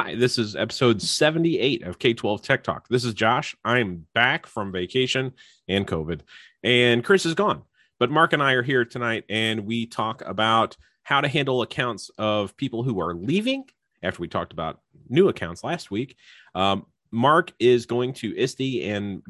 Hi, 0.00 0.14
this 0.14 0.38
is 0.38 0.54
episode 0.54 1.02
78 1.02 1.82
of 1.82 1.98
K12 1.98 2.40
Tech 2.40 2.62
Talk. 2.62 2.86
This 2.86 3.04
is 3.04 3.14
Josh. 3.14 3.56
I'm 3.64 4.06
back 4.14 4.46
from 4.46 4.70
vacation 4.70 5.32
and 5.66 5.88
COVID, 5.88 6.20
and 6.62 7.02
Chris 7.02 7.26
is 7.26 7.34
gone. 7.34 7.62
But 7.98 8.08
Mark 8.08 8.32
and 8.32 8.40
I 8.40 8.52
are 8.52 8.62
here 8.62 8.84
tonight, 8.84 9.24
and 9.28 9.66
we 9.66 9.86
talk 9.86 10.22
about 10.24 10.76
how 11.02 11.20
to 11.20 11.26
handle 11.26 11.62
accounts 11.62 12.12
of 12.16 12.56
people 12.56 12.84
who 12.84 13.00
are 13.00 13.12
leaving 13.12 13.64
after 14.00 14.20
we 14.20 14.28
talked 14.28 14.52
about 14.52 14.78
new 15.08 15.28
accounts 15.28 15.64
last 15.64 15.90
week. 15.90 16.14
Um, 16.54 16.86
Mark 17.10 17.52
is 17.58 17.84
going 17.84 18.12
to 18.12 18.40
ISTE 18.40 18.84
and 18.84 19.22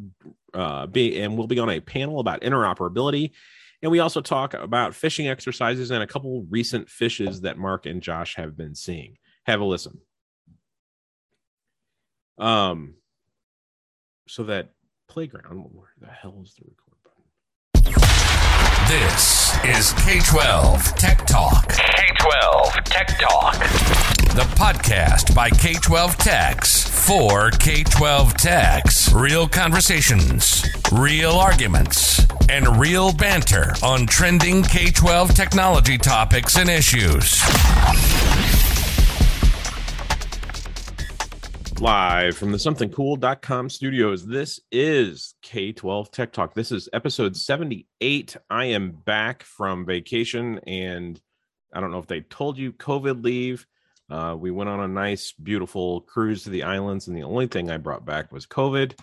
uh, 0.53 0.85
be 0.85 1.19
and 1.19 1.39
we'll 1.39 1.47
be 1.47 1.61
on 1.61 1.71
a 1.71 1.81
panel 1.81 2.21
about 2.21 2.43
interoperability. 2.43 3.31
And 3.81 3.91
we 3.91 4.01
also 4.01 4.21
talk 4.21 4.53
about 4.53 4.93
phishing 4.93 5.31
exercises 5.31 5.91
and 5.91 6.03
a 6.03 6.07
couple 6.07 6.45
recent 6.51 6.89
phishes 6.89 7.41
that 7.41 7.57
Mark 7.57 7.87
and 7.87 8.03
Josh 8.03 8.35
have 8.35 8.55
been 8.55 8.75
seeing. 8.75 9.17
Have 9.47 9.63
a 9.63 9.65
listen. 9.65 10.01
Um, 12.39 12.95
so 14.29 14.45
that 14.45 14.71
playground, 15.09 15.71
where 15.73 15.89
the 16.01 16.07
hell 16.07 16.41
is 16.43 16.55
the 16.55 16.65
record 16.67 16.99
button? 17.03 18.09
This 18.89 19.55
is 19.65 19.93
K 20.05 20.21
12 20.21 20.95
Tech 20.95 21.27
Talk. 21.27 21.69
K 21.71 22.05
12 22.21 22.73
Tech 22.85 23.19
Talk. 23.19 23.59
The 24.35 24.47
podcast 24.55 25.35
by 25.35 25.51
K 25.51 25.75
12 25.75 26.17
Techs 26.17 26.89
for 26.89 27.51
K 27.51 27.83
12 27.83 28.35
Techs. 28.35 29.13
Real 29.13 29.49
conversations, 29.49 30.65
real 30.93 31.33
arguments, 31.33 32.25
and 32.49 32.79
real 32.79 33.13
banter 33.13 33.75
on 33.83 34.07
trending 34.07 34.63
K 34.63 34.91
12 34.91 35.35
technology 35.35 35.99
topics 35.99 36.57
and 36.57 36.71
issues. 36.71 37.43
Live 41.81 42.37
from 42.37 42.51
the 42.51 42.59
somethingcool.com 42.59 43.71
studios. 43.71 44.27
This 44.27 44.59
is 44.73 45.35
K12 45.45 46.11
Tech 46.11 46.33
Talk. 46.33 46.53
This 46.53 46.73
is 46.73 46.89
episode 46.93 47.37
78. 47.37 48.37
I 48.51 48.65
am 48.65 48.91
back 48.91 49.45
from 49.45 49.87
vacation 49.87 50.59
and 50.67 51.21
I 51.73 51.81
don't 51.81 51.93
know 51.93 52.01
if 52.01 52.09
they 52.09 52.23
told 52.23 52.59
you 52.59 52.73
COVID 52.73 53.23
leave. 53.23 53.65
Uh, 54.11 54.35
we 54.37 54.51
went 54.51 54.71
on 54.71 54.81
a 54.81 54.89
nice, 54.89 55.31
beautiful 55.33 56.01
cruise 56.01 56.43
to 56.45 56.51
the 56.51 56.65
islands, 56.65 57.07
and 57.07 57.17
the 57.17 57.23
only 57.23 57.47
thing 57.47 57.71
I 57.71 57.77
brought 57.77 58.05
back 58.05 58.33
was 58.33 58.45
COVID. 58.45 58.99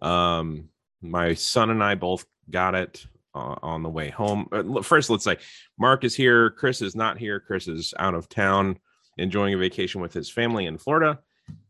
Um, 0.00 0.70
my 1.02 1.34
son 1.34 1.68
and 1.68 1.84
I 1.84 1.94
both 1.94 2.24
got 2.48 2.74
it 2.74 3.04
uh, 3.34 3.56
on 3.62 3.82
the 3.82 3.90
way 3.90 4.08
home. 4.08 4.48
Uh, 4.50 4.80
first, 4.80 5.10
let's 5.10 5.24
say 5.24 5.36
Mark 5.78 6.04
is 6.04 6.14
here. 6.14 6.50
Chris 6.50 6.80
is 6.80 6.96
not 6.96 7.18
here. 7.18 7.38
Chris 7.38 7.68
is 7.68 7.92
out 7.98 8.14
of 8.14 8.30
town 8.30 8.78
enjoying 9.18 9.52
a 9.52 9.58
vacation 9.58 10.00
with 10.00 10.14
his 10.14 10.30
family 10.30 10.64
in 10.64 10.78
Florida. 10.78 11.18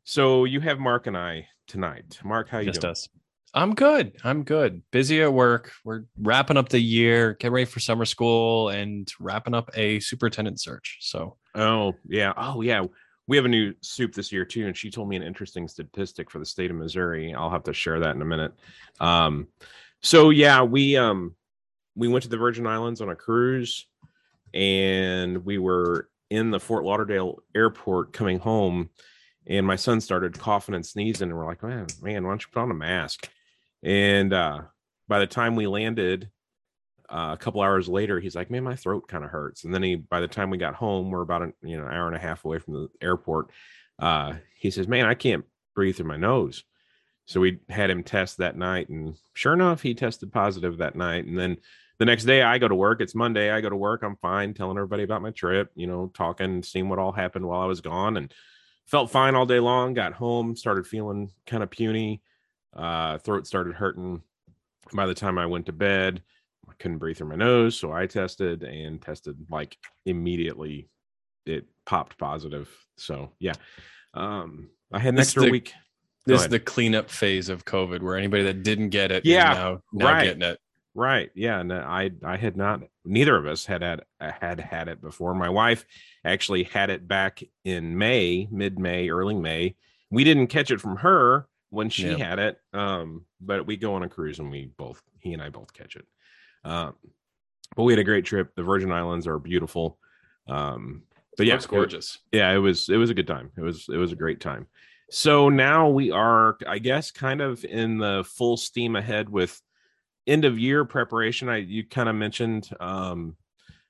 So 0.05 0.45
you 0.45 0.61
have 0.61 0.79
Mark 0.79 1.07
and 1.07 1.17
I 1.17 1.49
tonight. 1.67 2.19
Mark, 2.23 2.49
how 2.49 2.59
you 2.59 2.67
Just 2.67 2.83
doing? 2.83 2.93
us. 2.93 3.09
I'm 3.55 3.75
good. 3.75 4.17
I'm 4.25 4.43
good. 4.43 4.83
Busy 4.91 5.23
at 5.23 5.33
work. 5.33 5.73
We're 5.85 6.03
wrapping 6.21 6.57
up 6.57 6.69
the 6.69 6.81
year, 6.81 7.35
getting 7.35 7.55
ready 7.55 7.65
for 7.65 7.81
summer 7.81 8.05
school, 8.05 8.69
and 8.69 9.11
wrapping 9.21 9.55
up 9.55 9.71
a 9.75 10.01
superintendent 10.01 10.61
search. 10.61 10.99
So, 11.01 11.37
Oh 11.55 11.95
yeah. 12.07 12.33
Oh 12.37 12.61
yeah. 12.61 12.85
We 13.27 13.37
have 13.37 13.47
a 13.47 13.49
new 13.49 13.73
soup 13.81 14.13
this 14.15 14.31
year 14.33 14.45
too, 14.45 14.67
and 14.67 14.77
she 14.77 14.91
told 14.91 15.09
me 15.09 15.17
an 15.17 15.23
interesting 15.23 15.67
statistic 15.69 16.31
for 16.31 16.39
the 16.39 16.45
state 16.45 16.71
of 16.71 16.77
Missouri. 16.77 17.33
I'll 17.33 17.49
have 17.51 17.65
to 17.65 17.73
share 17.73 18.01
that 18.01 18.15
in 18.15 18.21
a 18.21 18.27
minute. 18.27 18.53
Um, 19.01 19.47
so 20.03 20.29
yeah, 20.31 20.63
we 20.63 20.97
um 20.97 21.35
we 21.95 22.09
went 22.09 22.25
to 22.25 22.29
the 22.29 22.37
Virgin 22.37 22.67
Islands 22.67 23.01
on 23.01 23.09
a 23.09 23.17
cruise, 23.17 23.87
and 24.53 25.45
we 25.47 25.59
were 25.59 26.09
in 26.29 26.51
the 26.51 26.61
Fort 26.61 26.85
Lauderdale 26.85 27.39
airport 27.55 28.13
coming 28.13 28.41
home, 28.41 28.91
and 29.47 29.67
my 29.67 29.77
son 29.77 30.01
started 30.01 30.39
coughing 30.39 30.75
and 30.75 30.87
sneezing, 30.87 31.29
and 31.29 31.39
we're 31.39 31.47
like, 31.47 31.63
man, 31.63 31.87
man, 32.01 32.25
why 32.25 32.31
don't 32.31 32.43
you 32.43 32.49
put 32.53 32.61
on 32.61 32.71
a 32.71 32.75
mask? 32.75 33.29
And 33.83 34.33
uh, 34.33 34.63
by 35.09 35.19
the 35.19 35.27
time 35.27 35.57
we 35.57 35.67
landed, 35.67 36.31
uh, 37.09 37.31
a 37.35 37.37
couple 37.37 37.61
hours 37.61 37.89
later, 37.89 38.19
he's 38.19 38.35
like, 38.35 38.51
"Man, 38.51 38.65
my 38.65 38.77
throat 38.77 39.09
kind 39.09 39.25
of 39.25 39.31
hurts." 39.31 39.65
And 39.65 39.75
then 39.75 39.83
he, 39.83 39.97
by 39.97 40.21
the 40.21 40.29
time 40.29 40.51
we 40.51 40.59
got 40.59 40.75
home, 40.75 41.11
we're 41.11 41.23
about 41.23 41.43
an 41.43 41.53
you 41.63 41.77
know 41.77 41.85
hour 41.85 42.07
and 42.07 42.17
a 42.17 42.21
half 42.21 42.45
away 42.45 42.59
from 42.59 42.75
the 42.75 42.89
airport. 43.01 43.51
Uh, 43.99 44.35
he 44.59 44.71
says, 44.71 44.89
"Man, 44.89 45.05
I 45.05 45.15
can't 45.15 45.45
breathe 45.75 45.97
through 45.97 46.09
my 46.09 46.17
nose." 46.17 46.65
So 47.27 47.41
we 47.41 47.61
had 47.69 47.91
him 47.91 48.03
test 48.03 48.39
that 48.39 48.57
night, 48.57 48.89
and 48.89 49.17
sure 49.35 49.53
enough, 49.53 49.83
he 49.83 49.95
tested 49.95 50.33
positive 50.33 50.79
that 50.79 50.97
night. 50.97 51.27
And 51.27 51.39
then 51.39 51.59
the 51.99 52.05
next 52.05 52.25
day, 52.25 52.43
I 52.43 52.59
go 52.59 52.69
to 52.69 52.75
work. 52.75 53.01
It's 53.01 53.15
Monday. 53.15 53.51
I 53.51 53.61
go 53.61 53.71
to 53.71 53.77
work. 53.77 54.03
I'm 54.03 54.17
fine, 54.17 54.55
telling 54.55 54.77
everybody 54.77 55.03
about 55.03 55.23
my 55.23 55.31
trip. 55.31 55.71
You 55.75 55.87
know, 55.87 56.11
talking, 56.15 56.63
seeing 56.63 56.89
what 56.89 56.99
all 56.99 57.13
happened 57.13 57.47
while 57.47 57.61
I 57.61 57.67
was 57.67 57.83
gone, 57.83 58.17
and 58.17 58.33
felt 58.87 59.11
fine 59.11 59.35
all 59.35 59.47
day 59.47 59.61
long. 59.61 59.95
Got 59.95 60.13
home, 60.13 60.57
started 60.57 60.87
feeling 60.87 61.31
kind 61.47 61.63
of 61.63 61.71
puny. 61.71 62.23
Uh, 62.75 63.19
throat 63.19 63.47
started 63.47 63.75
hurting. 63.75 64.23
By 64.93 65.07
the 65.07 65.15
time 65.15 65.39
I 65.39 65.47
went 65.47 65.67
to 65.67 65.73
bed, 65.73 66.23
I 66.69 66.73
couldn't 66.79 66.99
breathe 66.99 67.17
through 67.17 67.29
my 67.29 67.37
nose, 67.37 67.77
so 67.79 67.93
I 67.93 68.07
tested 68.07 68.63
and 68.63 69.01
tested 69.01 69.37
like 69.51 69.77
immediately. 70.07 70.89
It 71.47 71.67
popped 71.87 72.19
positive. 72.19 72.69
So 72.97 73.33
yeah, 73.39 73.55
um, 74.15 74.71
I 74.93 74.99
had 74.99 75.11
an 75.11 75.15
This 75.17 75.29
extra 75.29 75.45
the- 75.45 75.51
week. 75.51 75.73
This 76.27 76.41
is 76.41 76.49
the 76.49 76.59
cleanup 76.59 77.11
phase 77.11 77.51
of 77.51 77.67
COVID 77.67 78.01
where 78.01 78.17
anybody 78.17 78.45
that 78.45 78.63
didn't 78.63 78.89
get 78.89 79.13
it, 79.13 79.27
is 79.27 79.31
Yeah, 79.31 79.53
now, 79.53 79.81
now 79.93 80.07
right. 80.07 80.25
getting 80.25 80.41
it. 80.41 80.59
Right. 80.95 81.31
Yeah. 81.35 81.59
And 81.61 81.73
I 81.73 82.11
I 82.25 82.37
had 82.37 82.57
not. 82.57 82.83
Neither 83.05 83.37
of 83.37 83.47
us 83.47 83.67
had 83.67 83.83
had 83.83 84.03
had 84.21 84.61
had 84.61 84.89
it 84.89 85.01
before. 85.01 85.35
My 85.35 85.49
wife 85.49 85.85
actually 86.25 86.63
had 86.65 86.89
it 86.91 87.09
back 87.09 87.43
in 87.65 87.99
May, 87.99 88.47
mid 88.51 88.79
May, 88.79 89.09
early 89.11 89.35
May. 89.35 89.75
We 90.11 90.23
didn't 90.25 90.47
catch 90.49 90.71
it 90.71 90.81
from 90.81 90.97
her 90.97 91.47
when 91.71 91.91
she 91.91 92.09
Yep. 92.11 92.19
had 92.19 92.39
it. 92.39 92.59
Um, 92.73 93.25
but 93.41 93.67
we 93.67 93.77
go 93.77 93.95
on 93.95 94.05
a 94.05 94.09
cruise 94.09 94.39
and 94.39 94.51
we 94.51 94.71
both 94.77 95.03
he 95.19 95.33
and 95.33 95.43
I 95.43 95.49
both 95.49 95.73
catch 95.73 95.97
it. 95.97 96.07
Um, 96.65 96.95
but 97.77 97.83
we 97.83 97.93
had 97.93 97.99
a 97.99 98.05
great 98.05 98.25
trip. 98.25 98.55
The 98.55 98.63
Virgin 98.63 98.93
Islands 98.93 99.27
are 99.27 99.39
beautiful. 99.41 99.99
Um, 100.49 101.03
but 101.37 101.47
yeah, 101.47 101.55
Looks 101.55 101.67
gorgeous. 101.67 102.19
yeah 102.31 102.53
it 102.53 102.59
was 102.59 102.89
it 102.89 102.97
was 102.99 103.11
a 103.11 103.15
good 103.15 103.27
time 103.27 103.51
it 103.57 103.61
was 103.63 103.87
it 103.89 103.97
was 103.97 104.13
a 104.13 104.17
great 104.17 104.41
time 104.41 104.69
so 105.11 105.49
now 105.49 105.89
we 105.89 106.13
are 106.13 106.57
i 106.69 106.79
guess 106.79 107.11
kind 107.11 107.41
of 107.41 107.65
in 107.65 107.99
the 107.99 108.23
full 108.25 108.57
steam 108.57 108.95
ahead 108.95 109.29
with 109.29 109.61
end 110.27 110.45
of 110.45 110.59
year 110.59 110.85
preparation 110.85 111.49
i 111.49 111.57
you 111.57 111.87
kind 111.87 112.09
of 112.09 112.15
mentioned 112.15 112.69
um 112.81 113.37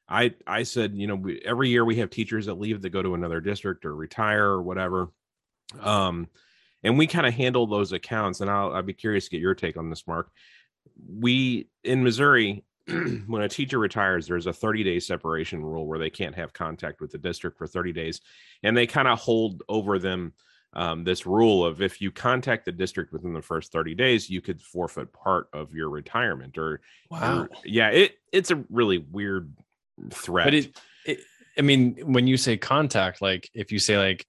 i 0.09 0.33
i 0.47 0.63
said 0.63 0.95
you 0.95 1.07
know 1.07 1.15
we, 1.15 1.41
every 1.45 1.69
year 1.69 1.85
we 1.85 1.97
have 1.97 2.11
teachers 2.11 2.47
that 2.47 2.55
leave 2.55 2.83
that 2.83 2.91
go 2.91 3.03
to 3.03 3.15
another 3.15 3.41
district 3.41 3.85
or 3.85 3.95
retire 3.95 4.47
or 4.47 4.63
whatever 4.63 5.09
um 5.81 6.29
and 6.83 6.99
we 6.99 7.07
kind 7.07 7.27
of 7.27 7.35
handle 7.35 7.67
those 7.67 7.93
accounts 7.93 8.41
and 8.41 8.51
i'll 8.51 8.73
i'd 8.75 8.87
be 8.87 8.93
curious 8.93 9.25
to 9.25 9.31
get 9.31 9.41
your 9.41 9.55
take 9.55 9.77
on 9.77 9.91
this 9.91 10.07
mark 10.07 10.31
we 11.09 11.69
in 11.83 12.03
missouri 12.03 12.65
when 13.27 13.43
a 13.43 13.49
teacher 13.49 13.79
retires, 13.79 14.27
there's 14.27 14.47
a 14.47 14.53
30 14.53 14.85
day 14.85 15.01
separation 15.01 15.65
rule 15.65 15.87
where 15.87 15.99
they 15.99 16.11
can't 16.11 16.35
have 16.35 16.53
contact 16.53 17.01
with 17.01 17.11
the 17.11 17.19
district 17.19 17.57
for 17.57 17.67
30 17.67 17.93
days. 17.93 18.21
And 18.63 18.77
they 18.77 18.87
kind 18.87 19.09
of 19.09 19.19
hold 19.19 19.63
over 19.69 19.99
them 19.99 20.35
um, 20.75 21.05
this 21.05 21.25
rule 21.27 21.65
of 21.65 21.81
if 21.81 22.01
you 22.01 22.11
contact 22.11 22.65
the 22.65 22.73
district 22.73 23.13
within 23.13 23.33
the 23.33 23.43
first 23.43 23.73
30 23.73 23.95
days, 23.95 24.29
you 24.29 24.41
could 24.41 24.61
forfeit 24.61 25.13
part 25.13 25.49
of 25.53 25.73
your 25.75 25.89
retirement 25.89 26.59
or, 26.59 26.81
Wow. 27.11 27.43
or- 27.43 27.49
yeah, 27.65 27.89
it 27.91 28.17
it's 28.33 28.51
a 28.51 28.65
really 28.71 28.99
weird 28.99 29.53
threat. 30.11 30.47
But 30.47 30.55
it, 30.55 30.77
it, 31.07 31.21
I 31.57 31.63
mean, 31.63 31.97
when 32.05 32.27
you 32.27 32.37
say 32.37 32.57
contact, 32.57 33.23
like 33.23 33.49
if 33.55 33.71
you 33.73 33.79
say 33.79 33.97
like 33.99 34.27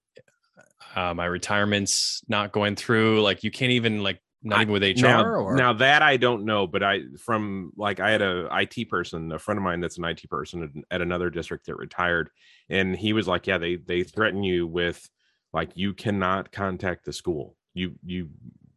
uh, 0.94 1.12
my 1.14 1.26
retirement's 1.26 2.22
not 2.28 2.52
going 2.52 2.76
through, 2.76 3.22
like 3.22 3.42
you 3.44 3.50
can't 3.50 3.72
even 3.72 4.02
like 4.02 4.20
not 4.42 4.60
I- 4.60 4.62
even 4.62 4.72
with 4.72 4.82
HR 4.84 5.02
now, 5.02 5.24
or 5.24 5.56
now 5.56 5.72
that 5.72 6.02
I 6.02 6.16
don't 6.16 6.44
know, 6.44 6.66
but 6.68 6.82
I 6.84 7.00
from 7.18 7.72
like 7.76 7.98
I 7.98 8.10
had 8.10 8.22
a 8.22 8.48
IT 8.52 8.88
person, 8.88 9.32
a 9.32 9.38
friend 9.38 9.58
of 9.58 9.64
mine 9.64 9.80
that's 9.80 9.98
an 9.98 10.04
IT 10.04 10.28
person 10.30 10.62
at, 10.62 10.96
at 10.96 11.00
another 11.02 11.30
district 11.30 11.66
that 11.66 11.76
retired, 11.76 12.30
and 12.68 12.94
he 12.96 13.12
was 13.12 13.26
like, 13.26 13.46
"Yeah, 13.48 13.58
they 13.58 13.76
they 13.76 14.04
threaten 14.04 14.44
you 14.44 14.66
with 14.68 15.08
like 15.56 15.70
you 15.74 15.94
cannot 15.94 16.52
contact 16.52 17.04
the 17.04 17.12
school. 17.12 17.56
You 17.74 17.94
you 18.04 18.28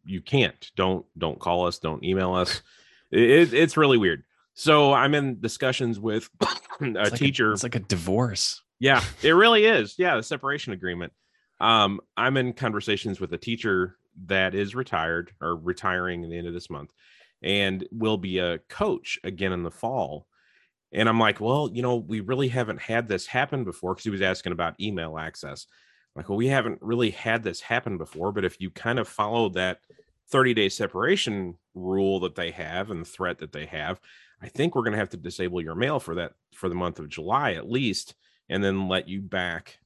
you 0.04 0.20
can't. 0.22 0.70
Don't 0.74 1.04
don't 1.16 1.38
call 1.38 1.66
us. 1.66 1.78
Don't 1.78 2.02
email 2.02 2.34
us. 2.34 2.62
It, 3.12 3.52
it's 3.52 3.76
really 3.76 3.98
weird." 3.98 4.22
So 4.54 4.92
I'm 4.92 5.14
in 5.16 5.40
discussions 5.40 5.98
with 5.98 6.30
a 6.40 6.46
It's 6.80 7.10
like 7.10 7.14
teacher. 7.14 7.52
it's 7.52 7.64
like 7.64 7.74
a 7.74 7.80
divorce. 7.80 8.62
Yeah, 8.78 9.02
it 9.22 9.32
really 9.32 9.64
is. 9.64 9.96
Yeah, 9.98 10.14
the 10.16 10.22
separation 10.22 10.72
agreement. 10.72 11.12
Um, 11.60 12.00
I'm 12.16 12.36
in 12.36 12.52
conversations 12.52 13.20
with 13.20 13.32
a 13.32 13.38
teacher 13.38 13.96
that 14.26 14.54
is 14.54 14.76
retired 14.76 15.32
or 15.40 15.56
retiring 15.56 16.22
at 16.24 16.30
the 16.30 16.38
end 16.38 16.46
of 16.46 16.54
this 16.54 16.70
month 16.70 16.90
and 17.42 17.86
will 17.90 18.16
be 18.16 18.38
a 18.38 18.58
coach 18.68 19.18
again 19.24 19.52
in 19.52 19.64
the 19.64 19.70
fall. 19.72 20.26
And 20.92 21.08
I'm 21.08 21.18
like, 21.18 21.40
well, 21.40 21.68
you 21.72 21.82
know, 21.82 21.96
we 21.96 22.20
really 22.20 22.48
haven't 22.48 22.80
had 22.80 23.08
this 23.08 23.26
happen 23.26 23.64
before 23.64 23.94
because 23.94 24.04
he 24.04 24.10
was 24.10 24.22
asking 24.22 24.52
about 24.52 24.80
email 24.80 25.18
access. 25.18 25.66
Like, 26.16 26.28
well, 26.28 26.38
we 26.38 26.48
haven't 26.48 26.82
really 26.82 27.10
had 27.10 27.42
this 27.42 27.60
happen 27.60 27.98
before, 27.98 28.32
but 28.32 28.44
if 28.44 28.60
you 28.60 28.70
kind 28.70 28.98
of 28.98 29.08
follow 29.08 29.48
that 29.50 29.80
30 30.30 30.54
day 30.54 30.68
separation 30.68 31.56
rule 31.74 32.20
that 32.20 32.34
they 32.34 32.50
have 32.50 32.90
and 32.90 33.02
the 33.02 33.08
threat 33.08 33.38
that 33.38 33.52
they 33.52 33.66
have, 33.66 34.00
I 34.42 34.48
think 34.48 34.74
we're 34.74 34.82
going 34.82 34.92
to 34.92 34.98
have 34.98 35.10
to 35.10 35.16
disable 35.16 35.62
your 35.62 35.74
mail 35.74 36.00
for 36.00 36.14
that 36.16 36.32
for 36.54 36.68
the 36.68 36.74
month 36.74 36.98
of 36.98 37.08
July 37.08 37.52
at 37.52 37.70
least, 37.70 38.14
and 38.48 38.62
then 38.62 38.88
let 38.88 39.08
you 39.08 39.20
back 39.20 39.78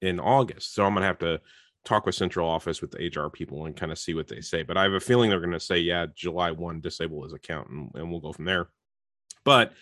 in 0.00 0.20
August. 0.20 0.74
So 0.74 0.84
I'm 0.84 0.94
going 0.94 1.02
to 1.02 1.06
have 1.06 1.18
to 1.18 1.40
talk 1.84 2.06
with 2.06 2.14
central 2.14 2.48
office 2.48 2.82
with 2.82 2.90
the 2.90 3.10
hr 3.16 3.28
people 3.28 3.64
and 3.64 3.76
kind 3.76 3.90
of 3.90 3.98
see 3.98 4.14
what 4.14 4.28
they 4.28 4.40
say 4.40 4.62
but 4.62 4.76
i 4.76 4.82
have 4.82 4.92
a 4.92 5.00
feeling 5.00 5.30
they're 5.30 5.40
going 5.40 5.50
to 5.50 5.58
say 5.58 5.78
yeah 5.78 6.06
july 6.14 6.50
1 6.50 6.80
disable 6.80 7.22
his 7.22 7.32
account 7.32 7.68
and, 7.70 7.90
and 7.94 8.10
we'll 8.10 8.20
go 8.20 8.32
from 8.32 8.44
there 8.44 8.68
but 9.44 9.72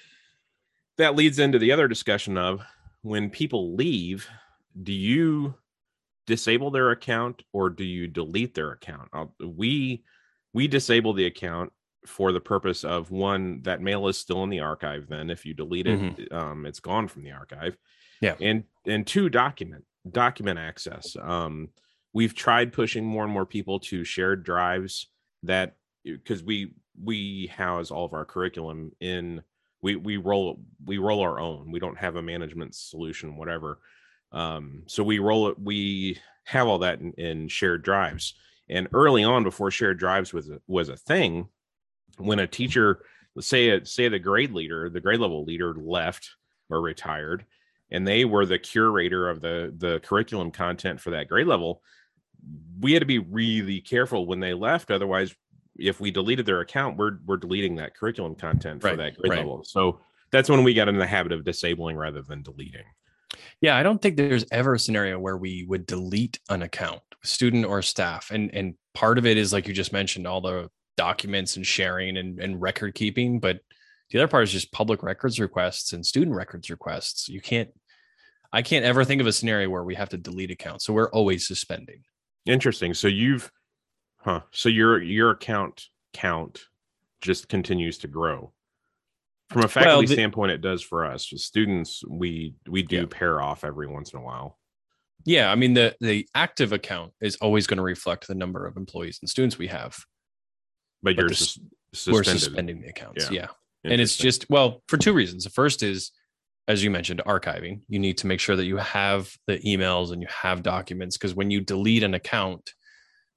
that 0.97 1.17
leads 1.17 1.39
into 1.39 1.59
the 1.59 1.73
other 1.73 1.89
discussion 1.89 2.39
of 2.39 2.62
when 3.03 3.31
people 3.31 3.75
leave 3.75 4.29
do 4.81 4.93
you 4.93 5.55
disable 6.29 6.71
their 6.71 6.91
account 6.91 7.43
or 7.55 7.71
do 7.71 7.83
you 7.85 8.07
delete 8.07 8.55
their 8.55 8.71
account? 8.73 9.09
I'll, 9.15 9.35
we 9.41 10.05
we 10.53 10.69
disable 10.69 11.15
the 11.15 11.25
account 11.25 11.73
for 12.07 12.33
the 12.33 12.41
purpose 12.41 12.85
of 12.85 13.11
one 13.11 13.63
that 13.63 13.81
mail 13.81 14.09
is 14.09 14.19
still 14.19 14.45
in 14.45 14.51
the 14.51 14.61
archive 14.61 15.07
then 15.09 15.31
if 15.31 15.45
you 15.47 15.55
delete 15.55 15.87
it 15.87 15.99
Mhm. 15.99 16.33
um, 16.33 16.67
it's 16.67 16.81
gone 16.81 17.09
from 17.09 17.23
the 17.25 17.33
archive. 17.33 17.77
Yeah. 18.21 18.37
and 18.41 18.65
and 18.87 19.07
two 19.07 19.29
document 19.31 19.85
document 20.11 20.59
access. 20.59 21.17
Um 21.21 21.71
we've 22.13 22.35
tried 22.35 22.73
pushing 22.75 23.05
more 23.07 23.25
and 23.25 23.33
more 23.33 23.47
people 23.47 23.81
to 23.81 24.05
shared 24.05 24.45
drives 24.45 25.07
that 25.45 25.77
because 26.05 26.43
we 26.43 26.75
we 27.03 27.47
house 27.47 27.91
all 27.91 28.05
of 28.05 28.13
our 28.13 28.27
curriculum 28.27 28.93
in 29.01 29.43
we 29.81 29.97
we 29.97 30.19
roll 30.19 30.61
we 30.85 30.99
roll 30.99 31.21
our 31.23 31.41
own. 31.41 31.71
We 31.73 31.79
don't 31.81 31.99
have 31.99 32.17
a 32.17 32.23
management 32.23 32.75
solution 32.75 33.37
whatever 33.37 33.81
um 34.33 34.83
so 34.87 35.03
we 35.03 35.19
roll 35.19 35.49
it 35.49 35.59
we 35.59 36.19
have 36.45 36.67
all 36.67 36.79
that 36.79 37.01
in, 37.01 37.13
in 37.15 37.49
shared 37.49 37.83
drives. 37.83 38.35
And 38.71 38.89
early 38.95 39.23
on 39.23 39.45
before 39.45 39.71
shared 39.71 39.99
drives 39.99 40.33
was 40.33 40.49
a, 40.49 40.61
was 40.67 40.89
a 40.89 40.97
thing 40.97 41.49
when 42.17 42.39
a 42.39 42.47
teacher 42.47 43.05
let's 43.35 43.47
say 43.47 43.69
it 43.69 43.87
say 43.87 44.09
the 44.09 44.19
grade 44.19 44.53
leader 44.53 44.89
the 44.91 45.01
grade 45.01 45.21
level 45.21 45.45
leader 45.45 45.75
left 45.75 46.31
or 46.71 46.81
retired 46.81 47.45
and 47.91 48.07
they 48.07 48.25
were 48.25 48.45
the 48.47 48.59
curator 48.59 49.29
of 49.29 49.41
the 49.41 49.75
the 49.79 50.01
curriculum 50.01 50.51
content 50.51 51.01
for 51.01 51.11
that 51.11 51.29
grade 51.29 51.47
level 51.47 51.83
we 52.81 52.93
had 52.93 53.01
to 53.01 53.07
be 53.07 53.19
really 53.19 53.81
careful 53.81 54.25
when 54.27 54.41
they 54.41 54.55
left. 54.55 54.91
Otherwise 54.91 55.35
if 55.77 56.01
we 56.01 56.11
deleted 56.11 56.45
their 56.47 56.61
account 56.61 56.97
we're 56.97 57.19
we're 57.27 57.37
deleting 57.37 57.77
that 57.77 57.95
curriculum 57.95 58.35
content 58.35 58.81
for 58.81 58.89
Right, 58.89 58.97
that 58.97 59.17
grade 59.17 59.31
right. 59.31 59.39
level. 59.39 59.65
So 59.65 60.01
that's 60.31 60.49
when 60.49 60.65
we 60.65 60.75
got 60.75 60.89
in 60.89 60.99
the 60.99 61.07
habit 61.07 61.33
of 61.33 61.45
disabling 61.45 61.97
rather 61.97 62.23
than 62.23 62.43
deleting 62.43 62.85
Yeah, 63.61 63.76
I 63.76 63.82
don't 63.82 64.00
think 64.00 64.17
there's 64.17 64.44
ever 64.52 64.75
a 64.75 64.79
scenario 64.79 65.19
where 65.19 65.37
we 65.37 65.64
would 65.69 65.87
delete 65.87 66.38
an 66.49 66.62
account, 66.62 67.02
student 67.25 67.64
or 67.64 67.82
staff. 67.82 68.31
And 68.31 68.55
and 68.55 68.75
part 68.94 69.19
of 69.19 69.26
it 69.26 69.37
is 69.37 69.52
like 69.52 69.67
you 69.69 69.75
just 69.75 69.93
mentioned, 69.93 70.26
all 70.26 70.40
the 70.40 70.69
documents 70.96 71.56
and 71.56 71.67
sharing 71.67 72.17
and, 72.17 72.40
and 72.40 72.61
record 72.61 72.94
keeping. 72.94 73.40
But 73.40 73.61
the 74.11 74.19
other 74.19 74.29
part 74.29 74.44
is 74.44 74.52
just 74.52 74.73
public 74.73 75.02
records 75.02 75.38
requests 75.38 75.93
and 75.93 76.05
student 76.05 76.37
records 76.37 76.70
requests. 76.70 77.29
You 77.29 77.40
can't 77.40 77.70
I 78.52 78.62
can't 78.62 78.85
ever 78.85 79.05
think 79.05 79.20
of 79.20 79.26
a 79.26 79.32
scenario 79.32 79.69
where 79.69 79.85
we 79.85 79.94
have 79.94 80.08
to 80.11 80.17
delete 80.17 80.50
accounts. 80.50 80.85
So 80.85 80.93
we're 80.93 81.11
always 81.11 81.46
suspending. 81.46 82.02
interesting 82.46 82.94
so 82.94 83.08
you've 83.08 83.50
huh 84.19 84.40
so 84.52 84.69
your 84.69 85.02
your 85.02 85.31
account 85.31 85.87
count 86.12 86.64
just 87.20 87.49
continues 87.49 87.99
to 87.99 88.08
grow 88.08 88.52
from 89.50 89.65
a 89.65 89.69
faculty 89.69 90.06
the- 90.06 90.12
standpoint 90.15 90.53
it 90.53 90.61
does 90.61 90.83
for 90.83 91.05
us 91.06 91.33
students 91.37 92.03
we 92.09 92.55
we 92.69 92.83
do 92.83 92.97
Yeah. 92.97 93.05
pair 93.09 93.41
off 93.41 93.65
every 93.65 93.87
once 93.87 94.12
in 94.12 94.19
a 94.19 94.23
while 94.23 94.59
Yeah, 95.25 95.50
I 95.50 95.55
mean 95.56 95.75
the 95.75 95.97
the 96.00 96.29
active 96.35 96.73
account 96.73 97.12
is 97.21 97.37
always 97.37 97.67
going 97.67 97.79
to 97.79 97.83
reflect 97.83 98.29
the 98.29 98.35
number 98.35 98.67
of 98.67 98.77
employees 98.77 99.19
and 99.21 99.29
students 99.29 99.59
we 99.59 99.67
have. 99.69 99.97
but, 101.03 101.17
But 101.17 101.21
you're 101.23 101.29
sus- 101.35 101.59
We're 102.06 102.25
suspending 102.25 102.81
the 102.83 102.89
accounts. 102.89 103.31
Yeah. 103.31 103.49
yeah. 103.85 103.91
and 103.93 104.00
it's 104.00 104.17
just 104.17 104.49
well 104.50 104.83
for 104.89 104.97
two 104.97 105.12
reasons 105.12 105.45
the 105.45 105.50
first 105.50 105.83
is 105.83 106.12
as 106.67 106.85
you 106.85 106.91
mentioned 106.91 107.23
archiving 107.27 107.81
you 107.89 107.99
need 107.99 108.19
to 108.19 108.27
make 108.27 108.41
sure 108.41 108.56
that 108.56 108.67
you 108.67 108.77
have 108.77 109.33
the 109.47 109.59
emails 109.61 110.12
and 110.12 110.21
you 110.23 110.29
have 110.29 110.62
documents 110.62 111.17
because 111.17 111.35
when 111.35 111.50
you 111.50 111.61
delete 111.61 112.03
an 112.03 112.15
account 112.15 112.75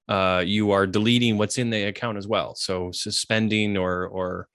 uh, 0.09 0.43
you 0.45 0.71
are 0.71 0.85
deleting 0.85 1.37
what's 1.37 1.57
in 1.57 1.69
the 1.69 1.83
account 1.83 2.17
as 2.17 2.27
well 2.27 2.53
so 2.55 2.91
suspending 2.91 3.77
or 3.77 4.05
or 4.07 4.47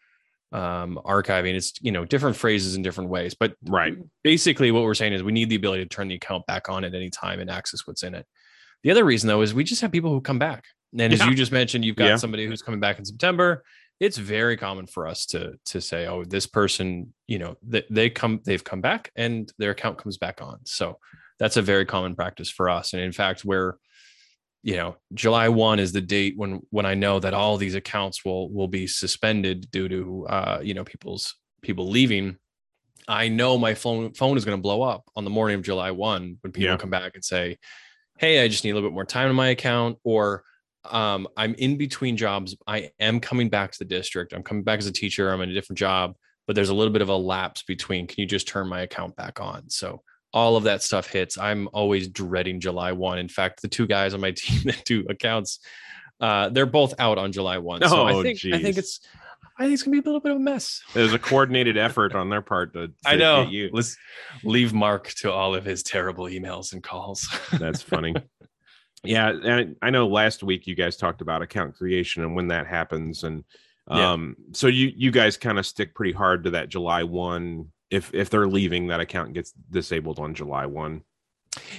um, 0.52 0.98
archiving. 1.04 1.54
It's 1.54 1.72
you 1.80 1.92
know 1.92 2.04
different 2.04 2.36
phrases 2.36 2.74
in 2.76 2.82
different 2.82 3.10
ways 3.10 3.34
but 3.34 3.54
right. 3.64 3.96
basically 4.22 4.70
what 4.70 4.82
we're 4.84 4.94
saying 4.94 5.12
is 5.12 5.22
we 5.22 5.32
need 5.32 5.50
the 5.50 5.56
ability 5.56 5.84
to 5.84 5.88
turn 5.88 6.08
the 6.08 6.14
account 6.14 6.46
back 6.46 6.68
on 6.68 6.84
at 6.84 6.94
any 6.94 7.10
time 7.10 7.40
and 7.40 7.50
access 7.50 7.86
what's 7.86 8.02
in 8.02 8.14
it. 8.14 8.26
The 8.82 8.90
other 8.90 9.04
reason 9.04 9.28
though 9.28 9.42
is 9.42 9.54
we 9.54 9.64
just 9.64 9.80
have 9.82 9.92
people 9.92 10.10
who 10.10 10.20
come 10.20 10.38
back. 10.38 10.64
And 10.98 11.12
as 11.12 11.24
you 11.24 11.34
just 11.34 11.52
mentioned 11.52 11.84
you've 11.84 11.96
got 11.96 12.06
Yeah. 12.06 12.16
somebody 12.16 12.46
who's 12.46 12.62
coming 12.62 12.80
back 12.80 12.98
in 12.98 13.04
september. 13.04 13.64
It's 13.98 14.18
very 14.18 14.56
common 14.56 14.86
for 14.86 15.06
us 15.06 15.26
to 15.26 15.54
to 15.66 15.80
say 15.80 16.06
oh 16.06 16.24
this 16.24 16.46
person 16.46 17.12
you 17.26 17.38
know 17.38 17.56
they, 17.66 17.84
they 17.90 18.10
come 18.10 18.40
they've 18.44 18.62
come 18.62 18.80
back 18.80 19.10
and 19.16 19.52
their 19.58 19.70
account 19.72 19.98
comes 19.98 20.18
back 20.18 20.40
on. 20.40 20.60
So 20.64 20.98
that's 21.38 21.56
a 21.56 21.62
very 21.62 21.84
common 21.84 22.14
practice 22.14 22.50
for 22.50 22.70
us. 22.70 22.92
And 22.92 23.02
in 23.02 23.12
fact 23.12 23.44
where 23.44 23.76
you 24.66 24.76
know 24.76 24.96
july 25.14 25.48
1 25.48 25.78
is 25.78 25.92
the 25.92 26.00
date 26.00 26.34
when 26.36 26.60
when 26.70 26.84
i 26.84 26.92
know 26.92 27.20
that 27.20 27.32
all 27.32 27.56
these 27.56 27.76
accounts 27.76 28.24
will 28.24 28.50
will 28.52 28.66
be 28.66 28.84
suspended 28.86 29.70
due 29.70 29.88
to 29.88 30.26
uh 30.28 30.58
you 30.62 30.74
know 30.74 30.84
people's 30.84 31.36
people 31.62 31.88
leaving. 31.88 32.36
I 33.08 33.28
know 33.28 33.56
my 33.58 33.74
phone 33.74 34.12
phone 34.12 34.36
is 34.36 34.44
going 34.44 34.58
to 34.58 34.62
blow 34.62 34.82
up 34.82 35.04
on 35.14 35.22
the 35.24 35.30
morning 35.30 35.54
of 35.56 35.62
july 35.62 35.92
1 35.92 36.38
when 36.40 36.52
people 36.52 36.70
Yeah. 36.70 36.76
come 36.76 36.90
back 36.90 37.12
and 37.14 37.24
say 37.24 37.58
hey 38.18 38.42
i 38.42 38.48
just 38.48 38.64
need 38.64 38.72
a 38.72 38.74
little 38.74 38.90
bit 38.90 38.94
more 38.94 39.04
time 39.04 39.28
on 39.28 39.36
my 39.36 39.48
account 39.48 39.98
or 40.02 40.42
um, 40.84 41.28
i'm 41.36 41.54
in 41.54 41.76
between 41.76 42.16
jobs. 42.16 42.56
I 42.66 42.90
am 42.98 43.20
coming 43.20 43.48
back 43.48 43.70
to 43.72 43.78
the 43.78 43.84
district. 43.84 44.32
I'm 44.32 44.42
coming 44.42 44.64
back 44.64 44.78
as 44.78 44.86
a 44.86 44.92
teacher. 44.92 45.30
I'm 45.30 45.40
in 45.42 45.50
a 45.50 45.54
different 45.54 45.78
job 45.78 46.14
but 46.46 46.54
there's 46.54 46.68
a 46.68 46.74
little 46.74 46.92
bit 46.92 47.02
of 47.02 47.08
a 47.08 47.16
lapse 47.16 47.62
between. 47.64 48.06
Can 48.06 48.20
you 48.22 48.26
just 48.26 48.46
turn 48.48 48.68
my 48.68 48.82
account 48.82 49.16
back 49.16 49.40
on? 49.40 49.68
So 49.68 50.02
all 50.36 50.54
of 50.56 50.64
that 50.64 50.82
stuff 50.82 51.06
hits. 51.08 51.38
I'm 51.38 51.66
always 51.72 52.08
dreading 52.08 52.60
july 52.60 52.92
1 52.92 53.18
in 53.18 53.28
fact 53.28 53.62
the 53.62 53.68
two 53.68 53.86
guys 53.86 54.12
on 54.14 54.20
my 54.20 54.30
team 54.42 54.60
that 54.66 54.84
do 54.84 55.04
accounts 55.08 55.60
uh, 56.20 56.48
they're 56.50 56.66
both 56.80 56.92
out 56.98 57.16
on 57.18 57.32
july 57.32 57.56
1 57.58 57.80
so 57.88 58.00
Oh, 58.02 58.06
i 58.06 58.22
think 58.22 58.38
i 58.52 58.60
think 58.62 58.76
it's 58.76 59.00
i 59.58 59.62
think 59.62 59.72
it's 59.74 59.82
gonna 59.82 59.96
be 59.96 60.00
a 60.00 60.08
little 60.10 60.20
bit 60.20 60.32
of 60.32 60.36
a 60.36 60.40
mess. 60.40 60.82
There's 60.92 61.14
a 61.14 61.18
coordinated 61.18 61.76
effort 61.78 62.14
on 62.14 62.28
their 62.28 62.42
part 62.42 62.74
to, 62.74 62.88
to 62.88 62.94
i 63.06 63.16
know. 63.16 63.44
get 63.44 63.52
you. 63.52 63.70
Let's 63.72 63.96
leave 64.44 64.72
mark 64.74 65.08
to 65.20 65.32
all 65.32 65.54
of 65.54 65.64
his 65.64 65.82
terrible 65.82 66.24
emails 66.26 66.72
and 66.74 66.82
calls. 66.82 67.26
That's 67.58 67.80
funny. 67.82 68.14
yeah, 69.04 69.28
and 69.30 69.76
I 69.80 69.88
know 69.90 70.06
last 70.08 70.42
week 70.42 70.66
you 70.66 70.74
guys 70.74 70.96
talked 70.98 71.20
about 71.22 71.40
account 71.42 71.74
creation 71.76 72.22
and 72.24 72.34
when 72.36 72.48
that 72.48 72.66
happens, 72.66 73.24
and 73.24 73.44
Yeah. 73.90 74.12
um, 74.12 74.36
so 74.52 74.66
you 74.66 74.92
you 74.94 75.10
guys 75.10 75.36
kind 75.38 75.58
of 75.58 75.64
stick 75.66 75.94
pretty 75.94 76.12
hard 76.12 76.44
to 76.44 76.50
that 76.50 76.68
July 76.68 77.02
one. 77.04 77.70
If 77.90 78.12
if 78.14 78.30
they're 78.30 78.48
leaving, 78.48 78.88
that 78.88 79.00
account 79.00 79.32
gets 79.32 79.52
disabled 79.70 80.18
on 80.18 80.34
July 80.34 80.66
one. 80.66 81.02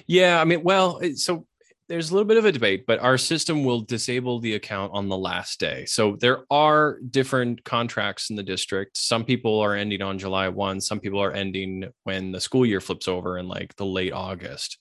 Yeah, 0.07 0.41
I 0.41 0.45
mean, 0.45 0.63
well, 0.63 1.01
so 1.15 1.45
there's 1.87 2.09
a 2.09 2.13
little 2.13 2.27
bit 2.27 2.37
of 2.37 2.45
a 2.45 2.51
debate, 2.51 2.85
but 2.85 2.99
our 2.99 3.17
system 3.17 3.63
will 3.63 3.81
disable 3.81 4.39
the 4.39 4.55
account 4.55 4.91
on 4.93 5.07
the 5.07 5.17
last 5.17 5.59
day. 5.59 5.85
So 5.85 6.17
there 6.19 6.43
are 6.51 6.99
different 7.09 7.63
contracts 7.63 8.29
in 8.29 8.35
the 8.35 8.43
district. 8.43 8.97
Some 8.97 9.23
people 9.23 9.59
are 9.61 9.73
ending 9.73 10.01
on 10.01 10.19
July 10.19 10.49
1, 10.49 10.81
some 10.81 10.99
people 10.99 11.21
are 11.21 11.31
ending 11.31 11.85
when 12.03 12.31
the 12.31 12.41
school 12.41 12.65
year 12.65 12.81
flips 12.81 13.07
over 13.07 13.37
in 13.37 13.47
like 13.47 13.75
the 13.75 13.85
late 13.85 14.11
August. 14.11 14.77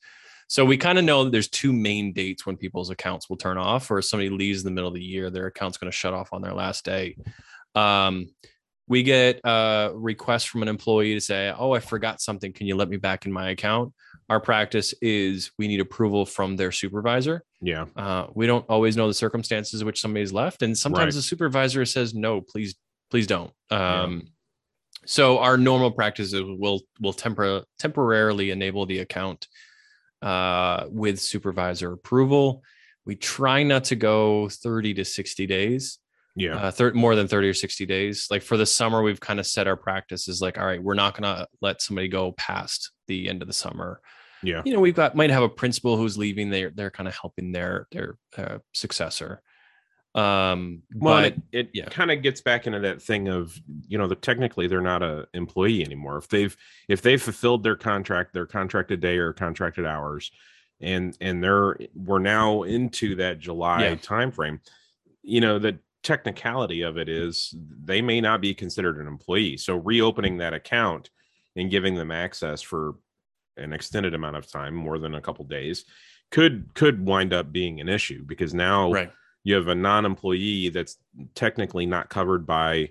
So 0.48 0.64
we 0.64 0.76
kind 0.76 0.98
of 0.98 1.04
know 1.04 1.24
that 1.24 1.30
there's 1.30 1.48
two 1.48 1.72
main 1.72 2.12
dates 2.12 2.46
when 2.46 2.56
people's 2.56 2.90
accounts 2.90 3.28
will 3.28 3.36
turn 3.36 3.58
off, 3.58 3.90
or 3.90 3.98
if 3.98 4.04
somebody 4.04 4.30
leaves 4.30 4.60
in 4.60 4.64
the 4.64 4.70
middle 4.70 4.88
of 4.88 4.94
the 4.94 5.02
year, 5.02 5.28
their 5.28 5.46
account's 5.46 5.76
going 5.76 5.90
to 5.90 5.96
shut 5.96 6.14
off 6.14 6.32
on 6.32 6.40
their 6.40 6.54
last 6.54 6.84
day. 6.84 7.16
Um, 7.74 8.28
we 8.88 9.02
get 9.02 9.40
a 9.44 9.90
request 9.94 10.48
from 10.48 10.62
an 10.62 10.68
employee 10.68 11.14
to 11.14 11.20
say, 11.20 11.52
Oh, 11.56 11.72
I 11.72 11.80
forgot 11.80 12.20
something. 12.20 12.52
Can 12.52 12.66
you 12.66 12.76
let 12.76 12.88
me 12.88 12.96
back 12.96 13.26
in 13.26 13.32
my 13.32 13.50
account? 13.50 13.92
Our 14.28 14.40
practice 14.40 14.94
is 15.02 15.50
we 15.58 15.68
need 15.68 15.80
approval 15.80 16.24
from 16.26 16.56
their 16.56 16.72
supervisor. 16.72 17.42
Yeah, 17.60 17.86
Uh, 17.96 18.26
we 18.34 18.46
don't 18.46 18.64
always 18.68 18.96
know 18.96 19.06
the 19.08 19.14
circumstances 19.14 19.80
in 19.80 19.86
which 19.86 20.00
somebody's 20.00 20.32
left, 20.32 20.62
and 20.62 20.76
sometimes 20.76 21.14
Right. 21.14 21.18
the 21.18 21.22
supervisor 21.22 21.84
says, 21.84 22.14
"No, 22.14 22.40
please, 22.40 22.74
please 23.10 23.26
don't." 23.26 23.52
Yeah. 23.70 24.02
Um, 24.02 24.28
So 25.04 25.38
our 25.38 25.56
normal 25.56 25.92
practice 25.92 26.32
is 26.32 26.42
we'll 26.44 26.80
we'll 27.00 27.12
tempor- 27.14 27.64
temporarily 27.78 28.50
enable 28.50 28.86
the 28.86 28.98
account 28.98 29.46
uh, 30.22 30.86
with 30.88 31.20
supervisor 31.20 31.92
approval. 31.92 32.62
We 33.04 33.14
try 33.14 33.62
not 33.62 33.84
to 33.84 33.96
go 33.96 34.48
thirty 34.48 34.94
to 34.94 35.04
sixty 35.04 35.46
days 35.46 35.98
yeah, 36.36 36.56
uh, 36.56 36.70
thir- 36.70 36.92
more 36.92 37.16
than 37.16 37.26
30 37.28 37.48
or 37.48 37.54
60 37.54 37.86
days. 37.86 38.28
Like 38.30 38.42
for 38.42 38.56
the 38.56 38.66
summer, 38.66 39.02
we've 39.02 39.18
kind 39.20 39.40
of 39.40 39.46
set 39.46 39.66
our 39.66 39.76
practices 39.76 40.40
like, 40.42 40.58
all 40.58 40.66
right, 40.66 40.82
we're 40.82 40.94
not 40.94 41.18
going 41.18 41.34
to 41.36 41.48
let 41.62 41.80
somebody 41.82 42.08
go 42.08 42.32
past 42.32 42.92
the 43.08 43.28
end 43.28 43.40
of 43.42 43.48
the 43.48 43.54
summer. 43.54 44.00
yeah. 44.42 44.62
You 44.64 44.74
know, 44.74 44.80
we've 44.80 44.94
got 44.94 45.16
might 45.16 45.30
have 45.30 45.42
a 45.42 45.48
principal 45.48 45.96
who's 45.96 46.16
leaving. 46.18 46.50
They're 46.50 46.70
they're 46.70 46.90
kind 46.90 47.08
of 47.08 47.16
helping 47.16 47.52
their 47.52 47.88
their 47.90 48.18
uh, 48.36 48.58
successor. 48.74 49.40
Um, 50.14 50.82
Well, 50.94 51.22
but 51.22 51.32
it, 51.34 51.42
it 51.52 51.70
yeah. 51.74 51.88
kind 51.90 52.10
of 52.10 52.22
gets 52.22 52.40
back 52.40 52.66
into 52.66 52.80
that 52.80 53.02
thing 53.02 53.28
of 53.28 53.54
you 53.86 53.98
know, 53.98 54.06
the 54.06 54.14
technically 54.14 54.66
they're 54.66 54.80
not 54.80 55.02
a 55.02 55.26
employee 55.34 55.84
anymore. 55.84 56.16
If 56.18 56.28
they've 56.28 56.56
if 56.88 57.02
they've 57.02 57.20
fulfilled 57.20 57.62
their 57.62 57.76
contract, 57.76 58.32
their 58.32 58.46
contracted 58.46 59.00
day 59.00 59.18
or 59.18 59.32
contracted 59.34 59.84
hours, 59.84 60.30
and 60.80 61.16
and 61.20 61.42
they're 61.44 61.76
we're 61.94 62.18
now 62.18 62.62
into 62.62 63.16
that 63.16 63.38
July 63.40 63.88
Yeah. 63.88 63.94
time 63.96 64.32
frame. 64.32 64.60
You 65.22 65.40
know, 65.42 65.58
the 65.58 65.78
technicality 66.06 66.82
of 66.82 66.96
it 66.96 67.08
is 67.08 67.52
they 67.84 68.00
may 68.00 68.20
not 68.20 68.40
be 68.40 68.54
considered 68.54 68.98
an 68.98 69.08
employee. 69.08 69.56
So 69.56 69.76
reopening 69.76 70.38
that 70.38 70.54
account 70.54 71.10
and 71.56 71.70
giving 71.70 71.96
them 71.96 72.12
access 72.12 72.62
for 72.62 72.94
an 73.56 73.72
extended 73.72 74.14
amount 74.14 74.36
of 74.36 74.50
time, 74.50 74.74
more 74.74 74.98
than 74.98 75.14
a 75.16 75.20
couple 75.20 75.44
days, 75.44 75.84
could 76.30 76.72
could 76.74 77.04
wind 77.04 77.32
up 77.32 77.52
being 77.52 77.80
an 77.80 77.88
issue 77.88 78.24
because 78.24 78.54
now 78.54 78.92
Right. 78.92 79.12
you 79.42 79.54
have 79.56 79.68
a 79.68 79.74
non-employee 79.74 80.68
that's 80.70 80.96
technically 81.34 81.86
not 81.86 82.08
covered 82.08 82.46
by 82.46 82.90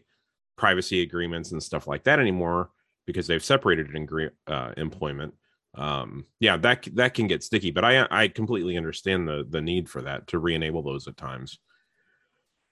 privacy 0.57 1.01
agreements 1.01 1.51
and 1.51 1.61
stuff 1.63 1.87
like 1.87 2.03
that 2.03 2.19
anymore 2.19 2.69
because 3.05 3.27
they've 3.27 3.43
separated 3.43 3.95
in 3.95 4.29
uh, 4.47 4.73
employment. 4.77 5.33
Um, 5.75 6.25
yeah, 6.39 6.57
that 6.57 6.87
that 6.95 7.13
can 7.13 7.27
get 7.27 7.43
sticky, 7.43 7.71
but 7.71 7.85
I 7.85 8.07
I 8.09 8.27
completely 8.27 8.75
understand 8.77 9.27
the 9.27 9.45
the 9.49 9.61
need 9.61 9.89
for 9.89 10.01
that 10.01 10.27
to 10.27 10.39
re-enable 10.39 10.83
those 10.83 11.07
at 11.07 11.17
times. 11.17 11.59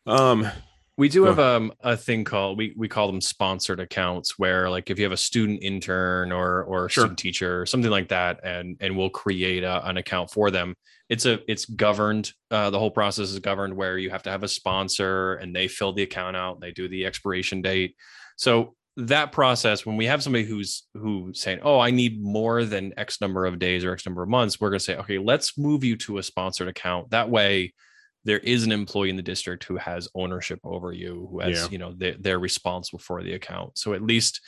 Um, 0.05 0.47
We 0.95 1.09
do 1.09 1.23
have 1.23 1.39
um, 1.39 1.73
a 1.81 1.97
thing 1.97 2.23
called 2.23 2.55
we 2.55 2.73
we 2.77 2.87
call 2.87 3.07
them 3.07 3.19
sponsored 3.19 3.79
accounts 3.79 4.37
where 4.37 4.69
like 4.69 4.91
if 4.91 4.99
you 4.99 5.05
have 5.05 5.11
a 5.11 5.17
student 5.17 5.63
intern 5.63 6.31
or 6.31 6.63
or 6.63 6.85
a 6.85 6.89
Sure. 6.89 7.03
student 7.05 7.17
teacher 7.17 7.61
or 7.61 7.65
something 7.65 7.89
like 7.89 8.09
that 8.09 8.41
and 8.43 8.77
and 8.79 8.95
we'll 8.95 9.09
create 9.09 9.63
a, 9.63 9.87
an 9.87 9.97
account 9.97 10.29
for 10.29 10.51
them. 10.51 10.75
It's 11.09 11.25
a 11.25 11.39
it's 11.51 11.65
governed 11.65 12.31
uh, 12.51 12.69
the 12.69 12.77
whole 12.77 12.91
process 12.91 13.29
is 13.31 13.39
governed 13.39 13.75
where 13.75 13.97
you 13.97 14.11
have 14.11 14.21
to 14.23 14.29
have 14.29 14.43
a 14.43 14.47
sponsor 14.47 15.33
and 15.35 15.55
they 15.55 15.67
fill 15.67 15.93
the 15.93 16.03
account 16.03 16.35
out, 16.37 16.61
they 16.61 16.71
do 16.71 16.87
the 16.87 17.07
expiration 17.07 17.63
date. 17.63 17.95
So 18.35 18.75
that 18.97 19.31
process 19.31 19.87
when 19.87 19.97
we 19.97 20.05
have 20.05 20.21
somebody 20.21 20.45
who's 20.45 20.83
who's 20.93 21.41
saying, 21.41 21.61
"Oh, 21.63 21.79
I 21.79 21.89
need 21.89 22.21
more 22.21 22.65
than 22.65 22.93
X 22.97 23.19
number 23.19 23.47
of 23.47 23.57
days 23.57 23.83
or 23.83 23.93
X 23.93 24.05
number 24.05 24.21
of 24.21 24.29
months," 24.29 24.61
we're 24.61 24.69
going 24.69 24.77
to 24.77 24.85
say, 24.85 24.97
"Okay, 24.97 25.17
let's 25.17 25.57
move 25.57 25.83
you 25.83 25.95
to 25.97 26.19
a 26.19 26.23
sponsored 26.23 26.67
account." 26.67 27.09
That 27.09 27.31
way 27.31 27.73
there 28.25 28.39
is 28.39 28.63
an 28.63 28.71
employee 28.71 29.09
in 29.09 29.15
the 29.15 29.21
district 29.21 29.63
who 29.65 29.77
has 29.77 30.07
ownership 30.15 30.59
over 30.63 30.91
you 30.93 31.27
who 31.31 31.39
has 31.39 31.61
Yeah. 31.63 31.67
you 31.71 31.77
know 31.77 31.93
they're, 31.97 32.15
they're 32.19 32.39
responsible 32.39 32.99
for 32.99 33.21
the 33.23 33.33
account 33.33 33.77
so 33.77 33.93
at 33.93 34.01
least 34.01 34.39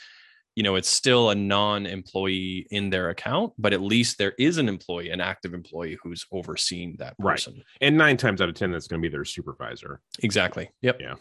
you 0.54 0.62
know 0.62 0.74
it's 0.76 0.88
still 0.88 1.28
a 1.30 1.34
non-employee 1.34 2.66
in 2.70 2.90
their 2.90 3.10
account 3.10 3.52
but 3.58 3.72
at 3.72 3.80
least 3.82 4.16
there 4.18 4.32
is 4.38 4.58
an 4.58 4.68
employee 4.68 5.10
an 5.10 5.20
active 5.20 5.52
employee 5.54 5.96
who's 6.02 6.24
overseeing 6.32 6.96
that 6.98 7.16
person 7.18 7.54
Right. 7.54 7.62
and 7.82 7.96
nine 7.98 8.16
times 8.16 8.40
out 8.40 8.48
of 8.48 8.54
ten, 8.54 8.70
that's 8.72 8.88
going 8.88 9.00
to 9.02 9.06
be 9.08 9.12
their 9.12 9.24
supervisor. 9.24 10.00
exactly 10.22 10.70
yep 10.82 10.96
Yeah. 11.00 11.14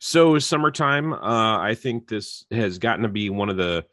So 0.00 0.38
summertime, 0.38 1.12
uh, 1.12 1.58
I 1.58 1.74
think 1.74 2.06
this 2.08 2.44
has 2.52 2.78
gotten 2.78 3.02
to 3.02 3.08
be 3.08 3.30
one 3.30 3.48
of 3.48 3.56
the 3.56 3.84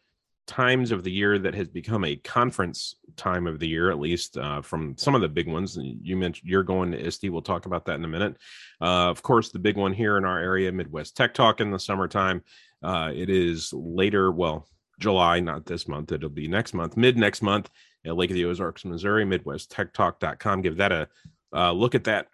times 0.47 0.91
of 0.91 1.03
the 1.03 1.11
year 1.11 1.39
that 1.39 1.55
has 1.55 1.67
become 1.67 2.03
a 2.05 2.15
conference 2.17 2.95
time 3.15 3.47
of 3.47 3.59
the 3.59 3.67
year, 3.67 3.89
at 3.89 3.99
least 3.99 4.37
uh, 4.37 4.61
from 4.61 4.95
some 4.97 5.15
of 5.15 5.21
the 5.21 5.27
big 5.27 5.47
ones. 5.47 5.77
You 5.79 6.15
mentioned 6.15 6.49
you're 6.49 6.63
going 6.63 6.91
to 6.91 6.99
ISTE. 6.99 7.29
We'll 7.29 7.41
talk 7.41 7.65
about 7.65 7.85
that 7.85 7.95
in 7.95 8.05
a 8.05 8.09
minute. 8.09 8.37
Uh, 8.81 9.09
of 9.09 9.21
course, 9.23 9.49
the 9.49 9.59
big 9.59 9.77
one 9.77 9.93
here 9.93 10.17
in 10.17 10.25
our 10.25 10.39
area, 10.39 10.71
Midwest 10.71 11.15
Tech 11.15 11.33
Talk 11.33 11.61
in 11.61 11.71
the 11.71 11.79
summertime. 11.79 12.43
Uh, 12.83 13.11
it 13.13 13.29
is 13.29 13.73
later, 13.73 14.31
well, 14.31 14.67
July, 14.99 15.39
not 15.39 15.65
this 15.65 15.87
month. 15.87 16.11
It'll 16.11 16.29
be 16.29 16.47
next 16.47 16.73
month, 16.73 16.95
mid 16.95 17.17
next 17.17 17.41
month 17.41 17.69
at 18.05 18.15
Lake 18.15 18.29
of 18.29 18.35
the 18.35 18.45
Ozarks, 18.45 18.85
Missouri, 18.85 19.25
MidwestTechTalk.com. 19.25 20.61
Give 20.61 20.77
that 20.77 20.91
a 20.91 21.07
uh, 21.53 21.71
look 21.71 21.95
at 21.95 22.03
that. 22.05 22.27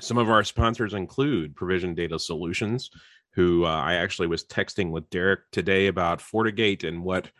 Some 0.00 0.18
of 0.18 0.28
our 0.28 0.42
sponsors 0.42 0.94
include 0.94 1.54
Provision 1.54 1.94
Data 1.94 2.18
Solutions, 2.18 2.90
who 3.34 3.64
uh, 3.64 3.68
I 3.68 3.94
actually 3.94 4.28
was 4.28 4.44
texting 4.44 4.90
with 4.90 5.10
Derek 5.10 5.50
today 5.50 5.88
about 5.88 6.20
FortiGate 6.20 6.84
and 6.86 7.02
what 7.02 7.30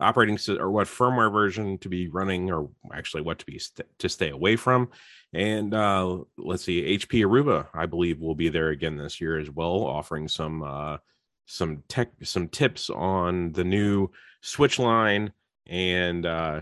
operating 0.00 0.38
or 0.58 0.70
what 0.70 0.88
firmware 0.88 1.32
version 1.32 1.78
to 1.78 1.88
be 1.88 2.08
running, 2.08 2.50
or 2.50 2.70
actually 2.92 3.22
what 3.22 3.38
to 3.38 3.46
be 3.46 3.58
st- 3.58 3.88
to 3.98 4.08
stay 4.08 4.30
away 4.30 4.56
from. 4.56 4.90
And 5.32 5.72
uh, 5.72 6.18
let's 6.36 6.64
see, 6.64 6.98
HP 6.98 7.24
Aruba, 7.24 7.68
I 7.74 7.86
believe, 7.86 8.20
will 8.20 8.34
be 8.34 8.48
there 8.48 8.68
again 8.68 8.96
this 8.96 9.20
year 9.20 9.38
as 9.38 9.50
well, 9.50 9.84
offering 9.84 10.28
some 10.28 10.62
uh, 10.62 10.98
some 11.46 11.82
tech 11.88 12.10
some 12.22 12.48
tips 12.48 12.90
on 12.90 13.52
the 13.52 13.64
new 13.64 14.10
switch 14.40 14.78
line 14.78 15.32
and 15.66 16.26
uh, 16.26 16.60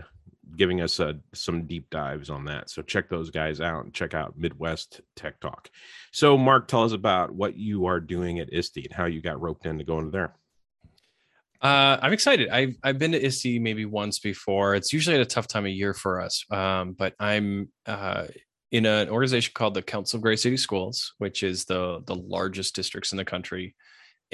giving 0.55 0.81
us 0.81 0.99
uh, 0.99 1.13
some 1.33 1.65
deep 1.65 1.89
dives 1.89 2.29
on 2.29 2.45
that. 2.45 2.69
So 2.69 2.81
check 2.81 3.09
those 3.09 3.29
guys 3.29 3.59
out 3.59 3.83
and 3.85 3.93
check 3.93 4.13
out 4.13 4.37
Midwest 4.37 5.01
Tech 5.15 5.39
Talk. 5.39 5.69
So, 6.11 6.37
Mark, 6.37 6.67
tell 6.67 6.83
us 6.83 6.91
about 6.93 7.33
what 7.33 7.57
you 7.57 7.85
are 7.87 7.99
doing 7.99 8.39
at 8.39 8.53
ISTE 8.53 8.85
and 8.85 8.93
how 8.93 9.05
you 9.05 9.21
got 9.21 9.41
roped 9.41 9.65
in 9.65 9.77
to 9.77 9.83
go 9.83 9.99
into 9.99 10.11
going 10.11 10.11
there. 10.11 10.35
uh, 11.61 11.97
i'm 12.01 12.13
excited 12.13 12.49
i've 12.49 12.75
i've 12.83 12.99
been 12.99 13.11
to 13.13 13.25
ISTE 13.25 13.59
maybe 13.59 13.85
once 13.85 14.19
before 14.19 14.75
it's 14.75 14.93
usually 14.93 15.15
at 15.15 15.21
a 15.21 15.25
tough 15.25 15.47
time 15.47 15.65
of 15.65 15.71
year 15.71 15.93
for 15.93 16.21
us 16.21 16.45
um, 16.51 16.93
but 16.93 17.13
i'm 17.19 17.69
uh, 17.85 18.25
in 18.71 18.85
an 18.85 19.09
organization 19.09 19.51
called 19.55 19.73
the 19.73 19.81
council 19.81 20.17
of 20.17 20.21
great 20.21 20.39
city 20.39 20.57
schools 20.57 21.13
which 21.17 21.43
is 21.43 21.65
the 21.65 22.01
the 22.05 22.15
largest 22.15 22.75
districts 22.75 23.11
in 23.13 23.17
the 23.17 23.25
country 23.25 23.73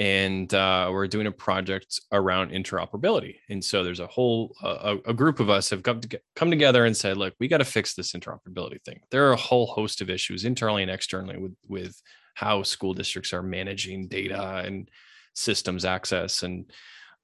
and 0.02 0.52
uh, 0.52 0.88
we're 0.90 1.06
doing 1.06 1.28
a 1.28 1.32
project 1.32 2.00
around 2.10 2.50
interoperability. 2.50 3.36
And 3.48 3.64
so 3.64 3.84
there's 3.84 4.00
a 4.00 4.06
whole 4.08 4.52
a, 4.60 4.96
a 5.06 5.14
group 5.14 5.38
of 5.38 5.48
us 5.48 5.70
have 5.70 5.84
come 5.84 6.00
to 6.00 6.20
come 6.34 6.50
together 6.50 6.86
and 6.86 6.96
said, 6.96 7.16
look, 7.16 7.34
we 7.38 7.46
got 7.46 7.58
to 7.58 7.64
fix 7.64 7.94
this 7.94 8.10
interoperability 8.10 8.82
thing. 8.82 8.98
There 9.12 9.28
are 9.28 9.32
a 9.32 9.36
whole 9.36 9.66
host 9.66 10.00
of 10.00 10.10
issues 10.10 10.44
internally 10.44 10.82
and 10.82 10.90
externally 10.90 11.36
with 11.36 11.54
with 11.68 12.02
how 12.34 12.64
school 12.64 12.94
districts 12.94 13.32
are 13.32 13.44
managing 13.44 14.08
data 14.08 14.64
and 14.66 14.90
systems 15.34 15.84
access 15.84 16.42
and 16.42 16.68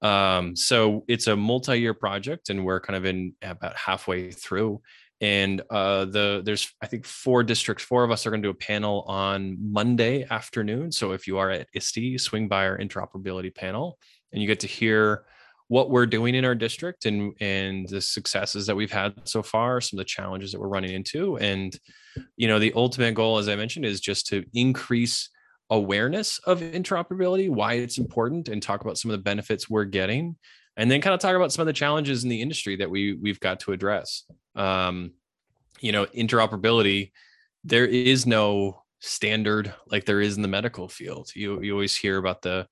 um, 0.00 0.54
so 0.54 1.04
it's 1.08 1.26
a 1.26 1.34
multi-year 1.34 1.92
project 1.92 2.50
and 2.50 2.64
we're 2.64 2.80
kind 2.80 2.96
of 2.96 3.04
in 3.04 3.34
about 3.42 3.76
halfway 3.76 4.30
through 4.30 4.80
and 5.20 5.62
uh, 5.70 6.04
the 6.04 6.42
there's 6.44 6.72
I 6.80 6.86
think 6.86 7.04
four 7.04 7.42
districts. 7.42 7.84
Four 7.84 8.04
of 8.04 8.10
us 8.10 8.26
are 8.26 8.30
going 8.30 8.42
to 8.42 8.46
do 8.46 8.50
a 8.50 8.54
panel 8.54 9.04
on 9.08 9.56
Monday 9.60 10.26
afternoon. 10.30 10.92
So 10.92 11.12
if 11.12 11.26
you 11.26 11.38
are 11.38 11.50
at 11.50 11.68
ISTE, 11.74 12.18
swing 12.18 12.48
by 12.48 12.66
our 12.66 12.78
interoperability 12.78 13.54
panel, 13.54 13.98
and 14.32 14.40
you 14.40 14.46
get 14.46 14.60
to 14.60 14.66
hear 14.66 15.24
what 15.66 15.90
we're 15.90 16.06
doing 16.06 16.34
in 16.34 16.44
our 16.44 16.54
district 16.54 17.04
and 17.04 17.32
and 17.40 17.88
the 17.88 18.00
successes 18.00 18.66
that 18.66 18.76
we've 18.76 18.92
had 18.92 19.14
so 19.24 19.42
far, 19.42 19.80
some 19.80 19.98
of 19.98 20.04
the 20.04 20.08
challenges 20.08 20.52
that 20.52 20.60
we're 20.60 20.68
running 20.68 20.92
into, 20.92 21.36
and 21.38 21.78
you 22.36 22.46
know 22.46 22.58
the 22.58 22.72
ultimate 22.76 23.14
goal, 23.14 23.38
as 23.38 23.48
I 23.48 23.56
mentioned, 23.56 23.84
is 23.84 24.00
just 24.00 24.26
to 24.28 24.44
increase 24.54 25.30
awareness 25.70 26.38
of 26.46 26.60
interoperability, 26.60 27.50
why 27.50 27.74
it's 27.74 27.98
important, 27.98 28.48
and 28.48 28.62
talk 28.62 28.82
about 28.82 28.98
some 28.98 29.10
of 29.10 29.18
the 29.18 29.22
benefits 29.22 29.68
we're 29.68 29.84
getting 29.84 30.36
and 30.78 30.88
then 30.88 31.00
kind 31.00 31.12
of 31.12 31.20
talk 31.20 31.34
about 31.34 31.52
some 31.52 31.60
of 31.60 31.66
the 31.66 31.72
challenges 31.72 32.22
in 32.22 32.30
the 32.30 32.40
industry 32.40 32.76
that 32.76 32.88
we 32.88 33.14
we've 33.14 33.40
got 33.40 33.60
to 33.60 33.72
address. 33.72 34.24
Um, 34.58 35.12
you 35.80 35.92
know, 35.92 36.06
interoperability. 36.06 37.12
There 37.64 37.86
is 37.86 38.26
no 38.26 38.82
standard 39.00 39.72
like 39.86 40.04
there 40.04 40.20
is 40.20 40.36
in 40.36 40.42
the 40.42 40.48
medical 40.48 40.88
field. 40.88 41.30
You 41.34 41.62
you 41.62 41.72
always 41.72 41.96
hear 41.96 42.18
about 42.18 42.42
the 42.42 42.66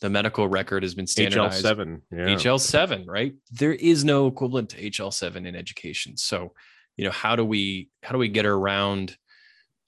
the 0.00 0.10
medical 0.10 0.48
record 0.48 0.82
has 0.82 0.94
been 0.94 1.06
standardized. 1.06 1.64
HL7. 1.64 2.00
Yeah. 2.10 2.18
HL7, 2.34 3.06
right? 3.06 3.34
There 3.50 3.74
is 3.74 4.02
no 4.02 4.26
equivalent 4.26 4.70
to 4.70 4.90
HL7 4.90 5.46
in 5.46 5.54
education. 5.54 6.16
So, 6.16 6.54
you 6.96 7.04
know, 7.04 7.10
how 7.10 7.36
do 7.36 7.44
we 7.44 7.90
how 8.02 8.12
do 8.12 8.18
we 8.18 8.28
get 8.28 8.46
around 8.46 9.16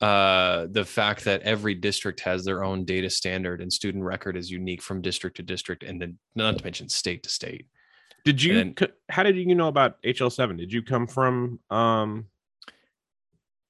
uh, 0.00 0.66
the 0.70 0.84
fact 0.84 1.24
that 1.24 1.42
every 1.42 1.74
district 1.74 2.20
has 2.20 2.44
their 2.44 2.64
own 2.64 2.84
data 2.84 3.08
standard 3.08 3.60
and 3.60 3.72
student 3.72 4.02
record 4.04 4.36
is 4.36 4.50
unique 4.50 4.82
from 4.82 5.00
district 5.00 5.36
to 5.36 5.42
district, 5.42 5.82
and 5.82 6.00
then 6.00 6.18
not 6.34 6.58
to 6.58 6.64
mention 6.64 6.88
state 6.88 7.22
to 7.22 7.30
state. 7.30 7.66
Did 8.24 8.42
you? 8.42 8.72
Co- 8.74 8.86
how 9.08 9.22
did 9.22 9.36
you 9.36 9.54
know 9.54 9.68
about 9.68 10.00
HL7? 10.02 10.56
Did 10.58 10.72
you 10.72 10.82
come 10.82 11.06
from? 11.06 11.58
um 11.70 12.26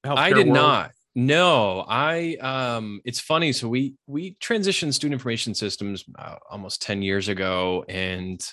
I 0.05 0.29
did 0.33 0.47
world? 0.47 0.55
not. 0.55 0.91
No, 1.15 1.85
I 1.87 2.35
um 2.41 3.01
it's 3.05 3.19
funny 3.19 3.53
so 3.53 3.67
we 3.69 3.95
we 4.07 4.35
transitioned 4.35 4.93
student 4.93 5.13
information 5.13 5.53
systems 5.53 6.03
uh, 6.17 6.35
almost 6.49 6.81
10 6.81 7.01
years 7.03 7.27
ago 7.29 7.85
and 7.87 8.43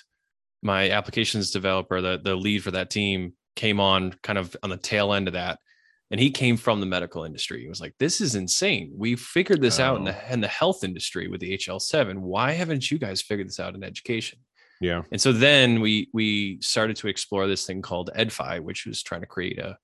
my 0.61 0.91
applications 0.91 1.49
developer 1.51 2.01
the 2.01 2.19
the 2.23 2.35
lead 2.35 2.63
for 2.63 2.71
that 2.71 2.89
team 2.91 3.33
came 3.55 3.79
on 3.79 4.13
kind 4.21 4.37
of 4.37 4.55
on 4.63 4.69
the 4.69 4.77
tail 4.77 5.11
end 5.13 5.27
of 5.27 5.33
that 5.33 5.57
and 6.11 6.19
he 6.19 6.29
came 6.29 6.55
from 6.55 6.79
the 6.81 6.85
medical 6.85 7.23
industry. 7.23 7.61
He 7.63 7.67
was 7.69 7.81
like 7.81 7.95
this 7.97 8.21
is 8.21 8.35
insane. 8.35 8.91
We 8.95 9.15
figured 9.15 9.61
this 9.61 9.79
out 9.79 9.97
in 9.99 10.07
Oh. 10.07 10.11
the 10.11 10.33
in 10.33 10.39
the 10.41 10.47
health 10.47 10.83
industry 10.83 11.27
with 11.27 11.41
the 11.41 11.57
HL7. 11.57 12.19
Why 12.19 12.51
haven't 12.51 12.91
you 12.91 12.99
guys 12.99 13.21
figured 13.23 13.47
this 13.47 13.59
out 13.59 13.73
in 13.75 13.83
education? 13.83 14.37
Yeah. 14.81 15.03
And 15.11 15.21
so 15.21 15.31
then 15.31 15.79
we 15.79 16.09
we 16.11 16.59
started 16.61 16.97
to 16.97 17.07
explore 17.07 17.47
this 17.47 17.65
thing 17.65 17.81
called 17.81 18.09
Ed-Fi, 18.13 18.59
which 18.59 18.85
was 18.85 19.01
trying 19.01 19.21
to 19.21 19.27
create 19.27 19.59
a 19.59 19.77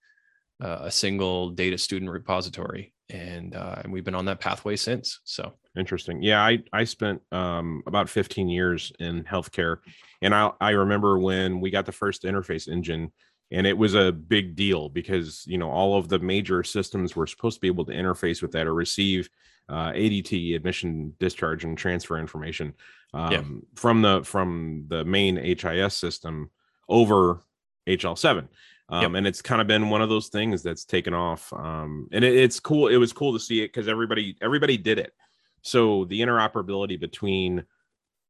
a 0.59 0.89
single 0.89 1.51
data 1.51 1.77
student 1.77 2.09
repository, 2.09 2.93
and 3.09 3.55
uh, 3.55 3.75
and 3.83 3.93
we've 3.93 4.03
been 4.03 4.15
on 4.15 4.25
that 4.25 4.39
pathway 4.39 4.75
since. 4.75 5.19
So 5.23 5.53
Interesting. 5.77 6.23
Yeah, 6.23 6.41
I 6.41 6.63
I 6.73 6.83
spent 6.85 7.21
um 7.31 7.83
about 7.85 8.09
15 8.09 8.49
years 8.49 8.91
in 8.99 9.23
healthcare, 9.23 9.77
and 10.21 10.33
I 10.33 10.51
I 10.59 10.71
remember 10.71 11.19
when 11.19 11.61
we 11.61 11.69
got 11.69 11.85
the 11.85 11.91
first 11.91 12.23
interface 12.23 12.67
engine, 12.67 13.11
and 13.51 13.67
it 13.67 13.77
was 13.77 13.93
a 13.93 14.11
big 14.11 14.55
deal 14.55 14.89
because 14.89 15.43
you 15.45 15.59
know 15.59 15.69
all 15.69 15.97
of 15.97 16.09
the 16.09 16.19
major 16.19 16.63
systems 16.63 17.15
were 17.15 17.27
supposed 17.27 17.57
to 17.57 17.61
be 17.61 17.67
able 17.67 17.85
to 17.85 17.93
interface 17.93 18.41
with 18.41 18.51
that 18.53 18.65
or 18.65 18.73
receive 18.73 19.29
uh, 19.69 19.91
ADT 19.91 20.55
admission, 20.55 21.13
discharge, 21.19 21.63
and 21.63 21.77
transfer 21.77 22.17
information 22.17 22.73
um, 23.13 23.31
Yeah. 23.31 23.43
from 23.75 24.01
the 24.01 24.23
from 24.23 24.85
the 24.87 25.03
main 25.05 25.35
HIS 25.37 25.95
system 25.95 26.49
over 26.89 27.43
HL7. 27.87 28.47
Um, 28.89 29.01
Yep. 29.01 29.11
and 29.15 29.27
it's 29.27 29.41
kind 29.41 29.59
of 29.59 29.67
been 29.67 29.89
one 29.89 30.01
of 30.01 30.07
those 30.09 30.29
things 30.29 30.63
that's 30.63 30.85
taken 30.85 31.13
off. 31.13 31.51
Um, 31.51 32.07
and 32.13 32.23
it, 32.23 32.33
it's 32.35 32.59
cool. 32.59 32.87
It 32.87 32.95
was 32.97 33.11
cool 33.11 33.33
to 33.33 33.39
see 33.39 33.61
it 33.61 33.67
because 33.67 33.87
everybody 33.89 34.37
everybody 34.41 34.77
did 34.77 34.97
it. 34.99 35.13
So 35.61 36.05
the 36.05 36.21
interoperability 36.21 36.97
between 36.99 37.65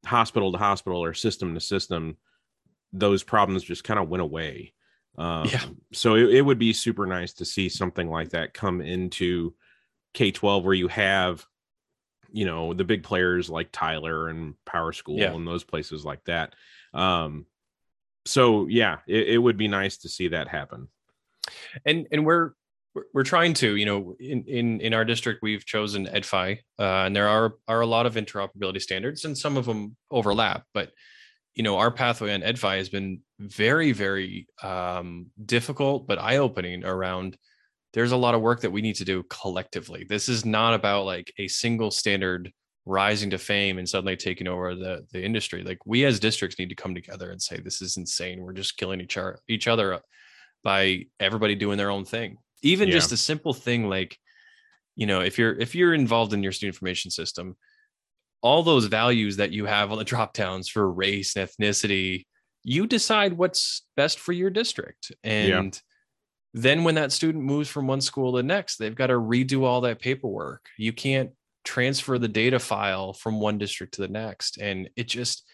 hospital 0.04 0.50
to 0.52 0.58
hospital 0.58 1.02
or 1.04 1.14
system 1.14 1.54
to 1.54 1.60
system, 1.60 2.16
those 2.92 3.22
problems 3.22 3.62
just 3.62 3.84
kind 3.84 4.00
of 4.00 4.08
went 4.08 4.22
away. 4.22 4.74
Um, 5.16 5.46
Yeah. 5.48 5.64
So 5.92 6.16
it, 6.16 6.34
it 6.34 6.42
would 6.42 6.58
be 6.58 6.72
super 6.72 7.06
nice 7.06 7.32
to 7.34 7.44
see 7.44 7.68
something 7.68 8.08
like 8.10 8.30
that 8.30 8.54
come 8.54 8.80
into 8.80 9.54
K 10.18 10.32
12 10.32 10.64
where 10.64 10.74
you 10.74 10.88
have, 10.88 11.46
you 12.32 12.44
know, 12.44 12.74
the 12.74 12.82
big 12.82 13.04
players 13.04 13.48
like 13.48 13.68
Tyler 13.70 14.28
and 14.28 14.54
PowerSchool 14.66 15.16
Yeah. 15.18 15.32
and 15.32 15.46
those 15.46 15.62
places 15.62 16.04
like 16.04 16.24
that. 16.24 16.54
Um, 16.92 17.46
so 18.26 18.66
yeah, 18.66 18.98
it, 19.06 19.28
it 19.28 19.38
would 19.38 19.56
be 19.56 19.68
nice 19.68 19.98
to 19.98 20.08
see 20.08 20.26
that 20.28 20.48
happen. 20.48 20.88
and 21.86 22.08
and 22.10 22.26
we're 22.26 22.50
we're- 23.14 23.24
trying 23.24 23.54
to 23.54 23.76
you 23.76 23.86
know 23.86 24.16
in 24.18 24.42
in 24.48 24.80
in 24.80 24.92
our 24.92 25.04
district 25.04 25.38
we've 25.40 25.64
chosen 25.64 26.08
Ed-Fi 26.08 26.48
uh, 26.80 27.04
and 27.06 27.14
there 27.14 27.28
are 27.28 27.54
are 27.68 27.80
a 27.80 27.86
lot 27.86 28.06
of 28.06 28.16
interoperability 28.16 28.82
standards 28.82 29.24
and 29.24 29.38
some 29.38 29.56
of 29.56 29.66
them 29.66 29.96
overlap 30.10 30.64
but 30.74 30.90
you 31.54 31.62
know 31.62 31.76
our 31.78 31.92
pathway 31.92 32.34
on 32.34 32.42
Ed-Fi 32.42 32.76
has 32.76 32.88
been 32.88 33.20
very 33.38 33.92
very 33.92 34.48
um 34.64 35.26
difficult 35.56 36.08
but 36.08 36.18
eye-opening 36.18 36.84
around 36.84 37.38
there's 37.92 38.12
a 38.12 38.16
lot 38.16 38.34
of 38.34 38.40
work 38.40 38.60
that 38.60 38.70
we 38.70 38.82
need 38.82 38.96
to 38.96 39.04
do 39.04 39.22
collectively. 39.24 40.04
This 40.08 40.28
is 40.28 40.44
not 40.44 40.74
about 40.74 41.06
like 41.06 41.32
a 41.38 41.48
single 41.48 41.90
standard 41.90 42.52
rising 42.86 43.30
to 43.30 43.38
fame 43.38 43.78
and 43.78 43.88
suddenly 43.88 44.16
taking 44.16 44.48
over 44.48 44.74
the 44.74 45.06
the 45.12 45.22
industry. 45.22 45.62
Like 45.62 45.78
we 45.86 46.04
as 46.04 46.20
districts 46.20 46.58
need 46.58 46.68
to 46.70 46.74
come 46.74 46.94
together 46.94 47.30
and 47.30 47.40
say 47.40 47.58
this 47.58 47.82
is 47.82 47.96
insane. 47.96 48.42
We're 48.42 48.52
just 48.52 48.76
killing 48.76 49.00
each 49.00 49.16
other 49.16 49.38
each 49.48 49.68
other 49.68 50.00
by 50.64 51.04
everybody 51.20 51.54
doing 51.54 51.78
their 51.78 51.90
own 51.90 52.04
thing. 52.04 52.38
Even 52.62 52.88
Yeah. 52.88 52.94
just 52.94 53.12
a 53.12 53.16
simple 53.16 53.54
thing 53.54 53.88
like 53.88 54.18
you 54.96 55.06
know 55.06 55.20
if 55.20 55.38
you're 55.38 55.58
if 55.58 55.74
you're 55.74 55.94
involved 55.94 56.32
in 56.32 56.42
your 56.42 56.52
student 56.52 56.74
information 56.74 57.10
system 57.10 57.56
all 58.40 58.62
those 58.62 58.86
values 58.86 59.36
that 59.36 59.52
you 59.52 59.64
have 59.64 59.90
on 59.92 59.98
the 59.98 60.04
drop 60.12 60.32
downs 60.32 60.68
for 60.68 60.90
race 60.90 61.36
and 61.36 61.48
ethnicity 61.48 62.24
you 62.64 62.86
decide 62.86 63.32
what's 63.32 63.86
best 63.96 64.18
for 64.18 64.32
your 64.32 64.50
district. 64.50 65.12
And 65.24 65.80
then 66.54 66.84
when 66.84 66.94
that 66.94 67.12
student 67.12 67.44
moves 67.44 67.68
from 67.68 67.86
one 67.86 68.00
school 68.00 68.32
to 68.32 68.38
the 68.38 68.42
next 68.42 68.76
they've 68.76 68.94
got 68.94 69.08
to 69.08 69.14
redo 69.14 69.64
all 69.64 69.80
that 69.82 70.00
paperwork. 70.00 70.66
You 70.76 70.92
can't 70.92 71.30
transfer 71.64 72.18
the 72.18 72.28
data 72.28 72.58
file 72.58 73.12
from 73.12 73.40
one 73.40 73.58
district 73.58 73.94
to 73.94 74.00
the 74.00 74.08
next 74.08 74.58
and 74.58 74.88
it 74.96 75.08
just 75.08 75.44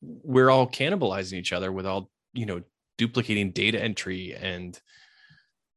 we're 0.00 0.50
all 0.50 0.66
cannibalizing 0.66 1.34
each 1.34 1.52
other 1.52 1.72
with 1.72 1.86
all 1.86 2.10
you 2.32 2.46
know 2.46 2.62
duplicating 2.98 3.52
data 3.52 3.82
entry 3.82 4.34
and 4.34 4.78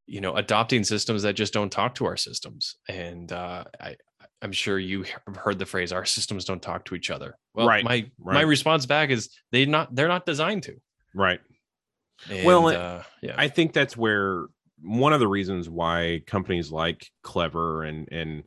you 0.06 0.20
know 0.20 0.36
adopting 0.36 0.84
systems 0.84 1.22
that 1.22 1.34
just 1.34 1.52
don't 1.52 1.70
talk 1.70 1.94
to 1.94 2.04
our 2.04 2.16
systems. 2.16 2.76
And 2.88 3.32
uh, 3.32 3.64
i 3.80 3.96
i'm 4.40 4.52
sure 4.52 4.78
you 4.78 5.04
have 5.04 5.36
heard 5.36 5.58
the 5.58 5.66
phrase 5.66 5.92
our 5.92 6.04
systems 6.04 6.44
don't 6.44 6.62
talk 6.62 6.84
to 6.86 6.94
each 6.94 7.10
other. 7.10 7.36
Well 7.54 7.66
Right, 7.66 7.84
my 7.84 8.10
my 8.18 8.42
response 8.42 8.86
back 8.86 9.10
is 9.10 9.30
they 9.50 9.64
not 9.66 9.94
they're 9.94 10.08
not 10.08 10.26
designed 10.26 10.64
to. 10.64 10.74
Right. 11.14 11.40
And, 12.30 12.46
Well, 12.46 12.68
uh, 12.68 13.02
yeah 13.22 13.34
I 13.36 13.48
think 13.48 13.72
that's 13.72 13.96
where 13.96 14.46
one 14.80 15.12
of 15.12 15.20
the 15.20 15.28
reasons 15.28 15.68
why 15.68 16.22
companies 16.26 16.70
like 16.72 17.10
Clever 17.22 17.82
and 17.84 18.08
and 18.10 18.44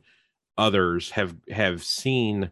others 0.58 1.10
have 1.12 1.34
have 1.50 1.82
seen 1.82 2.50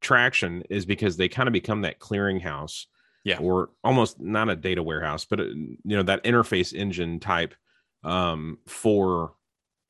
traction 0.00 0.62
is 0.68 0.84
because 0.84 1.16
they 1.16 1.28
kind 1.28 1.46
of 1.48 1.52
become 1.52 1.82
that 1.82 1.98
clearinghouse, 2.00 2.86
Yeah. 3.24 3.38
or 3.38 3.70
almost 3.84 4.20
not 4.20 4.48
a 4.50 4.56
data 4.56 4.82
warehouse, 4.82 5.24
but 5.24 5.40
uh, 5.40 5.44
you 5.44 5.78
know 5.96 6.02
that 6.02 6.24
interface 6.24 6.74
engine 6.74 7.20
type 7.20 7.54
um, 8.04 8.58
for 8.66 9.34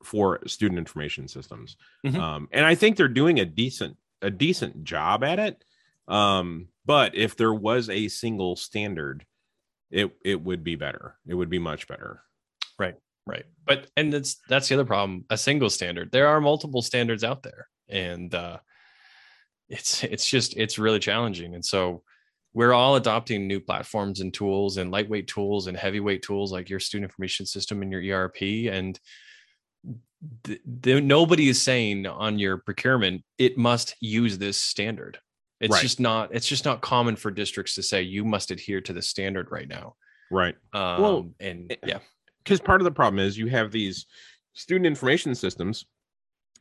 for 0.04 0.40
student 0.46 0.78
information 0.78 1.28
systems. 1.28 1.76
Mhm. 2.04 2.18
Um, 2.18 2.48
and 2.52 2.66
I 2.66 2.74
think 2.74 2.96
they're 2.96 3.08
doing 3.08 3.38
a 3.40 3.44
decent 3.44 3.96
a 4.20 4.30
decent 4.30 4.84
job 4.84 5.24
at 5.24 5.38
it. 5.38 5.64
Um, 6.08 6.68
but 6.84 7.14
if 7.14 7.36
there 7.36 7.54
was 7.54 7.88
a 7.88 8.08
single 8.08 8.56
standard, 8.56 9.24
it 9.92 10.10
it 10.24 10.42
would 10.42 10.64
be 10.64 10.74
better. 10.74 11.16
It 11.26 11.34
would 11.34 11.50
be 11.50 11.58
much 11.60 11.86
better. 11.86 12.22
right 12.78 12.96
Right. 13.24 13.44
but 13.64 13.86
and 13.96 14.12
that's 14.12 14.40
that's 14.48 14.68
the 14.68 14.74
other 14.74 14.84
problem 14.84 15.24
a 15.30 15.38
single 15.38 15.70
standard 15.70 16.10
there 16.10 16.26
are 16.26 16.40
multiple 16.40 16.82
standards 16.82 17.22
out 17.22 17.44
there 17.44 17.68
and 17.88 18.34
uh 18.34 18.58
it's 19.68 20.02
it's 20.02 20.26
just 20.28 20.56
it's 20.56 20.76
really 20.76 20.98
challenging 20.98 21.54
and 21.54 21.64
so 21.64 22.02
we're 22.52 22.72
all 22.72 22.96
adopting 22.96 23.46
new 23.46 23.60
platforms 23.60 24.18
and 24.20 24.34
tools 24.34 24.76
and 24.76 24.90
lightweight 24.90 25.28
tools 25.28 25.68
and 25.68 25.76
heavyweight 25.76 26.22
tools 26.22 26.50
like 26.52 26.68
your 26.68 26.80
student 26.80 27.08
information 27.08 27.46
system 27.46 27.80
and 27.82 27.92
your 27.92 28.02
erp 28.24 28.36
and 28.42 28.98
nobody 30.84 31.48
is 31.48 31.62
saying 31.62 32.06
on 32.06 32.38
your 32.40 32.58
procurement 32.58 33.22
it 33.38 33.56
must 33.56 33.94
use 34.00 34.36
this 34.38 34.56
standard 34.56 35.18
it's 35.62 35.72
Right. 35.72 35.80
just 35.82 36.00
not 36.00 36.34
it's 36.34 36.46
just 36.46 36.64
not 36.66 36.82
common 36.82 37.16
for 37.16 37.30
districts 37.30 37.74
to 37.76 37.82
say 37.82 38.02
you 38.02 38.24
must 38.24 38.50
adhere 38.50 38.80
to 38.82 38.92
the 38.92 39.00
standard 39.02 39.50
right 39.50 39.68
now 39.68 39.94
Right. 40.30 40.56
um 40.74 41.02
Well, 41.02 41.34
and 41.40 41.74
yeah 41.86 42.00
Because 42.44 42.60
part 42.60 42.80
of 42.80 42.84
the 42.84 42.90
problem 42.90 43.18
is 43.20 43.38
you 43.38 43.46
have 43.48 43.70
these 43.72 44.06
student 44.52 44.86
information 44.86 45.34
systems 45.34 45.86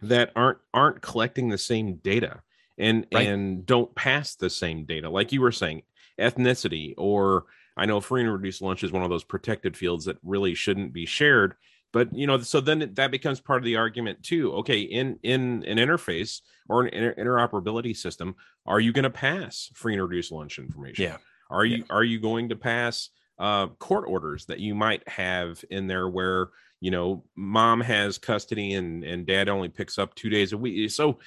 that 0.01 0.31
aren't 0.35 0.59
aren't 0.73 1.01
collecting 1.01 1.49
the 1.49 1.57
same 1.57 1.95
data 1.97 2.41
and 2.77 3.05
Right. 3.13 3.27
and 3.27 3.65
don't 3.65 3.93
pass 3.95 4.35
the 4.35 4.49
same 4.49 4.85
data. 4.85 5.09
Like 5.09 5.31
you 5.31 5.41
were 5.41 5.51
saying, 5.51 5.83
ethnicity 6.19 6.93
or 6.97 7.45
I 7.77 7.85
know 7.85 8.01
free 8.01 8.21
and 8.21 8.31
reduced 8.31 8.61
lunch 8.61 8.83
is 8.83 8.91
one 8.91 9.03
of 9.03 9.09
those 9.09 9.23
protected 9.23 9.75
fields 9.77 10.05
that 10.05 10.17
really 10.23 10.53
shouldn't 10.55 10.93
be 10.93 11.05
shared. 11.05 11.55
But 11.93 12.13
you 12.15 12.25
know, 12.27 12.39
so 12.39 12.62
then 12.62 12.91
that 12.93 13.12
becomes 13.12 13.39
part 13.39 13.60
of 13.60 13.65
the 13.65 13.75
argument 13.77 14.23
too. 14.23 14.54
Okay, 14.56 14.80
in 14.82 15.19
in 15.23 15.63
an 15.65 15.77
interface 15.77 16.41
or 16.69 16.84
an 16.84 16.93
inter- 16.93 17.15
interoperability 17.15 17.95
system, 17.95 18.36
are 18.65 18.80
you 18.80 18.93
going 18.93 19.04
to 19.04 19.10
pass 19.10 19.69
free 19.73 19.93
and 19.93 20.01
reduced 20.01 20.32
lunch 20.32 20.58
information? 20.60 21.04
Yeah. 21.04 21.17
Are 21.49 21.65
Yeah. 21.65 21.77
you 21.77 21.86
are 21.89 22.04
you 22.04 22.19
going 22.19 22.49
to 22.49 22.56
pass 22.56 23.10
uh, 23.39 23.67
court 23.67 24.06
orders 24.08 24.45
that 24.45 24.60
you 24.60 24.75
might 24.75 25.08
have 25.10 25.63
in 25.69 25.88
there 25.88 26.08
where 26.08 26.49
you 26.80 26.91
know 26.91 27.25
mom 27.36 27.82
has 27.82 28.17
custody 28.17 28.73
and 28.75 29.04
and 29.04 29.25
dad 29.25 29.49
only 29.49 29.67
picks 29.69 29.97
up 29.99 30.15
two 30.15 30.30
days 30.30 30.54
a 30.54 30.58
week? 30.58 30.89
So 30.91 31.19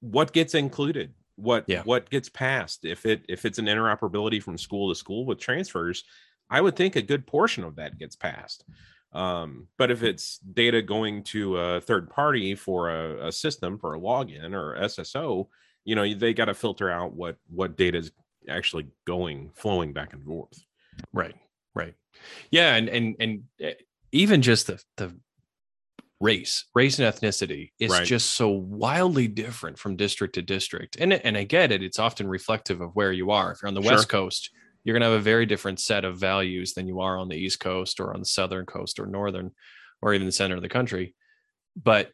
what 0.00 0.32
gets 0.32 0.54
included? 0.54 1.12
What 1.36 1.64
Yeah. 1.68 1.82
what 1.82 2.08
gets 2.08 2.30
passed? 2.30 2.86
If 2.86 3.04
it 3.04 3.26
if 3.28 3.44
it's 3.44 3.58
an 3.58 3.66
interoperability 3.66 4.42
from 4.42 4.56
school 4.56 4.88
to 4.90 4.98
school 4.98 5.26
with 5.26 5.38
transfers, 5.38 6.04
I 6.48 6.62
would 6.62 6.76
think 6.76 6.96
a 6.96 7.02
good 7.02 7.26
portion 7.26 7.62
of 7.64 7.76
that 7.76 7.98
gets 7.98 8.16
passed. 8.16 8.64
Um, 9.12 9.68
but 9.76 9.90
if 9.90 10.02
it's 10.02 10.38
data 10.38 10.80
going 10.82 11.22
to 11.24 11.58
a 11.58 11.80
third 11.80 12.08
party 12.08 12.54
for 12.54 12.90
a, 12.90 13.28
a 13.28 13.32
system 13.32 13.78
for 13.78 13.94
a 13.94 14.00
login 14.00 14.54
or 14.54 14.76
SSO, 14.80 15.48
you 15.84 15.94
know, 15.94 16.14
they 16.14 16.32
got 16.32 16.46
to 16.46 16.54
filter 16.54 16.90
out 16.90 17.12
what 17.14 17.36
what 17.48 17.76
data 17.76 17.98
is 17.98 18.12
actually 18.48 18.86
going 19.04 19.50
flowing 19.54 19.92
back 19.92 20.12
and 20.12 20.24
forth. 20.24 20.64
Right. 21.12 21.34
Right. 21.74 21.94
Yeah, 22.50 22.74
and 22.76 22.88
and 22.88 23.16
and 23.20 23.44
uh, 23.64 23.70
even 24.12 24.42
just 24.42 24.66
the 24.66 24.82
the 24.96 25.14
race, 26.20 26.66
race 26.74 26.98
and 26.98 27.12
ethnicity 27.12 27.72
is 27.80 27.90
Right. 27.90 28.06
just 28.06 28.30
so 28.34 28.48
wildly 28.50 29.26
different 29.28 29.78
from 29.78 29.96
district 29.96 30.34
to 30.36 30.42
district. 30.42 30.96
And 31.00 31.12
and 31.12 31.36
I 31.36 31.44
get 31.44 31.72
it, 31.72 31.82
it's 31.82 31.98
often 31.98 32.28
reflective 32.28 32.80
of 32.80 32.94
where 32.94 33.12
you 33.12 33.30
are. 33.30 33.52
If 33.52 33.62
you're 33.62 33.68
on 33.68 33.74
the 33.74 33.82
Sure. 33.82 33.92
West 33.92 34.08
Coast, 34.08 34.50
you're 34.84 34.94
going 34.94 35.02
to 35.02 35.10
have 35.10 35.20
a 35.20 35.22
very 35.22 35.46
different 35.46 35.80
set 35.80 36.04
of 36.04 36.18
values 36.18 36.74
than 36.74 36.86
you 36.88 37.00
are 37.00 37.16
on 37.18 37.28
the 37.28 37.36
East 37.36 37.60
Coast 37.60 38.00
or 38.00 38.12
on 38.14 38.20
the 38.20 38.26
Southern 38.26 38.66
Coast 38.66 38.98
or 38.98 39.06
Northern 39.06 39.52
or 40.00 40.12
even 40.14 40.26
the 40.26 40.32
center 40.32 40.56
of 40.56 40.62
the 40.62 40.68
country. 40.68 41.14
But 41.80 42.10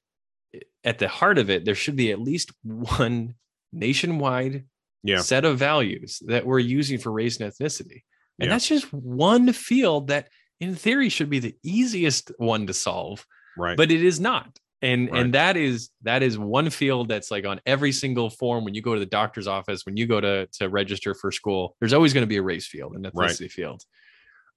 at 0.85 0.99
the 0.99 1.09
heart 1.09 1.39
of 1.39 1.51
it, 1.51 1.65
there 1.65 1.75
should 1.75 1.97
be 1.97 2.11
at 2.13 2.21
least 2.21 2.53
one 2.63 3.35
nationwide 3.73 4.67
Yeah. 5.03 5.21
set 5.21 5.45
of 5.45 5.59
values 5.59 6.21
that 6.27 6.45
we're 6.47 6.59
using 6.59 6.99
for 6.99 7.11
race 7.13 7.39
and 7.41 7.51
ethnicity. 7.51 8.03
And 8.39 8.47
Yeah. 8.47 8.49
that's 8.51 8.69
just 8.69 8.93
one 8.93 9.53
field 9.53 10.09
that 10.09 10.29
in 10.61 10.75
theory 10.75 11.09
should 11.09 11.31
be 11.31 11.39
the 11.39 11.57
easiest 11.63 12.31
one 12.39 12.67
to 12.67 12.75
solve, 12.75 13.27
Right. 13.57 13.77
but 13.77 13.91
it 13.91 14.03
is 14.05 14.21
not. 14.21 14.59
And 14.81 15.11
Right. 15.11 15.23
and 15.23 15.35
that 15.35 15.57
is 15.57 15.91
that 16.03 16.23
is 16.23 16.39
one 16.39 16.71
field 16.71 17.09
that's 17.09 17.31
like 17.31 17.45
on 17.45 17.61
every 17.67 17.91
single 17.91 18.31
form 18.31 18.65
when 18.65 18.75
you 18.75 18.83
go 18.83 18.95
to 18.95 19.01
the 19.01 19.07
doctor's 19.07 19.49
office, 19.49 19.85
when 19.85 19.97
you 19.97 20.07
go 20.07 20.21
to 20.21 20.47
to 20.59 20.69
register 20.69 21.15
for 21.15 21.33
school, 21.33 21.77
there's 21.81 21.93
always 21.93 22.13
going 22.15 22.23
to 22.23 22.29
be 22.29 22.37
a 22.37 22.43
race 22.43 22.67
field, 22.67 22.95
an 22.95 23.03
Right. 23.15 23.31
ethnicity 23.31 23.51
field. 23.51 23.83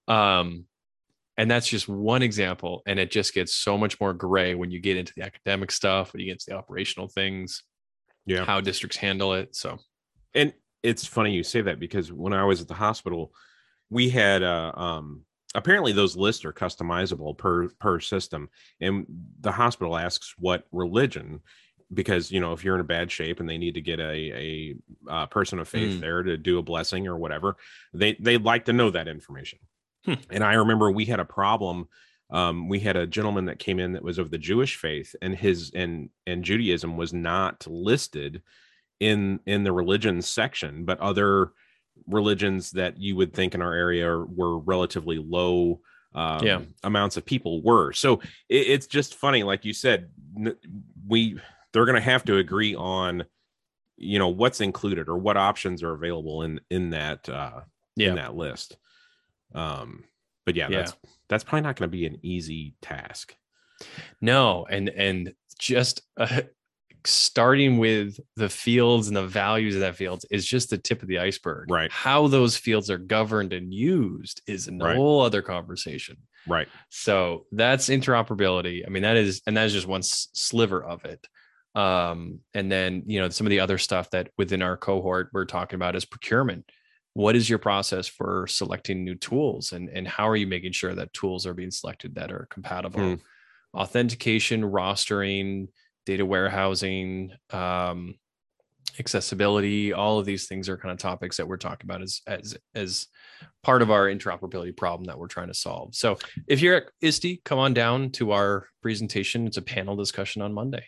Um 0.08 0.66
and 1.38 1.50
that's 1.50 1.68
just 1.68 1.88
one 1.88 2.22
example 2.22 2.84
and 2.86 3.00
it 3.00 3.10
just 3.10 3.34
gets 3.34 3.56
so 3.56 3.78
much 3.78 4.00
more 4.00 4.14
gray 4.14 4.54
when 4.54 4.70
you 4.70 4.80
get 4.80 4.98
into 4.98 5.14
the 5.16 5.24
academic 5.24 5.72
stuff, 5.72 6.14
when 6.14 6.20
you 6.20 6.26
get 6.28 6.34
into 6.34 6.46
the 6.50 6.56
operational 6.56 7.08
things, 7.08 7.64
yeah. 8.28 8.46
how 8.46 8.62
districts 8.62 8.98
handle 8.98 9.34
it. 9.34 9.56
So 9.56 9.80
and 10.36 10.54
it's 10.84 11.06
funny 11.06 11.34
you 11.34 11.44
say 11.44 11.62
that 11.62 11.80
because 11.80 12.12
when 12.12 12.34
I 12.34 12.44
was 12.44 12.62
at 12.62 12.68
the 12.68 12.74
hospital, 12.76 13.34
we 13.90 14.10
had 14.10 14.44
uh, 14.44 14.72
um, 14.76 15.26
apparently 15.56 15.92
those 15.92 16.16
lists 16.16 16.46
are 16.46 16.54
customizable 16.54 17.38
per 17.38 17.70
per 17.80 18.00
system, 18.00 18.50
and 18.80 19.06
the 19.42 19.52
hospital 19.52 19.98
asks 19.98 20.34
what 20.38 20.66
religion 20.72 21.42
because 21.94 22.32
you 22.32 22.40
know 22.40 22.54
if 22.54 22.64
you're 22.64 22.76
in 22.76 22.82
a 22.82 22.86
bad 22.86 23.12
shape 23.12 23.40
and 23.40 23.50
they 23.50 23.58
need 23.58 23.74
to 23.74 23.82
get 23.82 24.00
a 24.00 24.14
a 24.14 24.76
uh, 25.10 25.26
person 25.28 25.60
of 25.60 25.68
faith 25.68 25.98
Mm. 25.98 26.02
there 26.02 26.24
to 26.24 26.38
do 26.38 26.58
a 26.58 26.64
blessing 26.64 27.08
or 27.08 27.18
whatever, 27.18 27.58
they 27.94 28.16
they'd 28.20 28.44
like 28.44 28.66
to 28.66 28.74
know 28.74 28.90
that 28.92 29.08
information. 29.08 29.60
Hmm. 30.06 30.14
And 30.30 30.44
I 30.44 30.54
remember 30.54 30.90
we 30.90 31.06
had 31.06 31.20
a 31.20 31.26
problem. 31.26 31.88
Um, 32.32 32.70
we 32.70 32.80
had 32.80 32.96
a 32.96 33.06
gentleman 33.06 33.46
that 33.46 33.60
came 33.60 33.78
in 33.78 33.92
that 33.92 34.04
was 34.04 34.18
of 34.18 34.32
the 34.32 34.38
Jewish 34.38 34.78
faith, 34.78 35.16
and 35.22 35.36
his 35.36 35.72
and 35.76 36.10
and 36.26 36.46
Judaism 36.46 36.96
was 36.96 37.14
not 37.14 37.68
listed 37.68 38.42
in 39.02 39.40
in 39.46 39.64
the 39.64 39.72
religion 39.72 40.22
section 40.22 40.86
but 40.86 41.00
other 41.00 41.52
religions 42.08 42.72
that 42.72 43.00
you 43.00 43.16
would 43.16 43.34
think 43.34 43.56
in 43.56 43.62
our 43.62 43.74
area 43.74 44.18
were 44.18 44.60
relatively 44.60 45.18
low 45.18 45.82
um, 46.14 46.46
Yeah. 46.46 46.62
amounts 46.84 47.16
of 47.18 47.26
people 47.26 47.62
were. 47.62 47.94
So 47.94 48.16
it, 48.50 48.68
it's 48.68 48.88
just 48.88 49.16
funny, 49.16 49.44
like 49.44 49.64
you 49.66 49.74
said, 49.74 50.10
we 51.08 51.40
they're 51.72 51.86
going 51.86 51.96
to 51.96 52.02
have 52.02 52.26
to 52.26 52.38
agree 52.38 52.76
on, 52.76 53.24
you 53.96 54.20
know, 54.20 54.28
what's 54.28 54.60
included 54.60 55.08
or 55.08 55.18
what 55.18 55.38
options 55.38 55.84
are 55.84 55.94
available 55.94 56.42
in 56.44 56.60
in 56.70 56.90
that 56.90 57.30
uh, 57.30 57.62
Yeah. 57.96 58.10
in 58.10 58.16
that 58.16 58.36
list. 58.36 58.78
Um, 59.54 60.04
but 60.46 60.56
yeah, 60.56 60.68
Yeah. 60.70 60.78
that's 60.80 60.96
that's 61.30 61.44
probably 61.46 61.62
not 61.62 61.78
going 61.78 61.90
to 61.90 61.98
be 61.98 62.06
an 62.06 62.20
easy 62.24 62.76
task. 62.82 63.36
No, 64.20 64.66
and 64.70 64.90
and 64.90 65.34
just 65.58 66.02
uh, 66.18 66.42
starting 67.06 67.78
with 67.78 68.20
the 68.36 68.50
fields 68.50 69.08
and 69.08 69.16
the 69.18 69.26
values 69.28 69.76
of 69.76 69.82
that 69.82 69.96
fields 69.96 70.26
is 70.32 70.46
just 70.46 70.70
the 70.70 70.78
tip 70.78 71.02
of 71.02 71.08
the 71.08 71.20
iceberg. 71.20 71.70
Right. 71.70 71.92
How 71.92 72.28
those 72.28 72.58
fields 72.58 72.90
are 72.90 72.98
governed 72.98 73.54
and 73.54 73.74
used 73.74 74.42
is 74.48 74.68
a 74.68 74.72
Right. 74.74 74.96
whole 74.96 75.22
other 75.22 75.42
conversation. 75.42 76.18
Right. 76.48 76.68
So 76.90 77.46
that's 77.52 77.90
interoperability. 77.90 78.84
I 78.86 78.90
mean, 78.90 79.04
that 79.04 79.18
is, 79.18 79.42
and 79.48 79.58
that 79.58 79.66
is 79.66 79.74
just 79.74 79.88
one 79.88 80.02
sliver 80.04 80.84
of 80.84 81.06
it. 81.06 81.28
Um, 81.74 82.40
and 82.54 82.70
then 82.70 83.04
you 83.06 83.22
know 83.22 83.30
some 83.30 83.48
of 83.48 83.52
the 83.52 83.62
other 83.62 83.78
stuff 83.78 84.10
that 84.10 84.30
within 84.38 84.62
our 84.62 84.76
cohort 84.76 85.30
we're 85.32 85.46
talking 85.46 85.78
about 85.78 85.96
is 85.96 86.04
procurement. 86.04 86.70
What 87.14 87.36
is 87.36 87.50
your 87.50 87.60
process 87.60 88.08
for 88.08 88.46
selecting 88.48 89.06
new 89.06 89.16
tools, 89.16 89.72
and 89.72 89.88
and 89.88 90.06
how 90.06 90.28
are 90.28 90.36
you 90.36 90.48
making 90.48 90.74
sure 90.74 90.94
that 90.94 91.14
tools 91.14 91.46
are 91.46 91.54
being 91.54 91.72
selected 91.72 92.16
that 92.16 92.30
are 92.30 92.46
compatible? 92.50 93.16
Hmm. 93.16 93.16
Authentication, 93.74 94.64
rostering, 94.64 95.70
data 96.06 96.26
warehousing, 96.26 97.32
um, 97.52 98.16
accessibility. 99.00 99.94
All 99.94 100.20
of 100.20 100.26
these 100.26 100.48
things 100.48 100.68
are 100.68 100.78
kind 100.78 100.92
of 100.92 100.98
topics 100.98 101.38
that 101.38 101.48
we're 101.48 101.58
talking 101.58 101.90
about 101.90 102.02
as 102.02 102.22
as 102.28 102.58
as 102.76 103.08
part 103.64 103.82
of 103.82 103.90
our 103.90 104.08
interoperability 104.08 104.76
problem 104.76 105.06
that 105.06 105.18
we're 105.18 105.28
trying 105.28 105.48
to 105.48 105.54
solve. 105.54 105.96
So 105.96 106.18
if 106.48 106.62
you're 106.62 106.76
at 106.76 106.92
ISTE, 107.02 107.44
come 107.44 107.60
on 107.60 107.74
down 107.74 108.12
to 108.12 108.32
our 108.32 108.68
presentation. 108.82 109.48
It's 109.48 109.58
a 109.58 109.62
panel 109.62 109.96
discussion 109.96 110.42
on 110.42 110.54
Monday. 110.54 110.86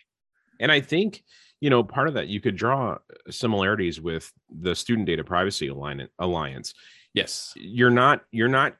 And 0.60 0.70
I 0.70 0.80
think, 0.80 1.24
you 1.60 1.70
know, 1.70 1.82
part 1.82 2.08
of 2.08 2.14
that 2.14 2.28
you 2.28 2.40
could 2.40 2.56
draw 2.56 2.98
similarities 3.30 4.00
with 4.00 4.30
the 4.50 4.74
Student 4.74 5.06
Data 5.06 5.24
Privacy 5.24 5.68
Alliance. 5.68 6.10
Alliance. 6.18 6.74
Yes. 7.14 7.52
You're 7.56 7.90
not, 7.90 8.22
you're 8.32 8.48
not, 8.48 8.76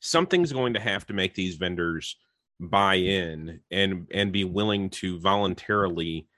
something's 0.00 0.52
going 0.52 0.74
to 0.74 0.80
have 0.80 1.06
to 1.06 1.14
make 1.14 1.34
these 1.34 1.56
vendors 1.56 2.16
buy 2.60 2.94
in 2.94 3.60
and 3.70 4.06
and 4.12 4.32
be 4.32 4.44
willing 4.44 4.90
to 4.90 5.18
voluntarily 5.18 6.28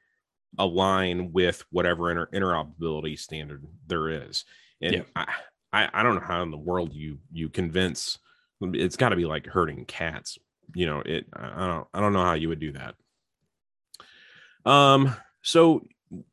align 0.58 1.32
with 1.32 1.64
whatever 1.70 2.10
inter- 2.10 2.28
interoperability 2.32 3.18
standard 3.18 3.64
there 3.86 4.08
is. 4.08 4.44
And 4.80 4.94
Yeah. 4.94 5.02
I, 5.16 5.26
I 5.72 5.90
I 5.92 6.02
don't 6.02 6.14
know 6.14 6.26
how 6.26 6.42
in 6.42 6.50
the 6.50 6.56
world 6.56 6.94
you 6.94 7.18
you 7.32 7.48
convince 7.48 8.18
it's 8.60 8.96
got 8.96 9.10
to 9.10 9.16
be 9.16 9.26
like 9.26 9.46
herding 9.46 9.84
cats. 9.84 10.38
You 10.74 10.86
know, 10.86 11.02
it 11.04 11.26
I 11.34 11.64
I 11.64 11.66
don't 11.66 11.88
I 11.92 12.00
don't 12.00 12.12
know 12.12 12.24
how 12.24 12.34
you 12.34 12.48
would 12.48 12.60
do 12.60 12.72
that. 12.72 12.94
Um, 14.64 15.14
so 15.42 15.84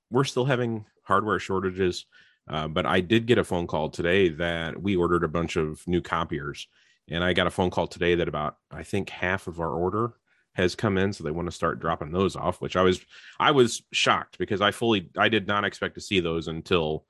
we're 0.10 0.24
still 0.24 0.46
having 0.46 0.86
hardware 1.04 1.40
shortages, 1.40 2.06
uh, 2.50 2.68
but 2.68 2.86
I 2.86 3.02
did 3.02 3.26
get 3.26 3.38
a 3.38 3.44
phone 3.44 3.68
call 3.68 3.90
today 3.90 4.30
that 4.30 4.82
we 4.82 4.96
ordered 4.96 5.24
a 5.24 5.30
bunch 5.30 5.58
of 5.58 5.86
new 5.88 6.02
copiers, 6.02 6.68
and 7.10 7.24
I 7.24 7.34
got 7.34 7.48
a 7.48 7.52
phone 7.52 7.70
call 7.70 7.88
today 7.88 8.16
that 8.16 8.28
about 8.28 8.58
I 8.72 8.84
think 8.84 9.10
half 9.10 9.48
of 9.48 9.60
our 9.60 9.72
order 9.72 10.14
has 10.54 10.76
come 10.76 10.98
in, 10.98 11.14
so 11.14 11.24
they 11.24 11.32
want 11.32 11.48
to 11.48 11.52
start 11.52 11.80
dropping 11.80 12.12
those 12.12 12.36
off. 12.36 12.62
Which 12.62 12.76
I 12.76 12.82
was 12.82 13.00
I 13.40 13.52
was 13.52 13.84
shocked 13.92 14.38
because 14.38 14.62
I 14.62 14.72
fully 14.72 15.10
I 15.18 15.30
did 15.30 15.48
not 15.48 15.66
expect 15.66 15.96
to 15.96 16.02
see 16.02 16.20
those 16.20 16.48
until 16.48 17.06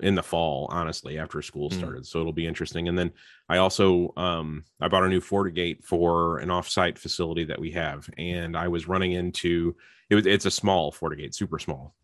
in 0.00 0.16
the 0.16 0.22
fall, 0.22 0.66
honestly, 0.72 1.18
after 1.18 1.40
school 1.40 1.70
Hmm. 1.70 1.78
started. 1.78 2.06
So 2.06 2.18
it'll 2.20 2.32
be 2.32 2.46
interesting. 2.48 2.88
And 2.88 2.98
then 2.98 3.12
I 3.48 3.58
also 3.58 4.12
um 4.16 4.64
I 4.80 4.88
bought 4.88 5.04
a 5.04 5.08
new 5.08 5.20
FortiGate 5.20 5.84
for 5.84 6.38
an 6.38 6.48
offsite 6.48 6.98
facility 6.98 7.44
that 7.44 7.60
we 7.60 7.70
have, 7.72 8.08
and 8.18 8.56
I 8.56 8.68
was 8.68 8.88
running 8.88 9.12
into 9.12 9.76
it 10.10 10.14
was 10.16 10.26
it's 10.26 10.46
a 10.46 10.50
small 10.50 10.92
FortiGate, 10.92 11.34
super 11.34 11.58
small. 11.58 11.94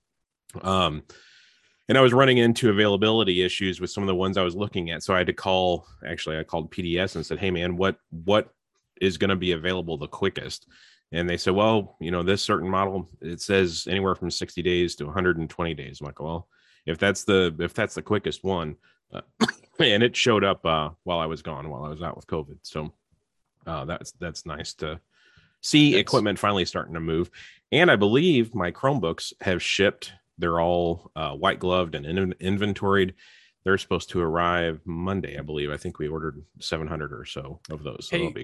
Um 0.63 1.03
and 1.91 1.99
I 1.99 2.03
was 2.03 2.13
running 2.13 2.39
into 2.39 2.71
availability 2.71 3.43
issues 3.43 3.81
with 3.81 3.91
some 3.91 4.05
of 4.05 4.07
the 4.07 4.15
ones 4.15 4.39
I 4.39 4.45
was 4.45 4.55
looking 4.55 4.91
at. 4.91 5.03
So 5.03 5.13
I 5.13 5.19
had 5.19 5.27
to 5.27 5.33
call 5.33 5.89
actually 6.07 6.39
I 6.39 6.45
called 6.45 6.71
PDS 6.71 7.17
and 7.17 7.27
said, 7.27 7.41
Hey 7.41 7.51
man, 7.51 7.77
what 7.77 7.97
what 8.11 8.55
is 9.01 9.19
going 9.19 9.31
to 9.31 9.37
be 9.37 9.53
available 9.53 9.99
the 9.99 10.07
quickest? 10.07 10.69
And 11.11 11.29
they 11.29 11.37
said, 11.37 11.57
Well, 11.57 11.97
you 12.01 12.13
know, 12.13 12.23
this 12.23 12.45
certain 12.45 12.69
model, 12.71 13.11
it 13.21 13.41
says 13.41 13.89
anywhere 13.91 14.15
from 14.15 14.31
60 14.31 14.63
days 14.63 14.95
to 14.97 15.05
120 15.07 15.75
days. 15.75 16.01
I'm 16.01 16.07
like, 16.07 16.21
well, 16.21 16.47
if 16.87 16.97
that's 16.97 17.25
the 17.25 17.53
if 17.59 17.75
that's 17.75 17.97
the 17.97 18.03
quickest 18.03 18.45
one, 18.45 18.77
uh, 19.13 19.23
and 19.81 20.05
it 20.05 20.15
showed 20.15 20.45
up 20.45 20.65
uh, 20.65 20.91
while 21.03 21.19
I 21.19 21.27
was 21.27 21.43
gone, 21.43 21.69
while 21.71 21.83
I 21.83 21.89
was 21.89 22.03
out 22.03 22.15
with 22.15 22.29
COVID. 22.29 22.59
So 22.63 22.93
uh, 23.67 23.85
that's 23.85 24.13
that's 24.13 24.47
nice 24.47 24.75
to 24.75 25.01
see 25.61 25.91
That's- 25.91 26.03
equipment 26.03 26.39
finally 26.39 26.67
starting 26.67 26.95
to 26.95 27.01
move. 27.01 27.33
And 27.73 27.91
I 27.91 27.97
believe 27.97 28.55
my 28.55 28.71
Chromebooks 28.71 29.33
have 29.41 29.61
shipped. 29.61 30.13
They're 30.41 30.61
all 30.61 31.11
uh, 31.15 31.33
white 31.35 31.59
gloved 31.59 31.95
and 31.95 32.07
in- 32.07 32.35
inventoried. 32.41 33.15
They're 33.65 33.79
supposed 33.79 34.11
to 34.11 34.21
arrive 34.21 34.81
Monday, 34.87 35.39
I 35.39 35.43
believe. 35.43 35.71
I 35.71 35.77
think 35.77 35.99
we 35.99 36.09
ordered 36.09 36.43
700 36.61 37.13
or 37.13 37.25
so 37.25 37.61
of 37.71 37.83
those. 37.83 38.09
Hey, 38.11 38.35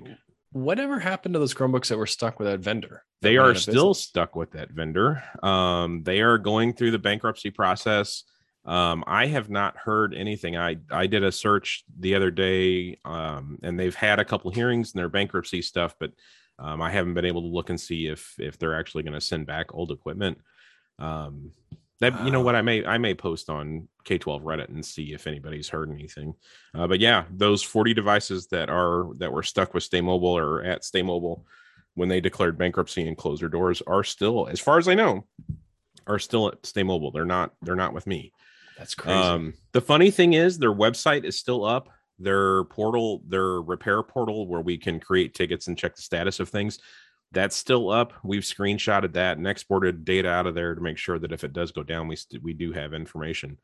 Whatever 0.53 0.99
happened 1.01 1.35
to 1.35 1.39
those 1.39 1.55
Chromebooks 1.55 1.89
that 1.89 1.99
were 1.99 2.07
stuck 2.07 2.39
with 2.39 2.49
that 2.49 2.61
vendor? 2.61 3.05
that 3.21 3.29
they 3.29 3.37
are 3.37 3.55
still 3.55 3.91
business? 3.91 4.01
stuck 4.09 4.37
with 4.37 4.51
that 4.53 4.71
vendor 4.71 5.23
um 5.43 6.03
they 6.03 6.21
are 6.21 6.37
going 6.37 6.75
through 6.75 6.91
the 6.91 6.99
bankruptcy 6.99 7.51
process 7.51 8.25
um 8.67 9.03
i 9.07 9.25
have 9.27 9.49
not 9.49 9.75
heard 9.77 10.13
anything 10.15 10.55
i 10.55 10.77
i 10.91 11.07
did 11.07 11.25
a 11.25 11.33
search 11.33 11.83
the 11.99 12.15
other 12.15 12.31
day 12.31 12.99
um 13.07 13.59
and 13.63 13.81
they've 13.81 13.95
had 13.95 14.19
a 14.21 14.25
couple 14.25 14.51
hearings 14.51 14.93
in 14.93 14.99
their 14.99 15.09
bankruptcy 15.09 15.63
stuff 15.63 15.95
but 15.99 16.13
um 16.59 16.83
i 16.83 16.91
haven't 16.91 17.15
been 17.15 17.25
able 17.25 17.41
to 17.41 17.49
look 17.49 17.71
and 17.71 17.81
see 17.81 18.07
if 18.07 18.35
if 18.39 18.59
they're 18.59 18.79
actually 18.79 19.03
going 19.03 19.15
to 19.15 19.21
send 19.21 19.47
back 19.47 19.75
old 19.75 19.91
equipment 19.91 20.39
um 20.99 21.51
that 22.01 22.25
you 22.25 22.31
know 22.31 22.41
what 22.41 22.55
i 22.55 22.63
may 22.63 22.85
i 22.85 22.99
may 22.99 23.15
post 23.15 23.49
on 23.49 23.89
k12 24.05 24.43
reddit 24.43 24.69
and 24.69 24.85
see 24.85 25.13
if 25.13 25.27
anybody's 25.27 25.69
heard 25.69 25.91
anything. 25.91 26.35
Uh, 26.75 26.87
but 26.87 27.01
yeah 27.01 27.25
those 27.31 27.63
40 27.63 27.95
devices 27.95 28.47
that 28.49 28.69
are 28.69 29.07
that 29.19 29.33
were 29.33 29.43
stuck 29.43 29.75
with 29.75 29.83
stay 29.83 30.01
mobile 30.01 30.37
or 30.37 30.63
at 30.63 30.85
stay 30.85 31.03
mobile 31.03 31.47
when 31.95 32.09
they 32.09 32.21
declared 32.21 32.59
bankruptcy 32.59 33.07
and 33.09 33.17
closed 33.17 33.43
their 33.43 33.49
doors 33.49 33.83
are 33.87 34.05
still 34.05 34.47
as 34.47 34.61
far 34.61 34.79
as 34.79 34.89
i 34.89 34.95
know 34.95 35.27
are 36.07 36.19
still 36.19 36.49
at 36.49 36.65
stay 36.65 36.83
mobile. 36.83 37.11
They're 37.11 37.25
not 37.25 37.53
they're 37.63 37.77
not 37.77 37.93
with 37.93 38.07
me. 38.07 38.33
That's 38.79 38.95
crazy. 38.95 39.19
um 39.19 39.55
the 39.73 39.81
funny 39.81 40.11
thing 40.11 40.35
is 40.35 40.59
their 40.59 40.73
website 40.73 41.25
is 41.25 41.39
still 41.39 41.65
up. 41.65 41.89
Their 42.19 42.65
portal 42.65 43.23
their 43.27 43.61
repair 43.61 44.03
portal 44.03 44.47
where 44.47 44.61
we 44.61 44.79
can 44.79 45.01
create 45.01 45.35
tickets 45.35 45.67
and 45.67 45.77
check 45.77 45.97
the 45.97 46.03
status 46.03 46.41
of 46.41 46.49
things 46.49 46.79
that's 47.33 47.57
still 47.57 47.91
up. 47.91 48.13
We've 48.23 48.43
screenshotted 48.43 49.13
that 49.15 49.37
and 49.37 49.47
exported 49.47 50.05
data 50.05 50.29
out 50.29 50.47
of 50.47 50.55
there 50.55 50.75
to 50.75 50.81
make 50.81 50.99
sure 50.99 51.19
that 51.19 51.33
if 51.33 51.45
it 51.45 51.53
does 51.53 51.73
go 51.73 51.83
down 51.83 52.09
we 52.09 52.17
st- 52.17 52.43
we 52.43 52.53
do 52.53 52.73
have 52.73 52.95
information. 52.95 53.59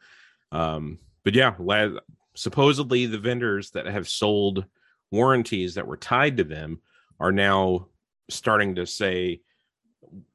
Um 0.50 0.98
but 1.24 1.34
yeah 1.34 1.54
la- 1.58 1.98
supposedly 2.34 3.06
the 3.06 3.18
vendors 3.18 3.70
that 3.70 3.86
have 3.86 4.08
sold 4.08 4.64
warranties 5.10 5.74
that 5.74 5.86
were 5.86 5.96
tied 5.96 6.36
to 6.38 6.44
them 6.44 6.80
are 7.20 7.32
now 7.32 7.86
starting 8.28 8.74
to 8.74 8.86
say 8.86 9.40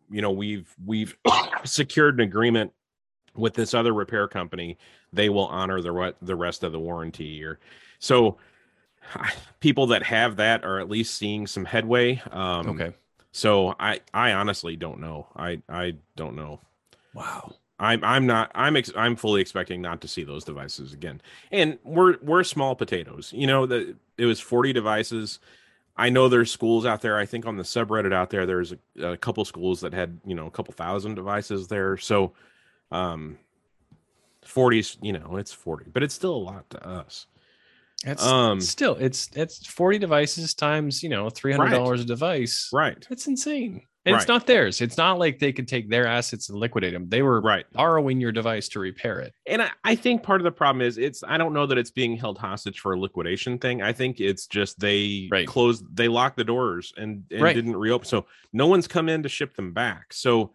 you 0.10 0.22
know 0.22 0.32
we've 0.32 0.74
we've 0.86 1.18
secured 1.64 2.16
an 2.16 2.22
agreement 2.22 2.72
with 3.36 3.54
this 3.54 3.74
other 3.74 3.94
repair 3.94 4.28
company. 4.28 4.78
They 5.14 5.30
will 5.30 5.48
honor 5.48 5.82
the 5.82 5.92
re- 5.92 6.14
the 6.22 6.36
rest 6.36 6.64
of 6.64 6.72
the 6.72 6.80
warranty 6.80 7.26
year. 7.26 7.60
So 8.00 8.38
people 9.60 9.88
that 9.88 10.04
have 10.04 10.38
that 10.38 10.64
are 10.64 10.80
at 10.80 10.90
least 10.90 11.16
seeing 11.16 11.48
some 11.48 11.66
headway. 11.66 12.22
Um 12.32 12.70
okay. 12.70 12.94
So 13.32 13.76
i 13.80 14.00
i 14.14 14.32
honestly 14.34 14.76
don't 14.76 15.00
know 15.00 15.28
i 15.36 15.62
i 15.70 15.94
don't 16.16 16.36
know 16.36 16.60
Wow. 17.18 17.56
I'm 17.80 18.04
I'm 18.04 18.26
not 18.28 18.52
I'm 18.54 18.76
ex- 18.76 18.92
I'm 18.96 19.16
fully 19.16 19.42
expecting 19.42 19.82
not 19.82 20.02
to 20.02 20.08
see 20.08 20.24
those 20.24 20.44
devices 20.44 20.94
again. 20.94 21.22
And 21.52 21.80
we're 21.84 22.18
we're 22.22 22.44
small 22.44 22.76
potatoes. 22.76 23.34
You 23.36 23.48
know 23.48 23.66
that 23.66 23.96
it 24.18 24.26
was 24.26 24.40
40 24.40 24.74
devices. 24.74 25.40
I 25.96 26.10
know 26.10 26.30
there's 26.30 26.52
schools 26.52 26.86
out 26.86 27.02
there. 27.02 27.18
I 27.18 27.26
think 27.26 27.48
on 27.48 27.58
the 27.58 27.64
subreddit 27.64 28.14
out 28.14 28.30
there 28.30 28.46
there's 28.46 28.72
a, 28.72 29.04
a 29.04 29.18
couple 29.18 29.44
schools 29.46 29.82
that 29.82 29.94
had, 29.94 30.20
you 30.26 30.36
know, 30.36 30.46
a 30.46 30.52
couple 30.52 30.74
thousand 30.74 31.16
devices 31.16 31.68
there. 31.68 31.98
So 31.98 32.34
um 32.92 33.38
40s, 34.46 34.98
you 35.02 35.12
know, 35.14 35.38
it's 35.38 35.52
40, 35.52 35.90
but 35.92 36.04
it's 36.04 36.14
still 36.14 36.36
a 36.36 36.38
lot 36.38 36.70
to 36.70 36.88
us. 36.88 37.28
That's 38.08 38.24
Um, 38.24 38.62
still 38.62 38.96
it's 38.96 39.30
it's 39.36 39.68
40 39.68 40.00
devices 40.00 40.54
times, 40.54 41.04
you 41.04 41.10
know, 41.10 41.30
$300 41.30 42.02
a 42.02 42.06
device. 42.06 42.70
Right. 42.74 43.06
It's 43.12 43.28
insane. 43.28 43.82
And 44.06 44.16
it's 44.16 44.30
not 44.30 44.48
theirs. 44.48 44.80
It's 44.80 44.96
not 44.96 45.20
like 45.20 45.38
they 45.40 45.52
could 45.52 45.68
take 45.68 45.90
their 45.90 46.08
assets 46.08 46.48
and 46.48 46.58
liquidate 46.58 46.94
them. 46.94 47.10
They 47.10 47.22
were 47.22 47.42
Right. 47.42 47.66
borrowing 47.74 48.22
your 48.22 48.32
device 48.32 48.70
to 48.70 48.80
repair 48.80 49.20
it. 49.20 49.34
and 49.46 49.62
I, 49.62 49.72
I 49.84 49.96
think 49.96 50.24
part 50.24 50.40
of 50.40 50.46
the 50.46 50.52
problem 50.52 50.82
is 50.82 50.98
it's 50.98 51.26
I 51.28 51.38
don't 51.38 51.54
know 51.54 51.66
that 51.66 51.78
it's 51.78 51.92
being 51.92 52.16
held 52.16 52.38
hostage 52.38 52.80
for 52.80 52.94
a 52.94 53.00
liquidation 53.00 53.58
thing. 53.60 53.82
I 53.82 53.92
think 53.92 54.22
it's 54.22 54.48
just 54.48 54.80
they 54.80 55.28
Right. 55.30 55.46
closed 55.46 55.84
they 55.94 56.08
locked 56.08 56.38
the 56.38 56.46
doors 56.46 56.94
and, 56.96 57.26
and 57.32 57.42
Right. 57.42 57.54
didn't 57.54 57.76
reopen. 57.76 58.08
So 58.08 58.28
no 58.54 58.68
one's 58.68 58.88
come 58.88 59.10
in 59.10 59.24
to 59.24 59.30
ship 59.30 59.56
them 59.58 59.74
back. 59.74 60.14
So 60.14 60.54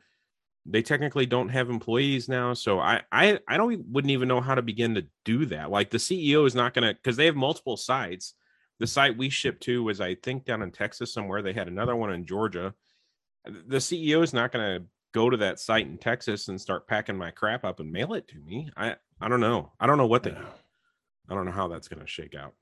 they 0.64 0.82
technically 0.82 1.26
don't 1.26 1.48
have 1.48 1.70
employees 1.70 2.28
now. 2.28 2.54
So 2.54 2.78
I 2.78 3.02
I 3.10 3.38
I 3.48 3.56
don't 3.56 3.84
wouldn't 3.90 4.12
even 4.12 4.28
know 4.28 4.40
how 4.40 4.54
to 4.54 4.62
begin 4.62 4.94
to 4.94 5.06
do 5.24 5.46
that. 5.46 5.70
Like 5.70 5.90
the 5.90 5.98
CEO 5.98 6.46
is 6.46 6.54
not 6.54 6.74
gonna 6.74 6.94
because 6.94 7.16
they 7.16 7.26
have 7.26 7.36
multiple 7.36 7.76
sites. 7.76 8.34
the 8.78 8.86
site 8.86 9.16
we 9.16 9.28
shipped 9.28 9.62
to 9.64 9.82
was 9.82 10.00
I 10.00 10.14
think 10.16 10.44
down 10.44 10.62
in 10.62 10.70
Texas 10.72 11.12
somewhere. 11.12 11.42
They 11.42 11.52
had 11.52 11.68
another 11.68 11.96
one 11.96 12.12
in 12.12 12.26
Georgia. 12.26 12.74
The 13.44 13.78
CEO 13.78 14.22
is 14.22 14.32
not 14.32 14.52
going 14.52 14.80
to 14.80 14.86
go 15.12 15.28
to 15.28 15.36
that 15.38 15.58
site 15.60 15.86
in 15.86 15.98
Texas 15.98 16.48
and 16.48 16.60
start 16.60 16.86
packing 16.86 17.16
my 17.16 17.30
crap 17.30 17.64
up 17.64 17.80
and 17.80 17.90
mail 17.92 18.14
it 18.14 18.28
to 18.28 18.38
me. 18.38 18.70
I 18.76 18.96
I 19.20 19.28
don't 19.28 19.40
know. 19.40 19.72
I 19.78 19.86
don't 19.86 19.98
know 19.98 20.06
what 20.06 20.22
they. 20.22 20.32
I 20.32 21.34
don't 21.34 21.44
know 21.44 21.52
how 21.52 21.68
that's 21.68 21.88
going 21.88 22.00
to 22.00 22.06
shake 22.06 22.34
out. 22.34 22.54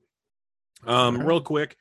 Um, 0.85 1.19
real 1.25 1.41
quick, 1.41 1.75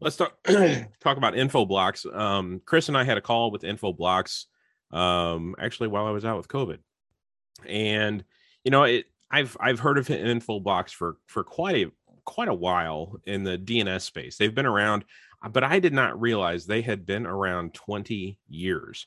let's 0.00 0.16
talk 0.16 0.36
talk 1.00 1.16
about 1.16 1.34
Infoblox. 1.34 2.14
Um, 2.14 2.60
Chris 2.64 2.88
and 2.88 2.96
I 2.96 3.04
had 3.04 3.18
a 3.18 3.22
call 3.22 3.50
with 3.50 3.64
info 3.64 3.92
Infoblox 3.92 4.44
um, 4.92 5.54
actually 5.58 5.88
while 5.88 6.06
I 6.06 6.10
was 6.10 6.24
out 6.24 6.36
with 6.36 6.48
COVID, 6.48 6.78
and 7.66 8.24
you 8.64 8.70
know 8.70 8.84
it. 8.84 9.06
I've 9.28 9.56
I've 9.58 9.80
heard 9.80 9.98
of 9.98 10.06
Infoblox 10.06 10.90
for 10.90 11.16
for 11.26 11.42
quite 11.42 11.76
a 11.76 11.90
quite 12.24 12.48
a 12.48 12.54
while 12.54 13.16
in 13.24 13.44
the 13.44 13.58
DNS 13.58 14.02
space. 14.02 14.36
They've 14.36 14.54
been 14.54 14.66
around, 14.66 15.04
but 15.50 15.64
I 15.64 15.80
did 15.80 15.92
not 15.92 16.20
realize 16.20 16.64
they 16.64 16.82
had 16.82 17.06
been 17.06 17.26
around 17.26 17.74
20 17.74 18.38
years 18.48 19.06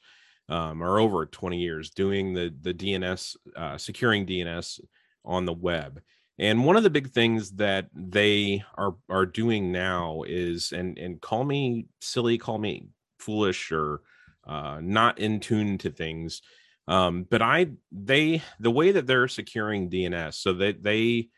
um, 0.50 0.82
or 0.82 1.00
over 1.00 1.26
20 1.26 1.58
years 1.58 1.92
doing 1.92 2.34
the 2.34 2.54
the 2.62 2.74
DNS 2.74 3.36
uh, 3.56 3.78
securing 3.78 4.26
DNS 4.26 4.82
on 5.24 5.46
the 5.46 5.54
web. 5.54 6.02
And 6.40 6.66
one 6.66 6.78
of 6.78 6.84
the 6.84 6.90
big 6.90 7.12
things 7.12 7.52
that 7.52 7.90
they 7.94 8.64
are 8.76 8.96
are 9.10 9.26
doing 9.26 9.72
now 9.72 10.24
is 10.26 10.72
and 10.72 10.98
and 10.98 11.22
call 11.22 11.44
me 11.44 11.88
silly, 12.02 12.38
call 12.38 12.58
me 12.58 12.88
foolish 13.20 13.72
or 13.72 14.02
uh, 14.50 14.80
not 14.82 15.20
in 15.20 15.40
tune 15.40 15.78
to 15.78 15.92
things. 15.92 16.42
Um, 16.88 17.28
but 17.30 17.42
I 17.42 17.68
they 17.92 18.42
the 18.60 18.72
way 18.72 18.92
that 18.92 19.06
they're 19.06 19.28
securing 19.28 19.90
DNS, 19.90 20.34
so 20.34 20.54
that 20.54 20.82
they 20.82 21.30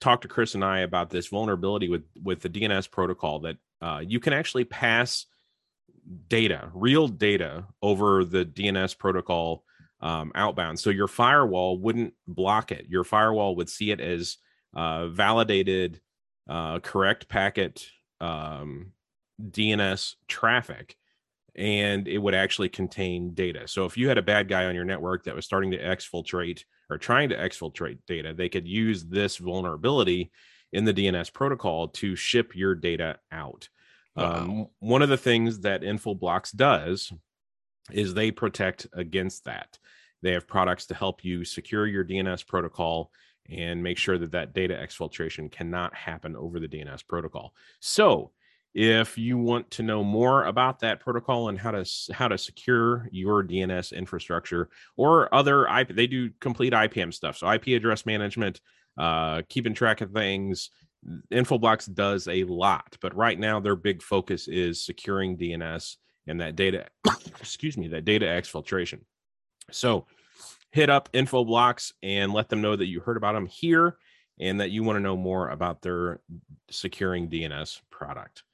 talked 0.00 0.22
to 0.22 0.28
Chris 0.28 0.56
and 0.56 0.64
I 0.64 0.80
about 0.80 1.08
this 1.08 1.28
vulnerability 1.28 1.88
with 1.88 2.02
with 2.20 2.40
the 2.40 2.48
DNS 2.48 2.90
protocol 2.90 3.40
that 3.40 3.56
uh, 3.80 4.02
you 4.04 4.18
can 4.18 4.32
actually 4.32 4.64
pass 4.64 5.26
data, 6.28 6.70
real 6.74 7.06
data, 7.06 7.64
over 7.80 8.24
the 8.24 8.44
DNS 8.44 8.98
protocol 8.98 9.62
um, 10.00 10.32
outbound. 10.34 10.80
So 10.80 10.90
your 10.90 11.06
firewall 11.06 11.78
wouldn't 11.78 12.14
block 12.26 12.72
it. 12.72 12.86
Your 12.88 13.04
firewall 13.04 13.54
would 13.56 13.68
see 13.68 13.92
it 13.92 14.00
as 14.00 14.38
uh, 14.74 15.06
validated, 15.06 16.00
uh, 16.48 16.80
correct 16.80 17.28
packet 17.28 17.86
um, 18.20 18.92
DNS 19.40 20.16
traffic, 20.26 20.96
and 21.54 22.08
it 22.08 22.18
would 22.18 22.34
actually 22.34 22.68
contain 22.68 23.34
data. 23.34 23.68
So 23.68 23.84
if 23.84 23.96
you 23.96 24.08
had 24.08 24.18
a 24.18 24.22
bad 24.22 24.48
guy 24.48 24.64
on 24.64 24.74
your 24.74 24.84
network 24.84 25.24
that 25.24 25.34
was 25.34 25.44
starting 25.44 25.70
to 25.72 25.82
exfiltrate 25.82 26.64
or 26.88 26.98
trying 26.98 27.28
to 27.28 27.36
exfiltrate 27.36 27.98
data, 28.06 28.32
they 28.34 28.48
could 28.48 28.66
use 28.66 29.04
this 29.04 29.36
vulnerability 29.36 30.30
in 30.72 30.84
the 30.84 30.94
DNS 30.94 31.32
protocol 31.32 31.88
to 31.88 32.16
ship 32.16 32.56
your 32.56 32.74
data 32.74 33.18
out. 33.30 33.68
Um, 34.16 34.66
one 34.78 35.02
of 35.02 35.08
the 35.08 35.16
things 35.16 35.60
that 35.60 35.82
Infoblox 35.82 36.54
does 36.54 37.12
is 37.90 38.14
they 38.14 38.30
protect 38.30 38.86
against 38.92 39.44
that. 39.44 39.78
They 40.22 40.32
have 40.32 40.46
products 40.46 40.86
to 40.86 40.94
help 40.94 41.24
you 41.24 41.44
secure 41.44 41.86
your 41.86 42.04
DNS 42.04 42.46
protocol 42.46 43.10
and 43.50 43.82
make 43.82 43.98
sure 43.98 44.18
that 44.18 44.32
that 44.32 44.54
data 44.54 44.74
exfiltration 44.74 45.50
cannot 45.50 45.94
happen 45.94 46.36
over 46.36 46.60
the 46.60 46.68
DNS 46.68 47.06
protocol. 47.08 47.54
So, 47.80 48.30
if 48.74 49.18
you 49.18 49.36
want 49.36 49.70
to 49.72 49.82
know 49.82 50.02
more 50.02 50.44
about 50.44 50.80
that 50.80 51.00
protocol 51.00 51.48
and 51.48 51.58
how 51.58 51.72
to 51.72 51.84
how 52.12 52.28
to 52.28 52.38
secure 52.38 53.08
your 53.12 53.44
DNS 53.44 53.92
infrastructure 53.92 54.70
or 54.96 55.32
other 55.34 55.66
IP, 55.66 55.94
they 55.94 56.06
do 56.06 56.30
complete 56.40 56.72
IPM 56.72 57.12
stuff. 57.12 57.36
So 57.36 57.50
IP 57.50 57.68
address 57.68 58.06
management, 58.06 58.60
uh, 58.96 59.42
keeping 59.48 59.74
track 59.74 60.00
of 60.00 60.12
things. 60.12 60.70
Infoblox 61.32 61.92
does 61.92 62.28
a 62.28 62.44
lot, 62.44 62.96
but 63.00 63.14
right 63.16 63.38
now 63.38 63.60
their 63.60 63.76
big 63.76 64.02
focus 64.02 64.48
is 64.48 64.84
securing 64.84 65.36
DNS 65.36 65.96
and 66.26 66.40
that 66.40 66.56
data. 66.56 66.86
excuse 67.40 67.76
me, 67.76 67.88
that 67.88 68.04
data 68.04 68.26
exfiltration. 68.26 69.00
So 69.70 70.06
hit 70.70 70.88
up 70.88 71.10
Infoblox 71.12 71.92
and 72.02 72.32
let 72.32 72.48
them 72.48 72.62
know 72.62 72.76
that 72.76 72.86
you 72.86 73.00
heard 73.00 73.16
about 73.16 73.34
them 73.34 73.46
here 73.46 73.98
and 74.40 74.60
that 74.60 74.70
you 74.70 74.82
want 74.82 74.96
to 74.96 75.00
know 75.00 75.16
more 75.16 75.50
about 75.50 75.82
their 75.82 76.20
securing 76.70 77.28
DNS 77.28 77.80
product. 77.90 78.44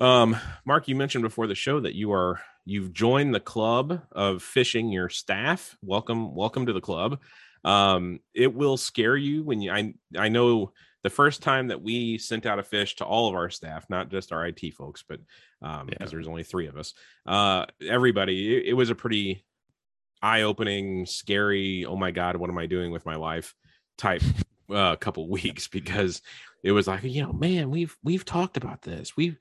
Um, 0.00 0.36
Mark, 0.64 0.88
you 0.88 0.94
mentioned 0.94 1.22
before 1.22 1.46
the 1.46 1.54
show 1.54 1.80
that 1.80 1.94
you 1.94 2.12
are 2.12 2.40
you've 2.64 2.92
joined 2.92 3.34
the 3.34 3.40
club 3.40 4.02
of 4.12 4.42
phishing 4.42 4.92
your 4.92 5.08
staff. 5.08 5.76
Welcome, 5.82 6.34
welcome 6.34 6.66
to 6.66 6.72
the 6.72 6.80
club. 6.80 7.20
Um, 7.64 8.20
it 8.34 8.52
will 8.52 8.76
scare 8.76 9.16
you 9.16 9.42
when 9.42 9.60
you 9.60 9.72
I 9.72 9.94
I 10.16 10.28
know 10.28 10.72
the 11.02 11.10
first 11.10 11.42
time 11.42 11.68
that 11.68 11.82
we 11.82 12.18
sent 12.18 12.46
out 12.46 12.58
a 12.58 12.62
phish 12.62 12.96
to 12.96 13.04
all 13.04 13.28
of 13.28 13.34
our 13.34 13.48
staff, 13.48 13.86
not 13.88 14.10
just 14.10 14.32
our 14.32 14.46
IT 14.46 14.74
folks, 14.74 15.02
but 15.08 15.20
um 15.62 15.86
because 15.86 16.10
Yeah. 16.10 16.16
there's 16.16 16.28
only 16.28 16.42
three 16.42 16.66
of 16.66 16.76
us, 16.76 16.92
uh 17.26 17.66
everybody, 17.80 18.56
it, 18.56 18.66
it 18.66 18.72
was 18.74 18.90
a 18.90 18.94
pretty 18.94 19.44
eye-opening, 20.22 21.06
scary, 21.06 21.84
oh 21.86 21.96
my 21.96 22.10
god, 22.10 22.36
what 22.36 22.50
am 22.50 22.58
I 22.58 22.66
doing 22.66 22.90
with 22.90 23.06
my 23.06 23.16
life 23.16 23.54
type 23.96 24.22
uh 24.70 24.96
couple 24.96 25.28
weeks 25.30 25.68
because 25.68 26.20
it 26.62 26.72
was 26.72 26.86
like, 26.86 27.02
you 27.04 27.22
know, 27.22 27.32
man, 27.32 27.70
we've 27.70 27.96
we've 28.02 28.24
talked 28.24 28.56
about 28.58 28.82
this. 28.82 29.16
We've 29.16 29.38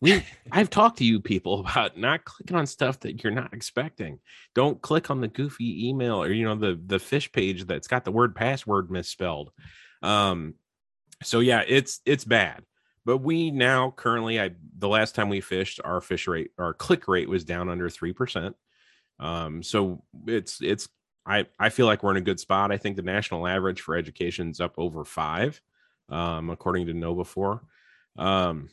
we 0.00 0.24
I've 0.50 0.70
talked 0.70 0.98
to 0.98 1.04
you 1.04 1.20
people 1.20 1.60
about 1.60 1.98
not 1.98 2.24
clicking 2.24 2.56
on 2.56 2.66
stuff 2.66 3.00
that 3.00 3.22
you're 3.22 3.32
not 3.32 3.52
expecting. 3.52 4.18
Don't 4.54 4.80
click 4.80 5.10
on 5.10 5.20
the 5.20 5.28
goofy 5.28 5.88
email 5.88 6.22
or 6.22 6.32
you 6.32 6.44
know 6.44 6.56
the 6.56 6.80
the 6.86 6.96
phish 6.96 7.32
page 7.32 7.66
that's 7.66 7.88
got 7.88 8.04
the 8.04 8.12
word 8.12 8.34
password 8.34 8.90
misspelled. 8.90 9.50
Um 10.02 10.54
so 11.22 11.40
yeah, 11.40 11.62
it's 11.66 12.00
it's 12.06 12.24
bad. 12.24 12.64
But 13.04 13.18
we 13.18 13.50
now 13.50 13.92
currently 13.94 14.40
I 14.40 14.52
the 14.78 14.88
last 14.88 15.14
time 15.14 15.28
we 15.28 15.40
phished 15.40 15.80
our 15.84 16.00
phish 16.00 16.26
rate 16.26 16.50
our 16.58 16.74
click 16.74 17.06
rate 17.08 17.28
was 17.28 17.44
down 17.44 17.68
under 17.68 17.88
3%. 17.88 18.54
Um 19.18 19.62
so 19.62 20.02
it's 20.26 20.62
it's 20.62 20.88
I 21.26 21.46
I 21.58 21.68
feel 21.68 21.86
like 21.86 22.02
we're 22.02 22.12
in 22.12 22.16
a 22.16 22.22
good 22.22 22.40
spot. 22.40 22.72
I 22.72 22.78
think 22.78 22.96
the 22.96 23.02
national 23.02 23.46
average 23.46 23.82
for 23.82 23.96
education 23.96 24.48
is 24.48 24.60
up 24.60 24.74
over 24.78 25.04
5 25.04 25.60
um 26.08 26.48
according 26.48 26.86
to 26.86 26.94
KnowBe4. 26.94 27.60
Um 28.16 28.70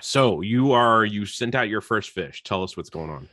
so 0.00 0.40
you 0.40 0.72
are 0.72 1.04
you 1.04 1.26
sent 1.26 1.54
out 1.54 1.68
your 1.68 1.80
first 1.80 2.14
phish. 2.14 2.42
Tell 2.42 2.62
us 2.62 2.76
what's 2.76 2.90
going 2.90 3.10
on. 3.10 3.28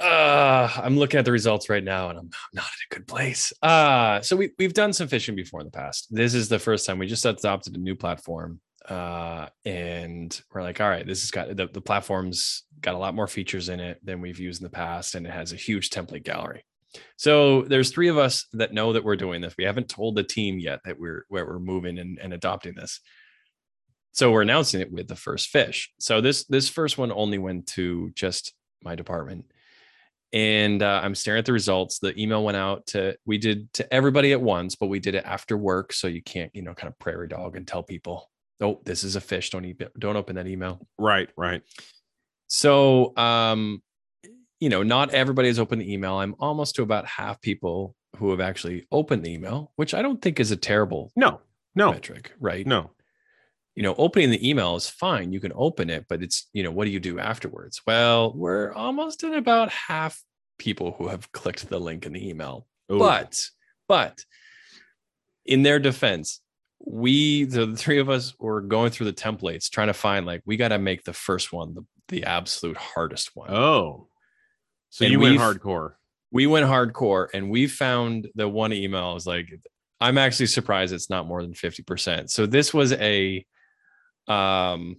Uh, 0.00 0.70
I'm 0.76 0.98
looking 0.98 1.18
at 1.18 1.24
the 1.24 1.32
results 1.32 1.70
right 1.70 1.82
now, 1.82 2.10
and 2.10 2.18
I'm 2.18 2.30
not 2.52 2.64
in 2.64 2.86
a 2.90 2.94
good 2.94 3.08
place. 3.08 3.52
Uh, 3.62 4.20
so 4.20 4.36
we 4.36 4.50
we've 4.58 4.74
done 4.74 4.92
some 4.92 5.08
phishing 5.08 5.36
before 5.36 5.60
in 5.60 5.66
the 5.66 5.70
past. 5.72 6.08
This 6.10 6.34
is 6.34 6.48
the 6.48 6.58
first 6.58 6.86
time 6.86 6.98
we 6.98 7.06
just 7.06 7.24
adopted 7.24 7.76
a 7.76 7.80
new 7.80 7.96
platform, 7.96 8.60
uh, 8.88 9.48
and 9.64 10.38
we're 10.52 10.62
like, 10.62 10.80
all 10.80 10.88
right, 10.88 11.06
this 11.06 11.22
has 11.22 11.30
got 11.30 11.56
the 11.56 11.68
the 11.68 11.80
platform's 11.80 12.64
got 12.80 12.94
a 12.94 12.98
lot 12.98 13.14
more 13.14 13.26
features 13.26 13.68
in 13.68 13.80
it 13.80 14.04
than 14.04 14.20
we've 14.20 14.38
used 14.38 14.60
in 14.60 14.64
the 14.64 14.70
past, 14.70 15.14
and 15.14 15.26
it 15.26 15.32
has 15.32 15.52
a 15.52 15.56
huge 15.56 15.88
template 15.90 16.24
gallery. 16.24 16.62
So 17.16 17.62
there's 17.62 17.90
three 17.90 18.08
of 18.08 18.18
us 18.18 18.46
that 18.52 18.72
know 18.72 18.92
that 18.92 19.04
we're 19.04 19.16
doing 19.16 19.40
this. 19.40 19.54
We 19.56 19.64
haven't 19.64 19.88
told 19.88 20.14
the 20.14 20.22
team 20.22 20.58
yet 20.58 20.80
that 20.84 20.98
we're 20.98 21.24
where 21.28 21.46
we're 21.46 21.58
moving 21.58 21.98
and, 21.98 22.18
and 22.18 22.32
adopting 22.32 22.74
this. 22.74 23.00
So 24.16 24.32
we're 24.32 24.42
announcing 24.42 24.80
it 24.80 24.90
with 24.90 25.08
the 25.08 25.14
first 25.14 25.52
phish. 25.52 25.88
So 26.00 26.22
this 26.22 26.44
this 26.46 26.70
first 26.70 26.96
one 26.96 27.12
only 27.12 27.36
went 27.36 27.66
to 27.68 28.10
just 28.14 28.54
my 28.82 28.94
department 28.94 29.44
and 30.32 30.82
uh, 30.82 31.00
I'm 31.02 31.14
staring 31.14 31.38
at 31.38 31.44
the 31.44 31.52
results. 31.52 31.98
The 31.98 32.18
email 32.20 32.42
went 32.42 32.56
out 32.56 32.86
to 32.88 33.16
we 33.26 33.36
did 33.38 33.72
to 33.74 33.94
everybody 33.94 34.32
at 34.32 34.40
once, 34.40 34.74
but 34.74 34.86
we 34.88 35.00
did 35.00 35.14
it 35.14 35.24
after 35.24 35.56
work, 35.56 35.92
so 35.92 36.08
you 36.08 36.22
can't 36.22 36.50
you 36.54 36.62
know 36.62 36.74
kind 36.74 36.90
of 36.90 36.98
prairie 36.98 37.28
dog 37.28 37.56
and 37.56 37.66
tell 37.66 37.82
people, 37.82 38.30
oh, 38.60 38.80
this 38.84 39.04
is 39.04 39.16
a 39.16 39.20
phish. 39.20 39.50
Don't 39.50 39.64
eat, 39.64 39.80
don't 39.98 40.16
open 40.16 40.36
that 40.36 40.46
email. 40.46 40.86
Right, 40.98 41.28
right. 41.36 41.62
So 42.48 43.16
um, 43.16 43.82
you 44.60 44.70
know, 44.70 44.82
not 44.82 45.10
everybody 45.10 45.48
has 45.48 45.58
opened 45.58 45.82
the 45.82 45.92
email. 45.92 46.16
I'm 46.16 46.34
almost 46.40 46.74
to 46.76 46.82
about 46.82 47.06
half 47.06 47.40
people 47.42 47.94
who 48.16 48.30
have 48.30 48.40
actually 48.40 48.86
opened 48.90 49.24
the 49.24 49.32
email, 49.32 49.72
which 49.76 49.92
I 49.92 50.00
don't 50.00 50.22
think 50.22 50.40
is 50.40 50.50
a 50.50 50.56
terrible 50.56 51.12
No, 51.16 51.40
no, 51.74 51.92
metric, 51.92 52.32
right? 52.40 52.66
no. 52.66 52.90
You 53.76 53.82
know, 53.82 53.94
opening 53.98 54.30
the 54.30 54.48
email 54.48 54.74
is 54.74 54.88
fine. 54.88 55.32
You 55.32 55.38
can 55.38 55.52
open 55.54 55.90
it, 55.90 56.06
but 56.08 56.22
it's, 56.22 56.48
you 56.54 56.62
know, 56.62 56.70
what 56.70 56.86
do 56.86 56.90
you 56.90 56.98
do 56.98 57.18
afterwards? 57.18 57.82
Well, 57.86 58.32
we're 58.34 58.72
almost 58.72 59.22
at 59.22 59.34
about 59.34 59.70
half 59.70 60.20
people 60.58 60.92
who 60.92 61.08
have 61.08 61.30
clicked 61.30 61.68
the 61.68 61.78
link 61.78 62.06
in 62.06 62.14
the 62.14 62.28
email. 62.28 62.66
Ooh. 62.90 62.98
But, 62.98 63.38
but 63.86 64.24
in 65.44 65.62
their 65.62 65.78
defense, 65.78 66.40
we, 66.84 67.44
the, 67.44 67.66
the 67.66 67.76
three 67.76 67.98
of 67.98 68.08
us 68.08 68.34
were 68.38 68.62
going 68.62 68.90
through 68.90 69.06
the 69.06 69.12
templates 69.12 69.68
trying 69.68 69.88
to 69.88 69.94
find 69.94 70.24
like, 70.24 70.40
we 70.46 70.56
got 70.56 70.68
to 70.68 70.78
make 70.78 71.04
the 71.04 71.12
first 71.12 71.52
one 71.52 71.74
the, 71.74 71.84
the 72.08 72.24
absolute 72.24 72.78
hardest 72.78 73.36
one. 73.36 73.50
oh, 73.50 74.08
so 74.88 75.04
And 75.04 75.12
you 75.12 75.20
went 75.20 75.38
hardcore. 75.38 75.94
We 76.30 76.46
went 76.46 76.64
hardcore 76.64 77.28
and 77.34 77.50
we 77.50 77.66
found 77.66 78.28
the 78.34 78.48
one 78.48 78.72
email 78.72 79.12
was 79.12 79.26
like, 79.26 79.48
I'm 80.00 80.16
actually 80.16 80.46
surprised 80.46 80.94
it's 80.94 81.10
not 81.10 81.26
more 81.26 81.42
than 81.42 81.52
50%. 81.52 82.30
So 82.30 82.46
this 82.46 82.72
was 82.72 82.92
a, 82.94 83.44
um, 84.28 84.96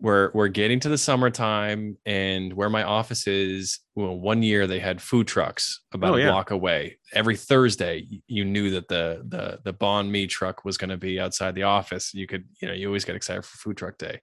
we're 0.00 0.30
we're 0.32 0.48
getting 0.48 0.78
to 0.80 0.88
the 0.88 0.96
summertime 0.98 1.96
and 2.06 2.52
where 2.52 2.70
my 2.70 2.84
office 2.84 3.26
is 3.26 3.80
well, 3.96 4.16
one 4.16 4.42
year 4.44 4.68
they 4.68 4.78
had 4.78 5.02
food 5.02 5.26
trucks 5.26 5.80
about 5.92 6.12
Oh, 6.12 6.16
a 6.16 6.20
yeah. 6.20 6.30
block 6.30 6.52
away 6.52 6.98
every 7.12 7.36
thursday 7.36 8.06
you 8.28 8.44
knew 8.44 8.70
that 8.70 8.86
the 8.86 9.24
the 9.26 9.58
the 9.64 9.74
banh 9.74 10.08
mi 10.08 10.28
truck 10.28 10.64
was 10.64 10.78
going 10.78 10.90
to 10.90 10.96
be 10.96 11.18
outside 11.18 11.56
the 11.56 11.64
office 11.64 12.14
you 12.14 12.28
could 12.28 12.44
you 12.62 12.68
know 12.68 12.74
you 12.74 12.86
always 12.86 13.04
get 13.04 13.16
excited 13.16 13.44
for 13.44 13.56
food 13.58 13.76
truck 13.76 13.98
day 13.98 14.20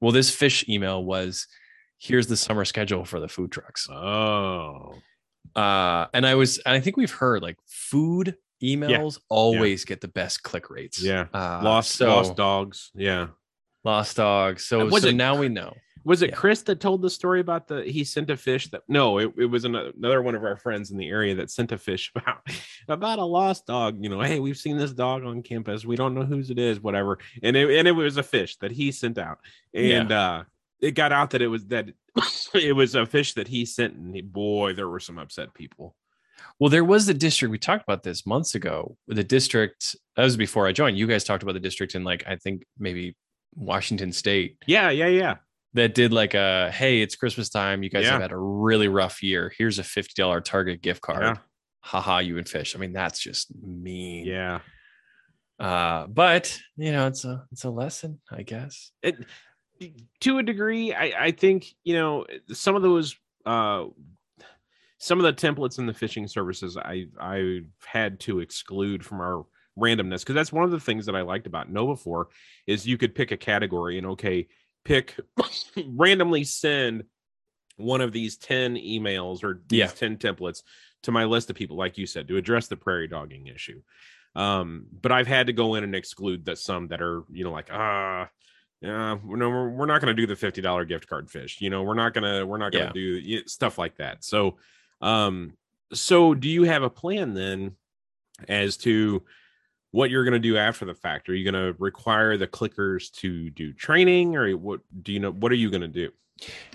well 0.00 0.12
this 0.12 0.30
phish 0.30 0.68
email 0.68 1.04
was 1.04 1.48
here's 1.98 2.28
the 2.28 2.36
summer 2.36 2.64
schedule 2.64 3.04
for 3.04 3.18
the 3.18 3.26
food 3.28 3.50
trucks 3.50 3.88
Oh, 3.90 4.94
uh 5.56 6.06
and 6.14 6.24
i 6.26 6.36
was 6.36 6.58
and 6.58 6.76
i 6.76 6.80
think 6.80 6.96
we've 6.96 7.10
heard 7.10 7.42
like 7.42 7.56
food 7.66 8.36
emails 8.62 9.18
always 9.28 9.84
get 9.84 10.00
the 10.00 10.06
best 10.08 10.44
click 10.44 10.70
rates 10.70 11.02
Yeah. 11.02 11.26
uh, 11.34 11.60
lost 11.64 11.92
so 11.92 12.06
lost 12.08 12.36
dogs. 12.36 12.90
Yeah. 12.94 13.28
Lost 13.88 14.16
dogs 14.16 14.64
so, 14.66 14.86
Was 14.86 15.02
so 15.02 15.08
it- 15.08 15.14
now 15.14 15.34
we 15.38 15.48
know 15.48 15.72
Was 16.04 16.22
it 16.22 16.30
Yeah. 16.30 16.36
Chris 16.36 16.62
that 16.62 16.78
told 16.80 17.02
the 17.02 17.10
story 17.10 17.40
about 17.40 17.68
the 17.68 17.82
he 17.84 18.04
sent 18.04 18.28
a 18.30 18.34
phish 18.34 18.70
that 18.70 18.82
no, 18.88 19.18
it, 19.18 19.32
it 19.36 19.46
was 19.46 19.64
an, 19.64 19.74
another 19.74 20.20
one 20.22 20.34
of 20.34 20.44
our 20.44 20.56
friends 20.56 20.90
in 20.90 20.96
the 20.98 21.08
area 21.08 21.34
that 21.36 21.50
sent 21.50 21.72
a 21.72 21.76
phish 21.76 22.10
about 22.16 22.40
about 22.88 23.18
a 23.18 23.24
lost 23.24 23.66
dog. 23.66 23.98
You 24.02 24.08
know, 24.10 24.20
hey, 24.20 24.38
we've 24.40 24.56
seen 24.56 24.76
this 24.78 24.92
dog 24.92 25.24
on 25.24 25.42
campus. 25.42 25.84
We 25.84 25.96
don't 25.96 26.14
know 26.14 26.24
whose 26.24 26.50
it 26.50 26.58
is, 26.58 26.80
whatever. 26.80 27.18
And 27.42 27.56
it 27.56 27.66
and 27.78 27.86
it 27.88 27.92
was 27.92 28.16
a 28.16 28.22
phish 28.22 28.58
that 28.60 28.70
he 28.72 28.92
sent 28.92 29.16
out, 29.18 29.38
and 29.74 30.12
uh 30.12 30.44
it 30.80 30.92
got 30.92 31.12
out 31.12 31.30
that 31.30 31.42
it 31.42 31.48
was 31.48 31.66
that 31.66 31.86
it 32.54 32.74
was 32.76 32.94
a 32.94 33.00
phish 33.14 33.34
that 33.34 33.48
he 33.48 33.64
sent, 33.64 33.94
and 33.94 34.14
he, 34.14 34.22
boy, 34.22 34.72
there 34.74 34.88
were 34.88 35.00
some 35.00 35.18
upset 35.18 35.52
people. 35.54 35.96
Well, 36.60 36.70
there 36.70 36.84
was 36.84 37.06
the 37.06 37.14
district 37.14 37.50
we 37.50 37.58
talked 37.58 37.84
about 37.84 38.02
this 38.02 38.26
months 38.26 38.54
ago. 38.54 38.96
The 39.08 39.24
district 39.24 39.96
that 40.16 40.24
was 40.24 40.36
before 40.36 40.66
I 40.68 40.72
joined. 40.72 40.98
You 40.98 41.06
guys 41.06 41.24
talked 41.24 41.42
about 41.42 41.54
the 41.54 41.68
district 41.68 41.94
in 41.94 42.04
like 42.04 42.22
I 42.26 42.36
think 42.36 42.64
maybe 42.78 43.16
Washington 43.54 44.12
State 44.12 44.56
Yeah, 44.66 44.90
yeah, 44.90 45.06
yeah. 45.08 45.34
that 45.74 45.94
did 45.94 46.12
like 46.12 46.34
a 46.34 46.70
hey, 46.72 47.00
it's 47.02 47.16
Christmas 47.16 47.48
time. 47.48 47.82
You 47.82 47.90
guys 47.90 48.04
Yeah. 48.04 48.12
have 48.12 48.22
had 48.22 48.32
a 48.32 48.36
really 48.38 48.88
rough 48.88 49.22
year. 49.22 49.52
Here's 49.56 49.78
a 49.78 49.84
fifty 49.84 50.14
dollar 50.20 50.40
Target 50.40 50.82
gift 50.82 51.00
card. 51.02 51.22
Yeah. 51.22 51.36
Haha, 51.80 52.18
you 52.18 52.38
and 52.38 52.48
fish. 52.48 52.74
I 52.76 52.78
mean, 52.78 52.92
that's 52.92 53.18
just 53.20 53.52
mean. 53.62 54.26
Yeah. 54.26 54.60
Uh, 55.58 56.06
but 56.06 56.58
you 56.76 56.92
know, 56.92 57.06
it's 57.06 57.24
a 57.24 57.44
it's 57.52 57.64
a 57.64 57.70
lesson, 57.70 58.20
I 58.30 58.42
guess. 58.42 58.92
it, 59.02 59.16
to 60.20 60.38
a 60.38 60.42
degree 60.42 60.92
I, 60.92 61.12
I 61.26 61.30
think 61.30 61.66
you 61.84 61.94
know 61.94 62.26
some 62.52 62.74
of 62.74 62.82
those 62.82 63.14
uh 63.46 63.84
some 64.98 65.20
of 65.20 65.24
the 65.24 65.32
templates 65.32 65.78
in 65.78 65.86
the 65.86 65.92
phishing 65.92 66.28
services 66.28 66.76
i 66.76 67.06
i've 67.20 67.68
had 67.86 68.18
to 68.20 68.40
exclude 68.40 69.04
from 69.04 69.20
our 69.20 69.46
randomness 69.78 70.20
because 70.20 70.34
that's 70.34 70.52
one 70.52 70.64
of 70.64 70.70
the 70.70 70.80
things 70.80 71.06
that 71.06 71.14
i 71.14 71.20
liked 71.22 71.46
about 71.46 71.72
KnowBe4 71.72 72.24
is 72.66 72.86
you 72.86 72.98
could 72.98 73.14
pick 73.14 73.30
a 73.30 73.36
category 73.36 73.96
and 73.98 74.06
okay 74.08 74.48
pick 74.84 75.16
randomly 75.86 76.44
send 76.44 77.04
one 77.76 78.00
of 78.00 78.12
these 78.12 78.36
10 78.36 78.74
emails 78.74 79.44
or 79.44 79.60
these 79.68 79.78
Yeah. 79.78 79.86
10 79.86 80.16
templates 80.16 80.62
to 81.04 81.12
my 81.12 81.24
list 81.24 81.48
of 81.50 81.56
people 81.56 81.76
like 81.76 81.96
you 81.96 82.06
said 82.06 82.26
to 82.28 82.36
address 82.36 82.66
the 82.66 82.76
prairie 82.76 83.06
dogging 83.08 83.46
issue. 83.46 83.80
Um 84.34 84.86
but 85.00 85.12
i've 85.12 85.28
had 85.28 85.46
to 85.46 85.52
go 85.52 85.74
in 85.76 85.84
and 85.84 85.94
exclude 85.94 86.44
that 86.46 86.58
some 86.58 86.88
that 86.88 87.00
are 87.00 87.22
you 87.30 87.44
know 87.44 87.52
like 87.52 87.68
ah 87.72 88.28
yeah 88.80 89.16
no 89.24 89.48
we're, 89.48 89.68
we're 89.70 89.86
not 89.86 90.00
going 90.00 90.14
to 90.14 90.20
do 90.20 90.26
the 90.26 90.34
$50 90.46 90.88
gift 90.88 91.08
card 91.08 91.28
phish 91.28 91.60
you 91.60 91.70
know 91.70 91.82
we're 91.82 91.94
not 91.94 92.14
going 92.14 92.24
to 92.24 92.44
we're 92.46 92.58
not 92.58 92.72
going 92.72 92.92
to 92.92 93.20
do 93.20 93.46
stuff 93.46 93.78
like 93.78 93.96
that. 93.98 94.24
So 94.24 94.56
um 95.00 95.52
so 95.92 96.34
do 96.34 96.48
you 96.48 96.64
have 96.64 96.82
a 96.82 96.90
plan 96.90 97.34
then 97.34 97.76
as 98.48 98.76
to 98.78 99.22
what 99.90 100.10
you're 100.10 100.24
going 100.24 100.32
to 100.32 100.38
do 100.38 100.56
after 100.56 100.84
the 100.84 100.94
fact 100.94 101.28
are 101.28 101.34
you 101.34 101.50
going 101.50 101.74
to 101.74 101.78
require 101.78 102.36
the 102.36 102.46
clickers 102.46 103.10
to 103.10 103.50
do 103.50 103.72
training 103.72 104.36
or 104.36 104.50
what 104.56 104.80
do 105.02 105.12
you 105.12 105.20
know 105.20 105.30
what 105.30 105.50
are 105.52 105.56
you 105.56 105.70
going 105.70 105.80
to 105.80 105.88
do 105.88 106.10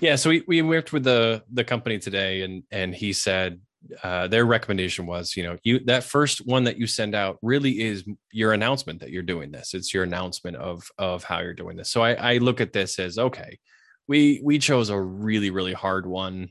Yeah, 0.00 0.16
so 0.16 0.30
we, 0.30 0.44
we 0.46 0.62
worked 0.62 0.92
with 0.92 1.04
the 1.04 1.42
the 1.52 1.64
company 1.64 1.98
today, 1.98 2.42
and 2.42 2.62
and 2.70 2.94
he 2.94 3.12
said 3.12 3.60
uh, 4.02 4.28
their 4.28 4.44
recommendation 4.44 5.06
was, 5.06 5.36
you 5.36 5.42
know, 5.42 5.56
you 5.62 5.80
that 5.86 6.04
first 6.04 6.46
one 6.46 6.64
that 6.64 6.78
you 6.78 6.86
send 6.86 7.14
out 7.14 7.38
really 7.42 7.82
is 7.82 8.04
your 8.32 8.52
announcement 8.52 9.00
that 9.00 9.10
you're 9.10 9.22
doing 9.22 9.50
this. 9.50 9.74
It's 9.74 9.92
your 9.92 10.04
announcement 10.04 10.56
of 10.56 10.88
of 10.98 11.24
how 11.24 11.40
you're 11.40 11.54
doing 11.54 11.76
this. 11.76 11.90
So 11.90 12.02
I, 12.02 12.34
I 12.34 12.38
look 12.38 12.60
at 12.60 12.72
this 12.72 12.98
as 12.98 13.18
okay, 13.18 13.58
we 14.06 14.40
we 14.44 14.58
chose 14.58 14.90
a 14.90 15.00
really 15.00 15.50
really 15.50 15.74
hard 15.74 16.06
one. 16.06 16.50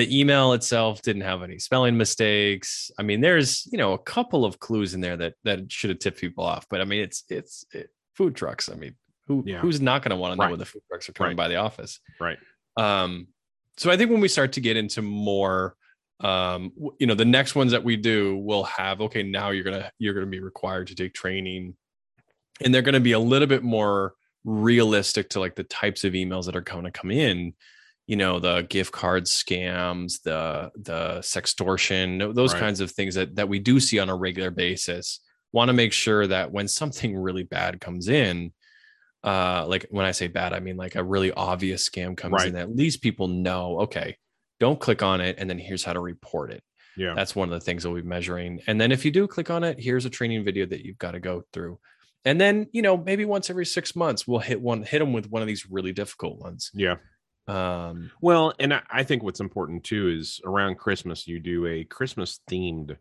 The 0.00 0.18
email 0.18 0.54
itself 0.54 1.02
didn't 1.02 1.22
have 1.22 1.42
any 1.42 1.58
spelling 1.58 1.94
mistakes. 1.98 2.90
I 2.98 3.02
mean, 3.02 3.20
there's 3.20 3.68
you 3.70 3.76
know 3.76 3.92
a 3.92 3.98
couple 3.98 4.46
of 4.46 4.58
clues 4.58 4.94
in 4.94 5.02
there 5.02 5.14
that 5.18 5.34
that 5.44 5.70
should 5.70 5.90
have 5.90 5.98
tipped 5.98 6.18
people 6.18 6.42
off, 6.42 6.66
but 6.70 6.80
I 6.80 6.84
mean, 6.86 7.02
it's 7.02 7.24
it's 7.28 7.66
it, 7.74 7.90
food 8.14 8.34
trucks. 8.34 8.70
I 8.70 8.76
mean, 8.76 8.94
who 9.26 9.42
Yeah. 9.46 9.58
who's 9.60 9.78
not 9.82 10.00
going 10.02 10.08
to 10.10 10.16
want 10.16 10.32
to 10.32 10.36
know 10.36 10.44
Right. 10.44 10.50
when 10.52 10.58
the 10.58 10.64
food 10.64 10.80
trucks 10.88 11.06
are 11.10 11.12
coming 11.12 11.32
Right. 11.36 11.44
by 11.44 11.48
the 11.48 11.56
office? 11.56 12.00
Right. 12.18 12.38
Um, 12.78 13.28
so 13.76 13.90
I 13.90 13.98
think 13.98 14.10
when 14.10 14.22
we 14.22 14.28
start 14.28 14.52
to 14.52 14.62
get 14.62 14.78
into 14.78 15.02
more, 15.02 15.76
um, 16.20 16.72
you 16.98 17.06
know, 17.06 17.14
the 17.14 17.26
next 17.26 17.54
ones 17.54 17.72
that 17.72 17.84
we 17.84 17.96
do 17.98 18.38
will 18.38 18.64
have 18.64 19.02
okay, 19.02 19.22
now 19.22 19.50
you're 19.50 19.64
gonna 19.64 19.92
you're 19.98 20.14
gonna 20.14 20.24
be 20.24 20.40
required 20.40 20.86
to 20.86 20.94
take 20.94 21.12
training, 21.12 21.76
and 22.62 22.74
they're 22.74 22.80
gonna 22.80 23.00
be 23.00 23.12
a 23.12 23.18
little 23.18 23.48
bit 23.48 23.62
more 23.62 24.14
realistic 24.44 25.28
to 25.28 25.40
like 25.40 25.56
the 25.56 25.64
types 25.64 26.04
of 26.04 26.14
emails 26.14 26.46
that 26.46 26.56
are 26.56 26.62
going 26.62 26.84
to 26.84 26.90
come 26.90 27.10
in. 27.10 27.52
You 28.10 28.16
know, 28.16 28.40
the 28.40 28.62
gift 28.62 28.92
card 28.92 29.24
scams, 29.24 30.22
the 30.22 30.70
the 30.74 31.00
sextortion, 31.20 32.18
tho- 32.18 32.32
those 32.32 32.52
Right. 32.52 32.60
kinds 32.60 32.80
of 32.80 32.90
things 32.90 33.14
that 33.14 33.36
that 33.36 33.48
we 33.48 33.58
do 33.60 33.78
see 33.80 33.98
on 33.98 34.08
a 34.10 34.16
regular 34.16 34.50
basis. 34.50 35.20
Want 35.52 35.68
to 35.68 35.72
make 35.72 35.92
sure 35.92 36.26
that 36.26 36.50
when 36.52 36.66
something 36.68 37.16
really 37.16 37.44
bad 37.44 37.80
comes 37.80 38.08
in, 38.08 38.52
uh 39.22 39.66
like 39.68 39.84
when 39.90 40.06
i 40.06 40.12
say 40.12 40.28
bad 40.28 40.54
i 40.54 40.60
mean 40.60 40.78
like 40.78 40.94
a 40.96 41.04
really 41.04 41.30
obvious 41.32 41.86
scam 41.86 42.16
comes 42.16 42.32
Right. 42.32 42.48
in 42.48 42.56
at 42.56 42.74
least 42.74 43.02
people 43.02 43.28
know 43.28 43.80
okay 43.80 44.16
don't 44.60 44.80
click 44.80 45.02
on 45.02 45.20
it 45.20 45.36
and 45.38 45.48
then 45.50 45.58
here's 45.58 45.84
how 45.84 45.92
to 45.92 46.00
report 46.00 46.50
it 46.50 46.62
yeah 46.96 47.12
that's 47.14 47.36
one 47.36 47.48
of 47.52 47.52
the 47.52 47.60
things 47.66 47.82
that 47.82 47.90
we'll 47.90 48.00
be 48.02 48.08
measuring 48.08 48.60
and 48.66 48.80
then 48.80 48.90
if 48.92 49.04
you 49.04 49.10
do 49.10 49.26
click 49.26 49.50
on 49.50 49.62
it 49.62 49.78
here's 49.78 50.06
a 50.06 50.10
training 50.10 50.42
video 50.42 50.64
that 50.64 50.86
you've 50.86 50.96
got 50.96 51.10
to 51.10 51.20
go 51.20 51.42
through 51.52 51.78
and 52.24 52.40
then 52.40 52.66
you 52.72 52.80
know 52.80 52.96
maybe 52.96 53.26
once 53.26 53.50
every 53.50 53.66
six 53.66 53.94
months 53.94 54.26
we'll 54.26 54.38
hit 54.50 54.58
one 54.58 54.82
hit 54.82 55.00
them 55.00 55.12
with 55.12 55.28
one 55.30 55.42
of 55.42 55.48
these 55.48 55.66
really 55.68 55.92
difficult 55.92 56.38
ones 56.40 56.70
yeah 56.72 56.96
um 57.50 58.10
Well, 58.20 58.52
and 58.58 58.74
I, 58.74 58.82
I 58.90 59.02
think 59.02 59.22
what's 59.22 59.40
important 59.40 59.84
too 59.84 60.08
is 60.08 60.40
around 60.44 60.76
Christmas 60.78 61.26
you 61.26 61.40
do 61.40 61.66
a 61.66 61.84
Christmas 61.84 62.40
themed 62.50 62.96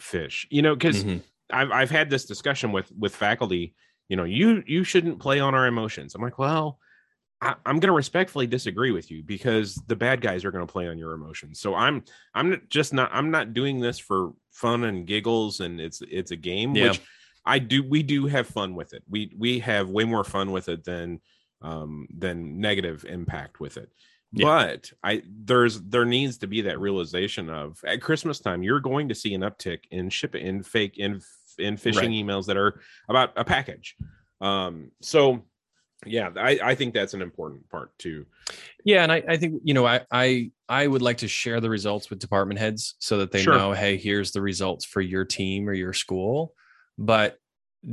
phish. 0.00 0.46
You 0.50 0.62
know, 0.62 0.74
because 0.74 1.04
mhm. 1.04 1.22
I've 1.50 1.70
I've 1.70 1.90
had 1.90 2.10
this 2.10 2.24
discussion 2.24 2.72
with 2.72 2.90
with 2.98 3.14
faculty. 3.14 3.74
You 4.08 4.16
know, 4.16 4.24
you 4.24 4.62
you 4.66 4.84
shouldn't 4.84 5.18
play 5.18 5.40
on 5.40 5.54
our 5.54 5.66
emotions. 5.66 6.14
I'm 6.14 6.22
like, 6.22 6.38
well, 6.38 6.78
I, 7.40 7.54
I'm 7.66 7.74
going 7.78 7.88
to 7.88 7.92
respectfully 7.92 8.46
disagree 8.46 8.90
with 8.90 9.10
you 9.10 9.22
because 9.22 9.74
the 9.86 9.96
bad 9.96 10.20
guys 10.20 10.44
are 10.44 10.50
going 10.50 10.66
to 10.66 10.72
play 10.72 10.88
on 10.88 10.98
your 10.98 11.12
emotions. 11.12 11.60
So 11.60 11.74
I'm 11.74 12.02
I'm 12.34 12.50
not- 12.50 12.68
just 12.68 12.92
not 12.92 13.10
I'm 13.12 13.30
not 13.30 13.52
doing 13.54 13.80
this 13.80 13.98
for 13.98 14.32
fun 14.52 14.84
and 14.84 15.06
giggles 15.06 15.60
and 15.60 15.80
it's 15.80 16.02
it's 16.10 16.30
a 16.32 16.36
game 16.36 16.74
Yeah. 16.74 16.88
which 16.90 17.00
I 17.44 17.58
do 17.58 17.82
we 17.82 18.02
do 18.02 18.26
have 18.26 18.46
fun 18.46 18.74
with 18.74 18.92
it. 18.92 19.02
We 19.08 19.32
we 19.36 19.60
have 19.60 19.88
way 19.88 20.04
more 20.04 20.24
fun 20.24 20.50
with 20.52 20.68
it 20.68 20.84
than 20.84 21.20
um 21.62 22.06
than 22.16 22.60
negative 22.60 23.04
impact 23.08 23.60
with 23.60 23.76
it. 23.76 23.90
Yeah. 24.32 24.44
But 24.44 24.92
I 25.02 25.22
there's 25.26 25.80
there 25.82 26.04
needs 26.04 26.38
to 26.38 26.46
be 26.46 26.60
that 26.62 26.78
realization 26.80 27.48
of 27.50 27.80
at 27.86 28.02
Christmas 28.02 28.40
time 28.40 28.62
you're 28.62 28.80
going 28.80 29.08
to 29.08 29.14
see 29.14 29.34
an 29.34 29.40
uptick 29.42 29.80
in 29.90 30.10
ship 30.10 30.34
in 30.34 30.62
fake 30.62 30.98
in 30.98 31.20
in 31.58 31.76
phishing 31.76 31.96
Right. 31.96 32.10
emails 32.10 32.46
that 32.46 32.56
are 32.56 32.80
about 33.08 33.32
a 33.36 33.44
package. 33.44 33.96
Um 34.40 34.90
so 35.02 35.44
yeah, 36.06 36.30
I, 36.36 36.60
I 36.62 36.74
think 36.76 36.94
that's 36.94 37.14
an 37.14 37.22
important 37.22 37.68
part 37.70 37.90
too. 37.98 38.24
Yeah, 38.84 39.02
and 39.02 39.10
I, 39.10 39.20
I 39.28 39.36
think 39.36 39.62
you 39.64 39.74
know 39.74 39.84
I 39.84 40.02
I 40.12 40.52
I 40.68 40.86
would 40.86 41.02
like 41.02 41.18
to 41.18 41.28
share 41.28 41.60
the 41.60 41.70
results 41.70 42.08
with 42.08 42.20
department 42.20 42.60
heads 42.60 42.94
so 43.00 43.18
that 43.18 43.32
they 43.32 43.42
Sure. 43.42 43.56
know, 43.58 43.72
hey, 43.72 43.96
here's 43.96 44.30
the 44.30 44.40
results 44.40 44.84
for 44.84 45.00
your 45.00 45.24
team 45.24 45.68
or 45.68 45.72
your 45.72 45.92
school, 45.92 46.54
but 46.96 47.38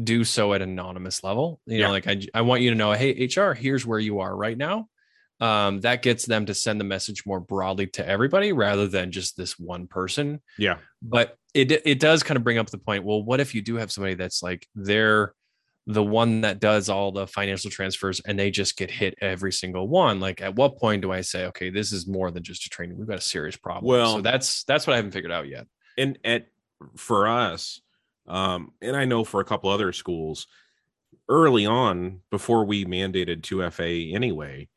do 0.03 0.23
so 0.23 0.53
at 0.53 0.61
anonymous 0.61 1.23
level. 1.23 1.59
You 1.65 1.79
Yeah. 1.79 1.85
know, 1.87 1.91
like 1.91 2.07
I 2.07 2.21
I 2.33 2.41
want 2.41 2.61
you 2.61 2.69
to 2.71 2.75
know, 2.75 2.91
hey, 2.93 3.25
HR, 3.27 3.53
here's 3.53 3.85
where 3.85 3.99
you 3.99 4.19
are 4.19 4.35
right 4.35 4.57
now. 4.57 4.89
Um, 5.41 5.81
that 5.81 6.01
gets 6.01 6.25
them 6.25 6.45
to 6.45 6.53
send 6.53 6.79
the 6.79 6.85
message 6.85 7.25
more 7.25 7.41
broadly 7.41 7.87
to 7.87 8.07
everybody 8.07 8.53
rather 8.53 8.87
than 8.87 9.11
just 9.11 9.35
this 9.35 9.59
one 9.59 9.85
person. 9.87 10.41
Yeah. 10.57 10.77
But 11.01 11.37
it 11.53 11.71
it 11.85 11.99
does 11.99 12.23
kind 12.23 12.37
of 12.37 12.43
bring 12.43 12.57
up 12.57 12.69
the 12.69 12.77
point. 12.77 13.03
Well, 13.03 13.21
what 13.23 13.39
if 13.41 13.53
you 13.53 13.61
do 13.61 13.75
have 13.75 13.91
somebody 13.91 14.15
that's 14.15 14.41
like 14.41 14.67
they're 14.75 15.33
the 15.87 16.01
one 16.03 16.41
that 16.41 16.59
does 16.59 16.89
all 16.89 17.11
the 17.11 17.27
financial 17.27 17.69
transfers 17.69 18.19
and 18.21 18.39
they 18.39 18.49
just 18.49 18.75
get 18.75 18.89
hit 18.89 19.13
every 19.21 19.51
single 19.51 19.87
one 19.87 20.19
like 20.19 20.41
at 20.41 20.55
what 20.55 20.79
point 20.79 21.03
do 21.03 21.11
i 21.11 21.21
say 21.21 21.45
okay 21.45 21.69
this 21.69 21.91
is 21.93 22.07
more 22.07 22.31
than 22.31 22.41
just 22.41 22.65
a 22.65 22.69
training 22.69 22.97
we've 22.97 23.07
got 23.07 23.19
a 23.19 23.21
serious 23.21 23.55
problem 23.55 23.85
Well- 23.91 24.15
so 24.15 24.21
that's 24.21 24.63
that's 24.63 24.87
what 24.87 24.93
i 24.93 24.95
haven't 24.95 25.11
figured 25.11 25.31
out 25.31 25.47
yet 25.47 25.67
and 25.95 26.17
at 26.25 26.47
for 26.97 27.27
us 27.27 27.81
um 28.27 28.71
and 28.81 28.95
i 28.95 29.05
know 29.05 29.23
for 29.23 29.39
a 29.39 29.45
couple 29.45 29.69
other 29.69 29.91
schools 29.93 30.47
early 31.29 31.65
on 31.65 32.21
before 32.31 32.65
we 32.65 32.85
mandated 32.85 33.41
2fa 33.41 34.13
anyway 34.13 34.67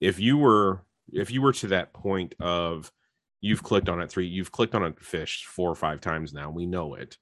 if 0.00 0.18
you 0.18 0.36
were 0.36 0.82
if 1.12 1.30
you 1.30 1.42
were 1.42 1.52
to 1.52 1.68
that 1.68 1.92
point 1.92 2.34
of 2.40 2.90
you've 3.40 3.62
clicked 3.62 3.88
on 3.88 4.00
it 4.00 4.10
three 4.10 4.26
you've 4.26 4.52
clicked 4.52 4.74
on 4.74 4.84
a 4.84 4.92
phish 4.92 5.44
four 5.44 5.70
or 5.70 5.76
five 5.76 6.00
times 6.00 6.32
now 6.32 6.50
we 6.50 6.66
know 6.66 6.94
it 6.94 7.18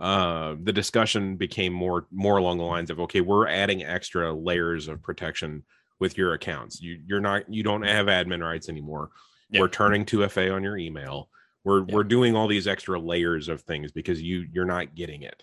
uh 0.00 0.54
the 0.62 0.72
discussion 0.72 1.36
became 1.36 1.72
more 1.72 2.06
more 2.10 2.36
along 2.36 2.58
the 2.58 2.64
lines 2.64 2.90
of 2.90 3.00
okay 3.00 3.20
we're 3.20 3.48
adding 3.48 3.82
extra 3.82 4.32
layers 4.32 4.88
of 4.88 5.02
protection 5.02 5.62
with 5.98 6.18
your 6.18 6.34
accounts. 6.34 6.80
You 6.80 7.00
you're 7.06 7.20
not 7.20 7.52
you 7.52 7.62
don't 7.62 7.82
have 7.82 8.06
admin 8.06 8.42
rights 8.42 8.68
anymore. 8.68 9.10
Yeah. 9.50 9.60
We're 9.60 9.68
turning 9.68 10.04
2FA 10.04 10.54
on 10.54 10.62
your 10.62 10.76
email. 10.76 11.28
We're 11.66 11.80
Yeah. 11.80 11.94
we're 11.96 12.04
doing 12.04 12.36
all 12.36 12.46
these 12.46 12.68
extra 12.68 12.98
layers 12.98 13.48
of 13.48 13.60
things 13.62 13.90
because 13.90 14.22
you 14.22 14.46
you're 14.52 14.64
not 14.64 14.94
getting 14.94 15.22
it. 15.22 15.42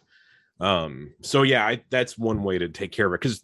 Um 0.61 1.13
so 1.21 1.43
yeah, 1.43 1.67
I, 1.67 1.83
that's 1.89 2.17
one 2.17 2.43
way 2.43 2.57
to 2.57 2.69
take 2.69 2.93
care 2.93 3.07
of 3.07 3.13
it 3.13 3.19
cuz 3.21 3.43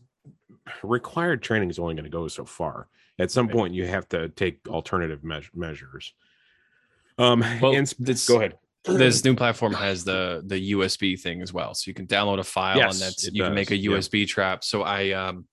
required 0.84 1.42
training 1.44 1.70
is 1.70 1.78
only 1.78 1.94
going 1.96 2.06
to 2.06 2.10
go 2.10 2.28
so 2.30 2.46
far. 2.46 2.88
At 3.20 3.32
some 3.32 3.48
Right. 3.48 3.56
point 3.56 3.74
you 3.74 3.86
have 3.88 4.08
to 4.10 4.30
take 4.30 4.60
alternative 4.68 5.24
meas- 5.26 5.50
measures. 5.54 6.14
Um 7.18 7.42
Well, 7.62 7.76
and 7.76 7.86
this- 8.00 8.28
go 8.28 8.38
ahead. 8.38 8.58
this 8.86 9.26
new 9.26 9.36
platform 9.36 9.74
has 9.74 10.06
the 10.06 10.42
the 10.46 10.72
USB 10.72 11.18
thing 11.20 11.42
as 11.42 11.52
well, 11.52 11.74
so 11.74 11.90
you 11.90 11.94
can 11.94 12.08
download 12.08 12.40
a 12.40 12.44
file 12.46 12.78
Yes, 12.78 12.94
and 12.94 13.02
that's 13.08 13.26
you 13.34 13.44
can 13.44 13.54
make 13.54 13.72
a 13.72 13.76
does, 13.76 13.84
yeah. 13.84 13.92
USB 13.92 14.26
trap. 14.26 14.64
So 14.64 14.84
I 14.84 15.12
um 15.12 15.46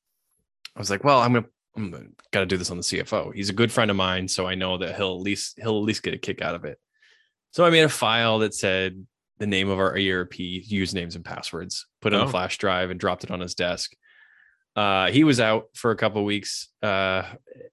I 0.77 0.79
was 0.79 0.91
like, 0.91 1.03
well, 1.03 1.18
I'm 1.20 1.33
gonna 1.33 1.47
I'm 1.77 1.91
gonna 1.91 2.07
gotta 2.31 2.47
do 2.47 2.57
this 2.57 2.70
on 2.70 2.77
the 2.77 2.85
CFO. 2.85 3.35
He's 3.35 3.51
a 3.51 3.53
good 3.53 3.72
friend 3.72 3.91
of 3.91 3.97
mine, 3.97 4.29
so 4.29 4.47
I 4.47 4.55
know 4.55 4.79
that 4.79 4.95
he'll 4.97 5.16
at 5.16 5.22
least 5.22 5.59
he'll 5.61 5.79
at 5.79 5.85
least 5.85 6.05
get 6.05 6.14
a 6.14 6.18
kick 6.18 6.41
out 6.41 6.55
of 6.55 6.64
it. 6.64 6.79
So 7.57 7.64
I 7.64 7.70
made 7.70 7.84
a 7.84 7.88
file 7.88 8.40
that 8.40 8.52
said 8.52 9.07
the 9.38 9.46
name 9.46 9.70
of 9.70 9.78
our 9.78 9.92
ERP, 9.96 10.34
usernames 10.34 11.14
and 11.14 11.24
passwords, 11.24 11.86
put 12.02 12.12
it 12.12 12.16
on 12.16 12.24
Oh. 12.26 12.28
a 12.28 12.30
flash 12.30 12.59
drive 12.59 12.90
and 12.90 13.00
dropped 13.00 13.24
it 13.24 13.30
on 13.30 13.40
his 13.40 13.54
desk. 13.54 13.92
Uh, 14.76 15.07
he 15.11 15.24
was 15.24 15.40
out 15.40 15.68
for 15.72 15.90
a 15.90 15.96
couple 15.96 16.20
of 16.20 16.26
weeks, 16.26 16.68
uh, 16.82 17.22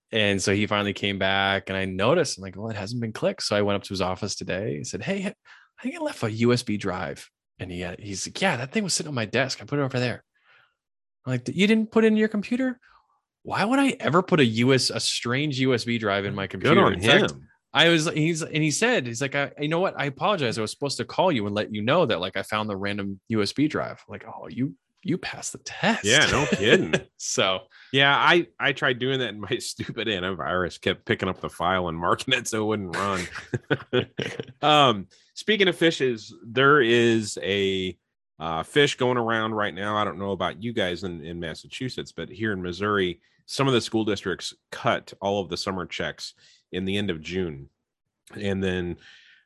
and 0.10 0.42
so 0.42 0.56
he 0.56 0.68
finally 0.68 0.94
came 0.94 1.20
back, 1.20 1.68
and 1.68 1.76
I 1.76 1.84
noticed, 1.84 2.38
I'm 2.38 2.44
like, 2.44 2.56
well, 2.56 2.70
it 2.70 2.78
hasn't 2.78 3.02
been 3.02 3.12
clicked. 3.12 3.44
So 3.44 3.58
I 3.58 3.62
went 3.62 3.76
up 3.76 3.84
to 3.84 3.90
his 3.90 4.00
office 4.00 4.36
today. 4.36 4.78
and 4.78 4.88
said, 4.88 5.04
hey, 5.04 5.26
I 5.26 5.84
think 5.84 5.98
I 5.98 6.00
left 6.02 6.24
a 6.24 6.28
USB 6.28 6.80
drive, 6.80 7.30
and 7.60 7.70
he 7.70 7.82
had, 7.82 8.00
he's 8.00 8.26
like, 8.26 8.40
yeah, 8.42 8.56
that 8.56 8.72
thing 8.72 8.86
was 8.86 8.94
sitting 8.94 9.10
on 9.10 9.16
my 9.16 9.26
desk. 9.26 9.62
I 9.62 9.66
put 9.66 9.80
it 9.80 9.82
over 9.82 10.00
there. 10.00 10.24
I'm 11.26 11.34
like, 11.34 11.50
you 11.54 11.68
didn't 11.68 11.92
put 11.92 12.06
it 12.06 12.08
in 12.08 12.16
your 12.16 12.30
computer? 12.30 12.80
Why 13.42 13.66
would 13.66 13.80
I 13.80 13.98
ever 14.00 14.22
put 14.22 14.40
a 14.40 14.46
US 14.46 14.92
a 14.92 15.02
strange 15.02 15.60
USB 15.60 16.00
drive 16.00 16.24
in 16.24 16.34
my 16.34 16.48
computer? 16.48 16.76
Good 16.76 16.84
on 16.86 16.94
In 16.94 17.02
him. 17.02 17.20
fact, 17.28 17.34
I 17.74 17.90
was 17.90 18.10
he's 18.10 18.44
and 18.44 18.64
he 18.64 18.72
said 18.72 19.08
he's 19.08 19.22
like 19.22 19.36
I 19.36 19.52
you 19.60 19.68
know 19.68 19.80
what 19.80 19.96
I 19.98 20.06
apologize 20.06 20.58
I 20.58 20.62
was 20.62 20.72
supposed 20.72 20.98
to 20.98 21.06
call 21.06 21.32
you 21.32 21.46
and 21.48 21.56
let 21.56 21.74
you 21.74 21.82
know 21.82 22.06
that 22.06 22.20
like 22.20 22.38
I 22.38 22.44
found 22.44 22.70
the 22.70 22.78
random 22.78 23.20
USB 23.32 23.70
drive 23.70 24.04
like 24.08 24.26
oh 24.28 24.48
you 24.48 24.76
you 25.04 25.18
passed 25.18 25.52
the 25.52 25.58
test 25.60 26.06
Yeah, 26.06 26.26
no 26.32 26.46
kidding. 26.46 26.94
so 27.18 27.62
Yeah, 27.92 28.16
I 28.16 28.48
I 28.60 28.72
tried 28.72 29.00
doing 29.00 29.20
that, 29.20 29.30
and 29.30 29.42
my 29.42 29.58
stupid 29.60 30.08
antivirus 30.08 30.80
kept 30.80 31.06
picking 31.06 31.30
up 31.30 31.42
the 31.42 31.50
file 31.50 31.90
and 31.90 31.98
marking 31.98 32.34
it 32.34 32.48
so 32.48 32.64
it 32.64 32.66
wouldn't 32.66 32.96
run. 32.96 34.08
um, 34.62 35.08
speaking 35.34 35.68
of 35.68 35.78
phishes, 35.78 36.32
there 36.46 36.82
is 36.82 37.38
a 37.42 37.98
uh, 38.40 38.64
phish 38.64 38.98
going 38.98 39.18
around 39.18 39.54
right 39.54 39.74
now. 39.74 39.98
I 39.98 40.04
don't 40.04 40.20
know 40.20 40.32
about 40.32 40.64
you 40.64 40.74
guys 40.74 41.04
in 41.04 41.24
in 41.24 41.40
Massachusetts, 41.40 42.12
but 42.12 42.30
here 42.30 42.54
in 42.54 42.62
Missouri, 42.62 43.20
some 43.46 43.68
of 43.68 43.74
the 43.74 43.82
school 43.82 44.06
districts 44.06 44.54
cut 44.72 45.14
all 45.22 45.42
of 45.42 45.50
the 45.50 45.58
summer 45.58 45.86
checks 45.86 46.34
in 46.74 46.86
the 46.86 46.98
end 46.98 47.10
of 47.10 47.22
June, 47.22 47.70
and 48.40 48.64
then 48.64 48.98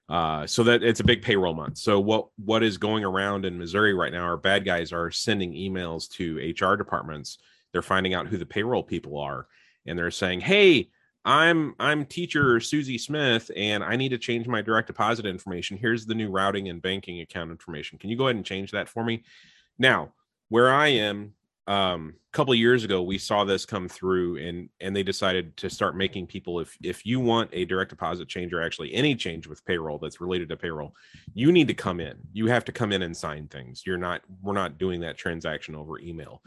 uh 0.10 0.48
so 0.48 0.64
that 0.64 0.84
it's 0.84 1.02
a 1.02 1.04
big 1.06 1.22
payroll 1.22 1.54
month. 1.54 1.78
So 1.78 2.00
what 2.00 2.30
what 2.38 2.64
is 2.64 2.78
going 2.78 3.04
around 3.04 3.46
in 3.46 3.60
missouri 3.60 3.94
right 3.94 4.12
now 4.12 4.24
are 4.24 4.38
bad 4.38 4.64
guys 4.64 4.94
are 4.94 5.12
sending 5.12 5.52
emails 5.54 6.10
to 6.12 6.38
hr 6.60 6.76
departments. 6.76 7.40
They're 7.74 7.82
finding 7.82 8.14
out 8.14 8.28
who 8.28 8.38
the 8.38 8.46
payroll 8.46 8.84
people 8.84 9.20
are 9.20 9.48
and 9.86 10.00
they're 10.00 10.12
saying 10.12 10.40
hey 10.40 10.90
i'm 11.26 11.76
i'm 11.78 12.06
teacher 12.06 12.62
susie 12.62 12.98
smith 12.98 13.52
and 13.58 13.84
i 13.84 13.98
need 13.98 14.10
to 14.10 14.18
change 14.18 14.48
my 14.48 14.62
direct 14.62 14.88
deposit 14.88 15.26
information. 15.26 15.78
Here's 15.78 16.06
the 16.06 16.16
new 16.16 16.30
routing 16.30 16.70
and 16.70 16.82
banking 16.82 17.20
account 17.20 17.52
information. 17.52 18.00
Can 18.00 18.10
you 18.10 18.18
go 18.18 18.28
ahead 18.28 18.38
and 18.38 18.46
change 18.46 18.72
that 18.72 18.88
for 18.88 19.04
me? 19.04 19.24
Now 19.78 20.14
where 20.50 20.74
i 20.74 20.88
am 20.88 21.34
um 21.68 22.14
a 22.34 22.38
couple 22.38 22.56
years 22.56 22.84
ago 22.84 23.02
we 23.02 23.18
saw 23.18 23.44
this 23.44 23.66
come 23.66 23.90
through 23.90 24.38
and 24.38 24.70
and 24.80 24.96
they 24.96 25.04
decided 25.04 25.56
to 25.58 25.70
start 25.70 25.98
making 25.98 26.26
people 26.26 26.60
if 26.60 26.78
if 26.82 27.06
you 27.06 27.20
want 27.20 27.50
a 27.52 27.66
direct 27.66 27.90
deposit 27.90 28.28
change 28.28 28.54
or 28.54 28.62
actually 28.62 28.94
any 28.94 29.16
change 29.16 29.48
with 29.48 29.66
payroll 29.66 29.98
that's 29.98 30.22
related 30.22 30.48
to 30.48 30.56
payroll 30.56 30.94
you 31.34 31.52
need 31.52 31.68
to 31.68 31.74
come 31.74 32.00
in. 32.00 32.16
You 32.34 32.48
have 32.48 32.66
to 32.66 32.72
come 32.72 32.92
in 32.92 33.04
and 33.04 33.16
sign 33.16 33.48
things. 33.48 33.84
You're 33.86 33.98
not 33.98 34.22
we're 34.42 34.54
not 34.54 34.78
doing 34.78 35.02
that 35.02 35.18
transaction 35.18 35.76
over 35.76 36.00
email. 36.00 36.42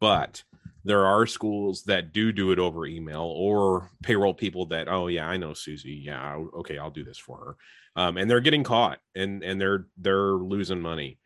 But 0.00 0.42
there 0.84 1.04
are 1.04 1.26
schools 1.26 1.82
that 1.84 2.12
do 2.12 2.32
do 2.32 2.50
it 2.52 2.58
over 2.58 2.86
email 2.86 3.22
or 3.22 3.90
payroll 4.02 4.34
people 4.34 4.66
that 4.66 4.88
oh 4.88 5.08
yeah 5.08 5.28
i 5.28 5.36
know 5.36 5.54
susie. 5.54 6.02
Yeah 6.04 6.36
okay 6.54 6.78
i'll 6.78 6.90
do 6.90 7.04
this 7.04 7.18
for 7.18 7.36
her. 7.36 7.56
Um, 7.94 8.16
and 8.16 8.30
they're 8.30 8.40
getting 8.40 8.64
caught 8.64 8.98
and 9.14 9.42
and 9.42 9.60
they're 9.60 9.86
they're 9.98 10.32
losing 10.34 10.80
money 10.80 11.18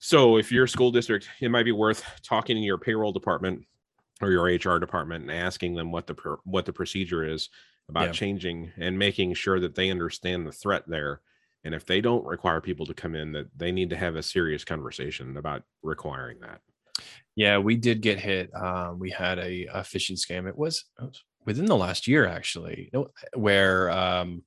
so 0.00 0.36
if 0.38 0.50
you're 0.50 0.66
school 0.66 0.90
district 0.90 1.28
it 1.40 1.50
might 1.50 1.64
be 1.64 1.72
worth 1.72 2.02
talking 2.22 2.56
to 2.56 2.62
your 2.62 2.78
payroll 2.78 3.12
department 3.12 3.64
or 4.22 4.30
your 4.30 4.44
hr 4.44 4.78
department 4.78 5.22
and 5.22 5.30
asking 5.30 5.74
them 5.74 5.92
what 5.92 6.06
the 6.06 6.14
pr- 6.14 6.34
what 6.44 6.64
the 6.66 6.72
procedure 6.72 7.24
is 7.24 7.48
about 7.88 8.06
Yeah. 8.06 8.12
changing 8.12 8.72
and 8.78 8.98
making 8.98 9.34
sure 9.34 9.60
that 9.60 9.74
they 9.74 9.90
understand 9.90 10.46
the 10.46 10.52
threat 10.52 10.84
there. 10.86 11.20
And 11.64 11.74
if 11.74 11.84
they 11.84 12.00
don't 12.00 12.24
require 12.24 12.60
people 12.60 12.86
to 12.86 12.94
come 12.94 13.14
in 13.14 13.32
that 13.32 13.48
they 13.56 13.72
need 13.72 13.90
to 13.90 13.96
have 13.96 14.16
a 14.16 14.22
serious 14.22 14.64
conversation 14.64 15.36
about 15.36 15.62
requiring 15.82 16.38
that. 16.40 16.60
Yeah 17.36 17.58
we 17.58 17.76
did 17.76 18.00
get 18.00 18.18
hit 18.18 18.50
um 18.54 18.98
we 18.98 19.10
had 19.10 19.38
a, 19.38 19.66
a 19.66 19.80
phishing 19.80 20.18
scam. 20.18 20.48
It 20.48 20.56
was, 20.56 20.84
it 20.98 21.04
was 21.04 21.22
within 21.46 21.66
the 21.66 21.76
last 21.76 22.06
year 22.06 22.26
actually 22.26 22.90
where 23.34 23.90
um 23.90 24.42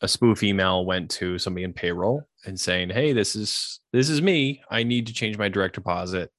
a 0.00 0.08
spoof 0.08 0.42
email 0.42 0.84
went 0.84 1.10
to 1.10 1.38
somebody 1.38 1.64
in 1.64 1.72
payroll 1.72 2.22
and 2.48 2.58
saying 2.58 2.90
hey 2.90 3.12
this 3.12 3.34
is 3.36 3.80
this 3.92 4.08
is 4.08 4.20
me 4.22 4.60
i 4.70 4.82
need 4.82 5.06
to 5.06 5.12
change 5.12 5.36
my 5.38 5.48
direct 5.48 5.74
deposit 5.74 6.30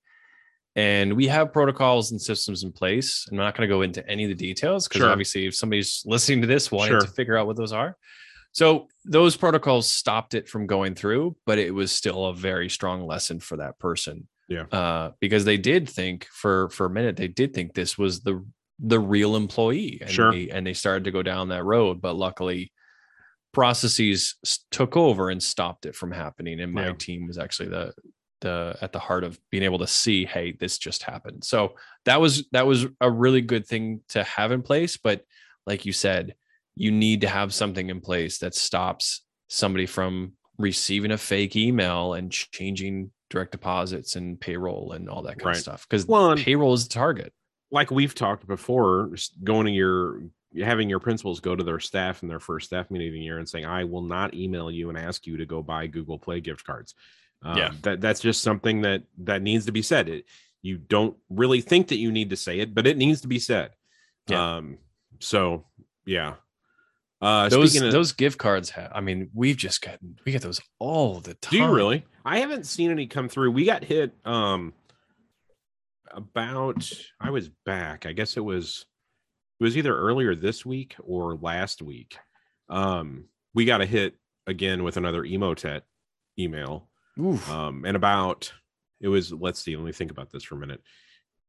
and 0.76 1.14
we 1.14 1.28
have 1.28 1.52
protocols 1.54 2.12
and 2.12 2.22
systems 2.22 2.64
in 2.64 2.72
place 2.72 3.26
i'm 3.32 3.38
not 3.38 3.56
going 3.56 3.68
to 3.68 3.74
go 3.74 3.82
into 3.82 4.08
any 4.08 4.24
of 4.24 4.30
the 4.30 4.36
details 4.36 4.88
because 4.88 5.00
Sure. 5.02 5.10
obviously 5.12 5.46
if 5.48 5.56
somebody's 5.56 6.04
listening 6.06 6.42
to 6.42 6.48
this 6.48 6.72
wanting 6.72 7.00
to 7.00 7.06
Sure. 7.06 7.14
figure 7.14 7.38
out 7.38 7.48
what 7.48 7.58
those 7.58 7.74
are 7.74 7.96
so 8.52 8.88
those 9.06 9.36
protocols 9.38 9.92
stopped 9.92 10.34
it 10.34 10.48
from 10.48 10.68
going 10.68 10.96
through 10.96 11.36
but 11.46 11.58
it 11.58 11.74
was 11.74 11.92
still 11.92 12.26
a 12.28 12.34
very 12.34 12.70
strong 12.70 13.06
lesson 13.06 13.40
for 13.40 13.58
that 13.58 13.78
person 13.80 14.28
Yeah. 14.48 14.64
uh, 14.72 15.12
because 15.20 15.46
they 15.46 15.58
did 15.58 15.90
think 15.90 16.28
for 16.32 16.70
for 16.70 16.86
a 16.86 16.90
minute 16.90 17.16
they 17.18 17.28
did 17.28 17.54
think 17.54 17.74
this 17.74 17.98
was 17.98 18.22
the 18.22 18.46
the 18.80 19.00
real 19.00 19.36
employee 19.36 19.98
and 20.02 20.10
Sure. 20.12 20.32
they, 20.32 20.50
and 20.52 20.66
they 20.66 20.74
started 20.74 21.06
to 21.06 21.12
go 21.12 21.24
down 21.24 21.50
that 21.50 21.64
road 21.64 22.00
but 22.02 22.16
luckily 22.16 22.72
processes 23.58 24.36
took 24.70 24.96
over 24.96 25.32
and 25.32 25.42
stopped 25.42 25.88
it 25.88 25.96
from 25.96 26.12
happening 26.12 26.60
and 26.60 26.72
my 26.72 26.86
Yeah. 26.86 26.94
team 26.94 27.26
was 27.26 27.40
actually 27.40 27.70
the 27.70 27.92
the 28.42 28.78
at 28.82 28.92
the 28.94 29.00
heart 29.00 29.24
of 29.24 29.40
being 29.50 29.64
able 29.64 29.80
to 29.80 29.88
see 29.88 30.26
hey 30.26 30.52
this 30.60 30.78
just 30.78 31.02
happened 31.02 31.44
so 31.44 31.74
that 32.06 32.22
was 32.22 32.48
that 32.52 32.68
was 32.68 32.86
a 33.02 33.10
really 33.10 33.42
good 33.42 33.66
thing 33.66 34.02
to 34.10 34.24
have 34.24 34.52
in 34.52 34.62
place 34.62 34.96
but 34.96 35.24
like 35.66 35.86
you 35.88 35.92
said 35.92 36.36
you 36.76 36.92
need 36.92 37.22
to 37.22 37.28
have 37.28 37.52
something 37.52 37.90
in 37.90 38.00
place 38.00 38.38
that 38.38 38.54
stops 38.54 39.26
somebody 39.48 39.88
from 39.88 40.34
receiving 40.60 41.10
a 41.10 41.18
fake 41.18 41.56
email 41.56 42.14
and 42.14 42.32
changing 42.32 43.10
direct 43.32 43.52
deposits 43.52 44.16
and 44.16 44.40
payroll 44.40 44.92
and 44.92 45.10
all 45.10 45.24
that 45.24 45.40
kind 45.40 45.48
Right. 45.48 45.56
of 45.56 45.62
stuff 45.64 45.88
because 45.90 46.06
Well, 46.06 46.36
payroll 46.38 46.74
is 46.76 46.88
the 46.88 46.94
target 46.94 47.34
like 47.72 47.90
we've 47.90 48.14
talked 48.14 48.46
before 48.46 49.10
going 49.44 49.66
to 49.66 49.72
your 49.72 50.22
having 50.64 50.90
your 50.90 51.00
principals 51.00 51.40
go 51.40 51.56
to 51.56 51.64
their 51.64 51.80
staff 51.80 52.24
in 52.24 52.30
their 52.30 52.40
first 52.40 52.68
staff 52.68 52.90
meeting 52.92 53.08
of 53.10 53.14
the 53.14 53.20
year 53.20 53.38
and 53.40 53.48
saying 53.48 53.66
i 53.66 53.84
will 53.84 54.02
not 54.02 54.34
email 54.34 54.70
you 54.72 54.90
and 54.90 54.98
ask 54.98 55.26
you 55.28 55.38
to 55.38 55.46
go 55.46 55.62
buy 55.62 55.88
google 55.88 56.18
play 56.20 56.40
gift 56.42 56.66
cards. 56.66 56.96
Um, 57.44 57.58
Yeah. 57.58 57.72
that 57.84 58.02
that's 58.02 58.20
just 58.20 58.42
something 58.42 58.82
that 58.82 59.04
that 59.20 59.42
needs 59.42 59.66
to 59.68 59.72
be 59.72 59.82
said. 59.82 60.10
It 60.10 60.26
you 60.64 60.78
don't 60.78 61.16
really 61.30 61.62
think 61.62 61.90
that 61.90 61.98
you 61.98 62.12
need 62.12 62.32
to 62.32 62.36
say 62.36 62.60
it 62.60 62.74
but 62.74 62.88
it 62.88 62.98
needs 62.98 63.22
to 63.22 63.28
be 63.28 63.40
said. 63.40 63.72
Yeah. 64.28 64.58
um 64.58 64.78
so 65.20 65.66
yeah. 66.06 66.36
Uh 67.22 67.50
those 67.50 67.76
of, 67.82 67.92
those 67.92 68.12
gift 68.12 68.38
cards 68.38 68.70
have 68.72 68.92
i 68.94 69.02
mean 69.02 69.30
we've 69.34 69.58
just 69.58 69.82
gotten 69.82 70.20
we 70.26 70.32
get 70.32 70.42
those 70.42 70.62
all 70.80 71.20
the 71.20 71.34
time 71.36 71.52
do 71.52 71.58
you 71.58 71.72
really? 71.72 72.06
I 72.26 72.40
haven't 72.40 72.66
seen 72.66 72.92
any 72.92 73.08
come 73.08 73.30
through. 73.30 73.52
We 73.52 73.66
got 73.66 73.84
hit 73.84 74.14
um 74.26 74.74
about 76.12 76.90
i 77.20 77.30
was 77.30 77.50
back 77.66 78.06
i 78.06 78.14
guess 78.14 78.38
it 78.38 78.44
was 78.44 78.86
it 79.60 79.64
was 79.64 79.78
either 79.78 79.96
earlier 79.96 80.36
this 80.36 80.66
week 80.66 80.96
or 81.04 81.36
last 81.36 81.82
week. 81.82 82.18
Um 82.70 83.26
we 83.54 83.66
got 83.66 83.82
a 83.82 83.86
hit 83.86 84.16
again 84.46 84.84
with 84.84 84.98
another 84.98 85.24
emotet 85.24 85.82
email 86.38 86.88
Oof. 87.20 87.50
um 87.50 87.84
and 87.86 87.96
about 87.96 88.54
it 89.02 89.08
was 89.08 89.32
let's 89.34 89.60
see 89.60 89.76
let 89.76 89.86
me 89.86 89.92
think 89.92 90.12
about 90.12 90.32
this 90.32 90.44
for 90.44 90.56
a 90.56 90.60
minute. 90.60 90.82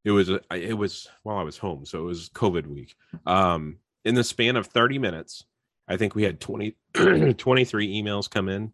It 0.04 0.10
was 0.12 0.30
it 0.50 0.76
was 0.76 1.08
while 1.22 1.38
i 1.38 1.42
was 1.42 1.58
home 1.58 1.84
so 1.84 2.00
it 2.00 2.04
was 2.06 2.28
covid 2.30 2.66
week. 2.66 2.94
Um 3.26 3.78
in 4.04 4.14
the 4.14 4.24
span 4.24 4.56
of 4.56 4.66
30 4.68 4.98
minutes 4.98 5.44
i 5.88 5.96
think 5.96 6.14
we 6.14 6.22
had 6.22 6.40
20 6.40 6.76
23 7.34 8.02
emails 8.02 8.30
come 8.30 8.48
in 8.48 8.72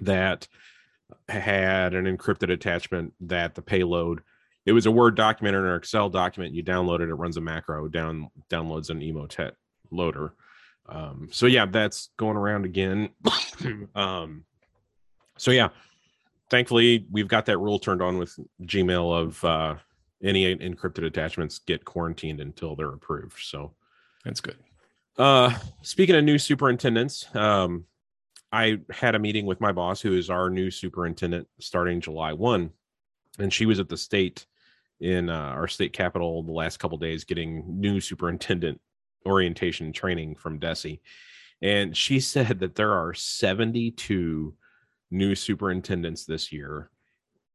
that 0.00 0.48
had 1.28 1.94
an 1.94 2.04
encrypted 2.04 2.50
attachment 2.52 3.14
that 3.20 3.54
the 3.54 3.62
payload 3.62 4.22
it 4.68 4.72
was 4.72 4.86
a 4.86 4.90
word 4.90 5.16
document 5.16 5.56
or 5.56 5.68
an 5.68 5.76
excel 5.76 6.08
document 6.08 6.54
you 6.54 6.62
download 6.62 7.00
it 7.00 7.08
it 7.08 7.14
runs 7.14 7.36
a 7.36 7.40
macro 7.40 7.88
down 7.88 8.28
downloads 8.50 8.90
an 8.90 9.00
emotet 9.00 9.52
loader 9.90 10.34
um 10.88 11.28
so 11.30 11.46
yeah 11.46 11.66
that's 11.66 12.10
going 12.16 12.36
around 12.36 12.64
again 12.64 13.08
um 13.94 14.44
so 15.36 15.50
yeah 15.50 15.68
thankfully 16.50 17.06
we've 17.10 17.28
got 17.28 17.46
that 17.46 17.58
rule 17.58 17.78
turned 17.78 18.02
on 18.02 18.18
with 18.18 18.38
gmail 18.62 19.20
of 19.20 19.44
uh 19.44 19.74
any 20.22 20.54
encrypted 20.56 21.06
attachments 21.06 21.58
get 21.58 21.84
quarantined 21.84 22.40
until 22.40 22.74
they're 22.74 22.92
approved. 22.92 23.38
So 23.40 23.74
That's 24.24 24.40
good. 24.40 24.56
uh, 25.16 25.56
speaking 25.82 26.16
of 26.16 26.24
new 26.24 26.38
superintendents, 26.38 27.26
um, 27.34 27.84
I 28.50 28.80
had 28.90 29.14
a 29.14 29.18
meeting 29.18 29.46
with 29.46 29.60
my 29.60 29.72
boss, 29.72 30.00
who 30.00 30.14
is 30.14 30.30
our 30.30 30.48
new 30.48 30.70
superintendent 30.70 31.46
starting 31.60 32.00
July 32.00 32.32
1. 32.32 32.70
And 33.38 33.52
she 33.52 33.66
was 33.66 33.78
at 33.78 33.88
the 33.88 33.96
state 33.96 34.46
in 35.00 35.30
uh, 35.30 35.34
our 35.34 35.68
state 35.68 35.92
capital 35.92 36.42
the 36.42 36.52
last 36.52 36.78
couple 36.78 36.98
days 36.98 37.24
getting 37.24 37.64
new 37.80 38.00
superintendent 38.00 38.80
orientation 39.26 39.92
training 39.92 40.34
from 40.34 40.58
DESE. 40.58 41.00
And 41.62 41.96
she 41.96 42.20
said 42.20 42.60
that 42.60 42.74
there 42.74 42.92
are 42.92 43.14
72 43.14 44.54
new 45.10 45.34
superintendents 45.34 46.24
this 46.24 46.52
year 46.52 46.90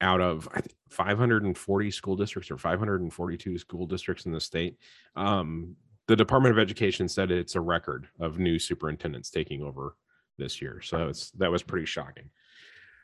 out 0.02 0.20
of 0.20 0.50
540 0.90 1.92
school 1.92 2.16
districts 2.16 2.52
or 2.52 2.58
542 2.58 3.58
school 3.58 3.86
districts 3.86 4.26
in 4.26 4.34
the 4.34 4.40
state. 4.40 4.78
Um, 5.16 5.76
the 6.08 6.16
Department 6.16 6.54
of 6.54 6.60
Education 6.60 7.08
said 7.08 7.32
it's 7.32 7.56
a 7.56 7.62
record 7.62 8.08
of 8.20 8.38
new 8.38 8.60
superintendents 8.60 9.30
taking 9.30 9.62
over 9.62 9.96
this 10.38 10.62
year. 10.62 10.82
So 10.82 11.08
it's 11.08 11.32
that 11.32 11.52
was 11.52 11.64
pretty 11.64 11.86
shocking. 11.86 12.30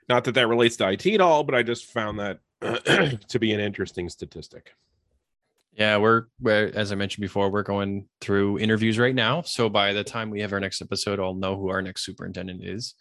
Not 0.10 0.26
that 0.26 0.34
that 0.34 0.48
relates 0.48 0.76
to 0.78 0.90
IT 0.90 1.06
at 1.08 1.22
all, 1.22 1.44
but 1.44 1.56
I 1.56 1.64
just 1.64 1.86
found 1.86 2.20
that 2.20 2.40
to 2.62 3.40
be 3.40 3.54
an 3.54 3.60
interesting 3.60 4.10
statistic. 4.10 4.74
Yeah, 5.74 5.98
we're, 5.98 6.26
we're 6.42 6.72
as 6.76 6.92
I 6.92 6.96
mentioned 6.96 7.22
before, 7.22 7.50
we're 7.50 7.64
going 7.64 8.08
through 8.20 8.60
interviews 8.60 9.00
right 9.00 9.16
now. 9.16 9.42
So 9.44 9.70
by 9.70 9.94
the 9.94 10.04
time 10.04 10.30
we 10.30 10.42
have 10.42 10.52
our 10.52 10.60
next 10.60 10.82
episode, 10.82 11.20
I'll 11.20 11.36
know 11.36 11.56
who 11.56 11.70
our 11.70 11.82
next 11.82 12.04
superintendent 12.04 12.64
is. 12.64 12.96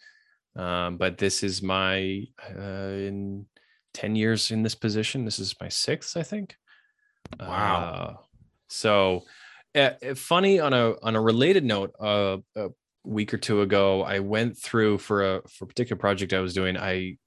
Um, 0.55 0.97
but 0.97 1.17
this 1.17 1.43
is 1.43 1.61
my 1.61 2.23
uh, 2.57 2.61
in 2.61 3.45
ten 3.93 4.15
years 4.15 4.51
in 4.51 4.63
this 4.63 4.75
position. 4.75 5.25
This 5.25 5.39
is 5.39 5.55
my 5.59 5.69
sixth, 5.69 6.17
I 6.17 6.23
think. 6.23 6.55
Wow. 7.39 8.17
Uh, 8.17 8.23
so, 8.67 9.23
uh, 9.75 9.91
funny 10.15 10.59
on 10.59 10.73
a 10.73 10.93
on 11.01 11.15
a 11.15 11.21
related 11.21 11.63
note, 11.63 11.93
uh, 11.99 12.37
a 12.55 12.69
week 13.03 13.33
or 13.33 13.37
two 13.37 13.61
ago, 13.61 14.03
I 14.03 14.19
went 14.19 14.57
through 14.57 14.99
for 14.99 15.35
a 15.35 15.41
for 15.49 15.65
a 15.65 15.67
particular 15.67 15.99
project 15.99 16.33
I 16.33 16.39
was 16.39 16.53
doing. 16.53 16.77
I 16.77 17.17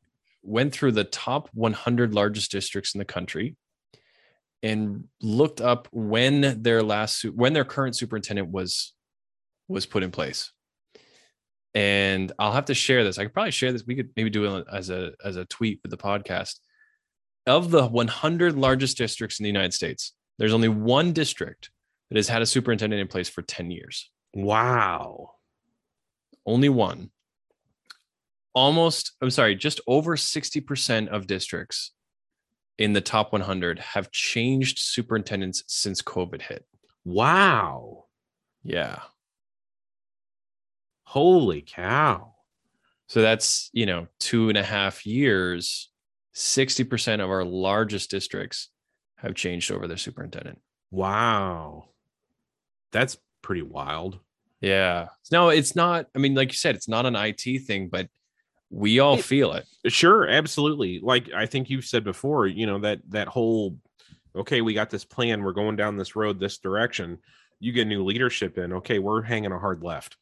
went 0.43 0.73
through 0.73 0.93
the 0.93 1.05
top 1.05 1.49
100 1.55 2.15
largest 2.15 2.51
districts 2.51 2.95
in 2.95 2.99
the 2.99 3.05
country 3.05 3.57
and 4.63 5.05
looked 5.21 5.61
up 5.61 5.89
when 5.93 6.63
their 6.63 6.83
last 6.83 7.25
when 7.25 7.53
their 7.53 7.65
current 7.65 7.97
superintendent 7.97 8.51
was 8.51 8.95
was 9.69 9.87
put 9.87 10.03
in 10.03 10.11
place. 10.11 10.53
And 11.75 12.31
i'll 12.39 12.53
have 12.53 12.67
to 12.67 12.75
share 12.75 13.03
this. 13.05 13.19
I 13.19 13.25
could 13.25 13.33
probably 13.33 13.51
share 13.51 13.73
this. 13.73 13.87
We 13.87 13.97
could 13.97 14.11
maybe 14.17 14.31
do 14.31 14.57
it 14.57 14.67
as 14.73 14.91
a 14.91 15.13
as 15.25 15.37
a 15.37 15.45
tweet 15.47 15.81
with 15.83 15.91
the 15.91 15.97
podcast. 15.97 16.57
Of 17.45 17.73
the 17.73 17.87
100 17.87 18.57
largest 18.57 18.97
districts 18.97 19.41
in 19.41 19.45
the 19.45 19.49
united 19.49 19.75
states 19.75 20.13
there's 20.39 20.55
only 20.55 20.69
one 20.69 21.13
district 21.13 21.71
that 22.11 22.17
has 22.17 22.29
had 22.29 22.43
a 22.43 22.47
superintendent 22.47 23.01
in 23.01 23.09
place 23.09 23.29
for 23.29 23.43
10 23.43 23.71
years. 23.71 24.11
Wow. 24.35 25.35
only 26.47 26.69
one 26.69 27.11
almost 28.55 29.13
i'm 29.21 29.31
sorry 29.31 29.55
just 29.55 29.81
over 29.87 30.17
60% 30.17 31.09
of 31.09 31.27
districts 31.27 31.93
in 32.79 32.93
the 32.93 33.01
top 33.01 33.33
100 33.33 33.79
have 33.79 34.11
changed 34.11 34.79
superintendents 34.79 35.63
since 35.67 36.03
covid 36.03 36.43
hit 36.43 36.65
Wow. 37.05 38.05
yeah 38.63 39.01
Holy 41.05 41.63
cow. 41.67 42.35
so 43.07 43.21
that's 43.23 43.69
you 43.73 43.87
know 43.87 44.07
two 44.19 44.49
and 44.49 44.57
a 44.59 44.63
half 44.63 45.05
years 45.07 45.91
60% 46.35 47.23
of 47.23 47.29
our 47.29 47.45
largest 47.45 48.11
districts 48.11 48.71
have 49.17 49.35
changed 49.35 49.71
over 49.71 49.87
their 49.87 49.99
superintendent 49.99 50.61
Wow. 50.91 51.89
That's 52.93 53.17
pretty 53.43 53.63
wild. 53.63 54.19
yeah 54.61 55.09
no 55.31 55.49
it's 55.51 55.75
not 55.77 56.07
i 56.15 56.19
mean 56.19 56.35
like 56.35 56.51
you 56.53 56.57
said 56.57 56.75
it's 56.77 56.89
not 56.89 57.05
an 57.07 57.15
it 57.15 57.43
thing 57.67 57.89
but 57.89 58.09
we 58.73 58.99
all 58.99 59.17
feel 59.17 59.53
it 59.53 59.67
Sure, 59.87 60.29
absolutely. 60.29 61.01
Like 61.01 61.33
I 61.33 61.47
think 61.47 61.69
you've 61.69 61.85
said 61.85 62.05
before, 62.05 62.47
you 62.47 62.67
know, 62.67 62.79
that 62.81 63.01
that 63.11 63.29
whole 63.29 63.77
okay, 64.35 64.61
we 64.61 64.75
got 64.75 64.91
this 64.91 65.05
plan, 65.05 65.43
we're 65.43 65.53
going 65.53 65.77
down 65.77 65.97
this 65.97 66.15
road 66.17 66.39
this 66.39 66.59
direction. 66.59 67.19
You 67.61 67.73
get 67.73 67.87
new 67.87 68.05
leadership 68.05 68.59
in, 68.59 68.73
okay, 68.75 68.99
we're 68.99 69.23
hanging 69.23 69.53
a 69.53 69.59
hard 69.59 69.83
left. 69.83 70.17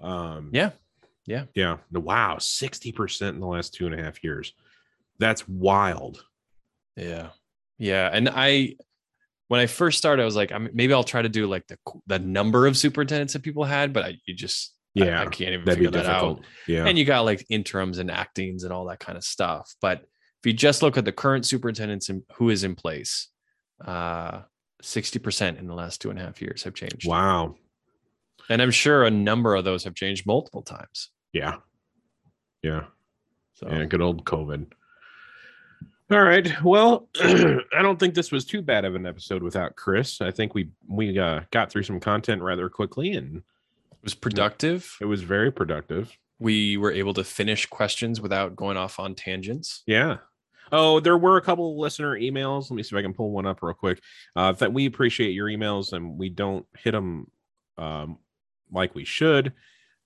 Um 0.00 0.50
Yeah. 0.52 0.70
Yeah. 1.26 1.44
Yeah. 1.54 1.78
Wow, 1.92 2.36
60% 2.36 3.28
in 3.30 3.40
the 3.40 3.46
last 3.46 3.74
two 3.74 3.86
and 3.86 3.98
a 3.98 4.02
half 4.02 4.22
years. 4.22 4.52
That's 5.18 5.48
wild. 5.48 6.24
Yeah. 6.96 7.30
Yeah. 7.78 8.10
And 8.12 8.28
I, 8.28 8.76
when 9.48 9.60
I 9.60 9.66
first 9.66 9.98
started, 9.98 10.22
I 10.22 10.24
was 10.24 10.36
like, 10.36 10.52
I'm, 10.52 10.68
maybe 10.72 10.92
I'll 10.92 11.04
try 11.04 11.22
to 11.22 11.28
do 11.28 11.46
like 11.46 11.66
the 11.66 11.78
the 12.06 12.18
number 12.18 12.66
of 12.66 12.76
superintendents 12.76 13.32
that 13.32 13.42
people 13.42 13.64
had, 13.64 13.92
but 13.92 14.04
I, 14.04 14.18
you 14.26 14.34
just, 14.34 14.75
Yeah. 15.04 15.20
I, 15.20 15.26
can't 15.26 15.52
even 15.52 15.66
figure 15.66 15.90
that 15.90 16.04
difficult. 16.04 16.38
out. 16.38 16.44
Yeah. 16.66 16.86
And 16.86 16.98
you 16.98 17.04
got 17.04 17.24
like 17.24 17.44
interims 17.48 17.98
and 17.98 18.10
actings 18.10 18.64
and 18.64 18.72
all 18.72 18.86
that 18.86 18.98
kind 18.98 19.18
of 19.18 19.24
stuff. 19.24 19.74
But 19.80 20.00
if 20.00 20.46
you 20.46 20.52
just 20.52 20.82
look 20.82 20.96
at 20.96 21.04
the 21.04 21.12
current 21.12 21.44
superintendents 21.46 22.08
and 22.08 22.22
who 22.36 22.50
is 22.50 22.64
in 22.64 22.74
place, 22.74 23.28
uh, 23.84 24.42
60% 24.82 25.58
in 25.58 25.66
the 25.66 25.74
last 25.74 26.00
two 26.00 26.10
and 26.10 26.18
a 26.18 26.22
half 26.22 26.40
years 26.40 26.62
have 26.62 26.74
changed. 26.74 27.06
wow. 27.06 27.54
And 28.48 28.62
I'm 28.62 28.70
sure 28.70 29.04
a 29.04 29.10
number 29.10 29.54
of 29.54 29.64
those 29.64 29.84
have 29.84 29.94
changed 29.94 30.24
multiple 30.24 30.62
times. 30.62 31.10
Yeah. 31.32 31.56
Yeah. 32.62 32.84
So 33.54 33.68
Yeah, 33.68 33.84
good 33.84 34.00
old 34.00 34.24
COVID. 34.24 34.66
All 36.10 36.22
right. 36.22 36.62
Well, 36.62 37.08
I 37.20 37.82
don't 37.82 37.98
think 37.98 38.14
this 38.14 38.30
was 38.30 38.44
too 38.44 38.62
bad 38.62 38.84
of 38.84 38.94
an 38.94 39.06
episode 39.06 39.42
without 39.42 39.74
Chris. 39.74 40.20
I 40.20 40.30
think 40.30 40.54
we 40.54 40.70
we 40.88 41.18
uh, 41.18 41.40
got 41.50 41.70
through 41.70 41.82
some 41.82 41.98
content 41.98 42.42
rather 42.42 42.68
quickly, 42.68 43.14
and 43.14 43.42
was 44.06 44.14
productive. 44.14 44.96
it 45.00 45.06
was 45.06 45.22
very 45.22 45.50
productive. 45.50 46.16
We 46.38 46.76
were 46.76 46.92
able 46.92 47.12
to 47.14 47.24
finish 47.24 47.66
questions 47.66 48.20
without 48.20 48.54
going 48.54 48.76
off 48.76 49.00
on 49.00 49.16
tangents. 49.16 49.82
Yeah. 49.84 50.18
Oh, 50.70 51.00
there 51.00 51.18
were 51.18 51.36
a 51.38 51.42
couple 51.42 51.72
of 51.72 51.78
listener 51.78 52.16
emails. 52.16 52.70
Let 52.70 52.76
me 52.76 52.84
see 52.84 52.94
if 52.94 52.98
I 52.98 53.02
can 53.02 53.14
pull 53.14 53.32
one 53.32 53.46
up 53.46 53.62
real 53.62 53.74
quick. 53.74 54.00
Uh, 54.36 54.52
that 54.52 54.72
we 54.72 54.86
appreciate 54.86 55.32
your 55.32 55.48
emails, 55.48 55.92
and 55.92 56.16
we 56.16 56.28
don't 56.28 56.64
hit 56.76 56.92
them 56.92 57.28
um, 57.78 58.18
like 58.70 58.94
we 58.94 59.04
should. 59.04 59.52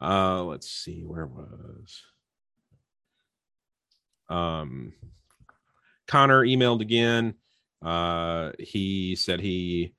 Uh, 0.00 0.44
let's 0.44 0.70
see 0.70 1.02
where 1.02 1.24
it 1.24 1.30
was. 1.30 2.02
Um, 4.30 4.94
Connor 6.06 6.46
emailed 6.46 6.80
again. 6.80 7.34
Uh, 7.82 8.52
he 8.58 9.14
said 9.14 9.40
he 9.40 9.94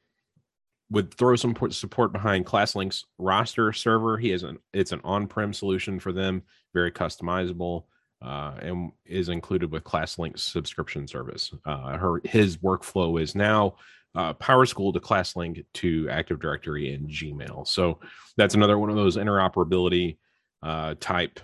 would 0.91 1.13
throw 1.13 1.35
some 1.35 1.55
support 1.71 2.11
behind 2.11 2.45
ClassLink's 2.45 3.05
roster 3.17 3.73
server. 3.73 4.17
He 4.17 4.29
has 4.29 4.43
an 4.43 4.59
it's 4.73 4.91
an 4.91 5.01
on-prem 5.03 5.53
solution 5.53 5.99
for 5.99 6.11
them, 6.11 6.43
very 6.73 6.91
customizable, 6.91 7.85
uh, 8.21 8.55
and 8.61 8.91
is 9.05 9.29
included 9.29 9.71
with 9.71 9.85
ClassLink's 9.85 10.43
subscription 10.43 11.07
service. 11.07 11.51
Uh, 11.65 11.97
her 11.97 12.21
his 12.25 12.57
workflow 12.57 13.19
is 13.19 13.35
now 13.35 13.75
uh, 14.15 14.33
PowerSchool 14.33 14.93
to 14.93 14.99
ClassLink 14.99 15.65
to 15.75 16.09
Active 16.09 16.39
Directory 16.39 16.93
and 16.93 17.09
Gmail. 17.09 17.65
So 17.67 17.99
that's 18.35 18.55
another 18.55 18.77
one 18.77 18.89
of 18.89 18.97
those 18.97 19.17
interoperability 19.17 20.17
uh, 20.61 20.95
type 20.99 21.39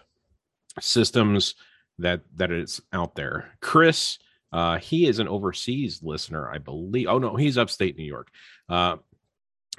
systems 0.79 1.55
that 1.99 2.21
that 2.35 2.51
is 2.51 2.81
out 2.91 3.15
there. 3.15 3.51
Chris, 3.61 4.19
uh, 4.51 4.77
he 4.77 5.07
is 5.07 5.19
an 5.19 5.27
overseas 5.27 6.03
listener, 6.03 6.51
I 6.51 6.57
believe. 6.57 7.07
Oh 7.07 7.17
no, 7.17 7.35
he's 7.35 7.57
upstate 7.57 7.97
New 7.97 8.03
York. 8.03 8.29
Uh, 8.69 8.97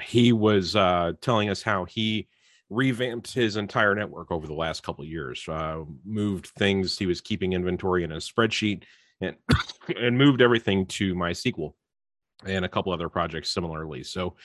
he 0.03 0.33
was 0.33 0.77
uh, 0.77 1.13
telling 1.21 1.49
us 1.49 1.63
how 1.63 1.85
he 1.85 2.29
revamped 2.71 3.33
his 3.33 3.57
entire 3.57 3.95
network 3.95 4.31
over 4.31 4.47
the 4.47 4.55
last 4.55 4.83
couple 4.83 5.05
years. 5.05 5.45
Uh, 5.49 5.85
moved 6.05 6.49
things. 6.49 6.99
He 6.99 7.07
was 7.07 7.21
keeping 7.21 7.53
inventory 7.53 8.05
in 8.05 8.13
a 8.13 8.17
spreadsheet 8.17 8.85
and 9.21 9.37
and 9.97 10.19
moved 10.19 10.43
everything 10.43 10.87
to 10.87 11.15
MySQL 11.15 11.73
and 12.45 12.65
a 12.65 12.69
couple 12.69 12.93
other 12.93 13.09
projects 13.09 13.53
similarly. 13.53 14.03
So 14.03 14.37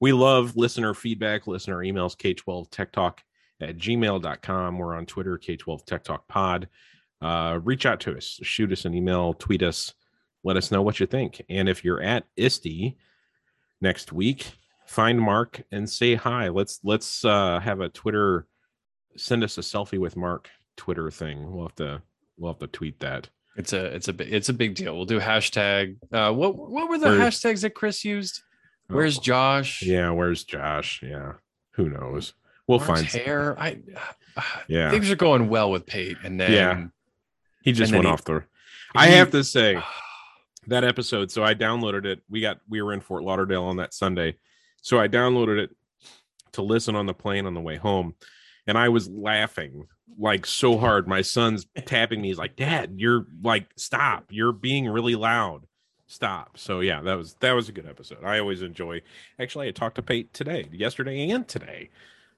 we 0.00 0.12
love 0.12 0.56
listener 0.56 0.94
feedback, 0.94 1.46
listener 1.46 1.78
emails, 1.78 2.16
K12 2.16 2.70
Tech 2.70 2.92
Talk 2.92 3.22
at 3.60 3.76
gmail.com. 3.76 4.78
We're 4.78 4.96
on 4.96 5.06
Twitter, 5.06 5.38
K12 5.38 5.84
Tech 5.84 6.04
Talk 6.04 6.26
Pod. 6.28 6.68
Uh, 7.20 7.60
reach 7.62 7.86
out 7.86 8.00
to 8.00 8.16
us, 8.16 8.40
shoot 8.42 8.72
us 8.72 8.84
an 8.84 8.94
email, 8.94 9.32
tweet 9.34 9.62
us, 9.62 9.92
let 10.42 10.56
us 10.56 10.72
know 10.72 10.82
what 10.82 10.98
you 10.98 11.06
think. 11.06 11.40
And 11.48 11.68
if 11.68 11.84
you're 11.84 12.02
at 12.02 12.24
ISTE 12.36 12.96
next 13.80 14.12
week, 14.12 14.50
find 14.92 15.20
Mark 15.20 15.62
and 15.72 15.88
say 15.88 16.14
hi. 16.14 16.48
Let's 16.48 16.80
let's 16.84 17.24
uh, 17.24 17.58
have 17.60 17.80
a 17.80 17.88
Twitter. 17.88 18.46
Send 19.16 19.42
us 19.44 19.58
a 19.58 19.62
selfie 19.62 19.98
with 19.98 20.16
Mark 20.16 20.48
Twitter 20.76 21.10
thing. 21.10 21.52
We'll 21.52 21.66
have 21.66 21.74
to 21.76 22.02
we'll 22.38 22.52
have 22.52 22.60
to 22.60 22.66
tweet 22.66 23.00
that. 23.00 23.28
It's 23.56 23.72
a 23.72 23.86
it's 23.86 24.08
a 24.08 24.34
it's 24.36 24.48
a 24.48 24.52
big 24.54 24.74
deal. 24.74 24.94
We'll 24.96 25.04
do 25.06 25.20
hashtag. 25.20 25.96
Uh, 26.12 26.32
what 26.32 26.56
what 26.56 26.88
were 26.88 26.98
the 26.98 27.06
Where- 27.08 27.18
hashtags 27.18 27.62
that 27.62 27.74
Chris 27.74 28.04
used? 28.04 28.42
Where's 28.88 29.18
Oh, 29.18 29.22
Josh? 29.22 29.82
Yeah, 29.82 30.10
where's 30.10 30.44
Josh? 30.44 31.00
Yeah, 31.02 31.32
who 31.72 31.88
knows? 31.88 32.34
We'll 32.66 32.78
Mark's 32.78 33.00
find. 33.02 33.06
hair. 33.08 33.58
I 33.58 33.78
Yeah. 34.68 34.90
things 34.90 35.10
are 35.10 35.16
going 35.16 35.48
well 35.48 35.70
with 35.70 35.86
Pate, 35.86 36.16
and 36.24 36.38
then 36.40 36.52
Yeah. 36.52 36.84
He 37.62 37.72
just 37.72 37.92
went 37.92 38.04
he- 38.04 38.10
off 38.10 38.24
the. 38.24 38.44
I 38.94 39.08
he- 39.08 39.14
have 39.14 39.30
to 39.32 39.44
say, 39.44 39.78
that 40.66 40.84
episode. 40.84 41.30
So 41.30 41.42
I 41.44 41.54
downloaded 41.54 42.04
it. 42.06 42.22
We 42.30 42.40
got 42.40 42.60
we 42.68 42.80
were 42.82 42.92
in 42.92 43.00
Fort 43.00 43.22
Lauderdale 43.22 43.64
on 43.64 43.76
that 43.76 43.92
Sunday, 43.94 44.36
so 44.82 45.00
I 45.00 45.08
downloaded 45.08 45.58
it 45.58 45.70
to 46.52 46.62
listen 46.62 46.94
on 46.94 47.06
the 47.06 47.14
plane 47.14 47.46
on 47.46 47.54
the 47.54 47.60
way 47.60 47.76
home, 47.76 48.14
and 48.66 48.76
I 48.76 48.90
was 48.90 49.08
laughing 49.08 49.86
like 50.18 50.44
so 50.44 50.76
hard. 50.76 51.08
My 51.08 51.22
son's 51.22 51.66
tapping 51.86 52.20
me. 52.20 52.28
He's 52.28 52.38
like, 52.38 52.56
"Dad, 52.56 52.94
you're 52.96 53.26
like, 53.42 53.68
stop! 53.76 54.26
You're 54.30 54.52
being 54.52 54.88
really 54.88 55.14
loud." 55.14 55.66
Stop. 56.06 56.58
So 56.58 56.80
yeah, 56.80 57.00
that 57.00 57.14
was 57.14 57.34
that 57.40 57.52
was 57.52 57.70
a 57.70 57.72
good 57.72 57.88
episode. 57.88 58.22
I 58.22 58.38
always 58.38 58.60
enjoy. 58.60 59.00
Actually, 59.40 59.68
I 59.68 59.70
talked 59.70 59.94
to 59.94 60.02
Pate 60.02 60.34
today, 60.34 60.68
yesterday, 60.70 61.30
and 61.30 61.48
today, 61.48 61.88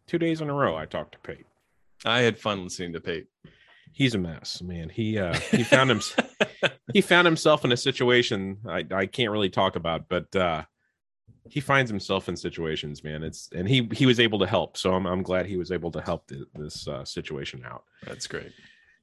two 0.07 0.19
days 0.19 0.41
in 0.41 0.49
a 0.49 0.55
row. 0.55 0.77
I 0.77 0.87
talked 0.87 1.13
to 1.13 1.19
Pate. 1.19 1.47
I 2.05 2.21
had 2.21 2.39
fun 2.39 2.63
listening 2.63 2.93
to 2.93 3.01
Pate. 3.01 3.27
He's 3.93 4.15
a 4.15 4.19
mess, 4.19 4.63
man. 4.63 4.91
He 4.91 5.19
uh 5.19 5.35
he 5.51 5.65
found 5.65 5.91
him 5.91 6.01
he 6.93 7.01
found 7.01 7.27
himself 7.27 7.65
in 7.65 7.73
a 7.73 7.77
situation 7.77 8.59
I 8.69 8.85
I 8.93 9.07
can't 9.07 9.33
really 9.33 9.51
talk 9.51 9.77
about, 9.77 10.09
but 10.09 10.35
uh 10.37 10.63
he 11.49 11.61
finds 11.61 11.91
himself 11.91 12.29
in 12.29 12.37
situations, 12.37 13.05
man. 13.05 13.23
It's 13.23 13.51
and 13.55 13.69
he 13.69 13.89
he 13.93 14.07
was 14.07 14.21
able 14.21 14.39
to 14.39 14.47
help, 14.47 14.77
so 14.77 14.95
I'm 14.95 15.07
I'm 15.07 15.23
glad 15.23 15.47
he 15.47 15.57
was 15.57 15.71
able 15.71 15.91
to 15.93 16.01
help 16.01 16.27
th- 16.29 16.45
this 16.55 16.89
uh, 16.89 17.05
situation 17.05 17.63
out. 17.65 17.85
That's 18.07 18.27
great. 18.27 18.53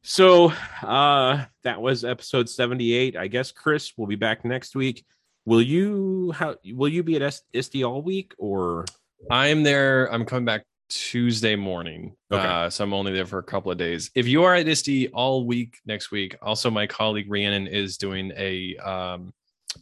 So 0.04 0.52
uh 0.82 1.46
that 1.64 1.82
was 1.82 2.04
episode 2.04 2.50
78. 2.50 3.16
I 3.16 3.28
guess 3.28 3.52
Chris 3.52 3.94
will 3.98 4.08
be 4.08 4.16
back 4.16 4.44
next 4.44 4.76
week. 4.76 5.06
Will 5.46 5.62
you 5.62 6.32
how 6.36 6.56
will 6.74 6.90
you 6.90 7.04
be 7.04 7.16
at 7.22 7.42
ISTE 7.54 7.84
all 7.84 8.02
week 8.02 8.34
or 8.38 8.86
I'm 9.30 9.62
there. 9.62 10.12
I'm 10.12 10.26
coming 10.26 10.46
back 10.46 10.66
Tuesday 10.90 11.56
morning. 11.56 12.16
Okay. 12.32 12.46
Uh, 12.46 12.70
so 12.70 12.84
I'm 12.84 12.94
only 12.94 13.14
there 13.14 13.28
for 13.28 13.38
a 13.38 13.44
couple 13.44 13.72
of 13.72 13.78
days. 13.78 14.10
If 14.16 14.28
you 14.28 14.44
are 14.44 14.56
at 14.56 14.68
ISTE 14.68 15.12
all 15.14 15.46
week 15.46 15.78
next 15.86 16.10
week, 16.10 16.36
also 16.42 16.72
my 16.72 16.88
colleague 16.88 17.30
Rhiannon 17.30 17.68
is 17.68 17.98
doing 17.98 18.32
a 18.36 18.78
um 18.78 19.34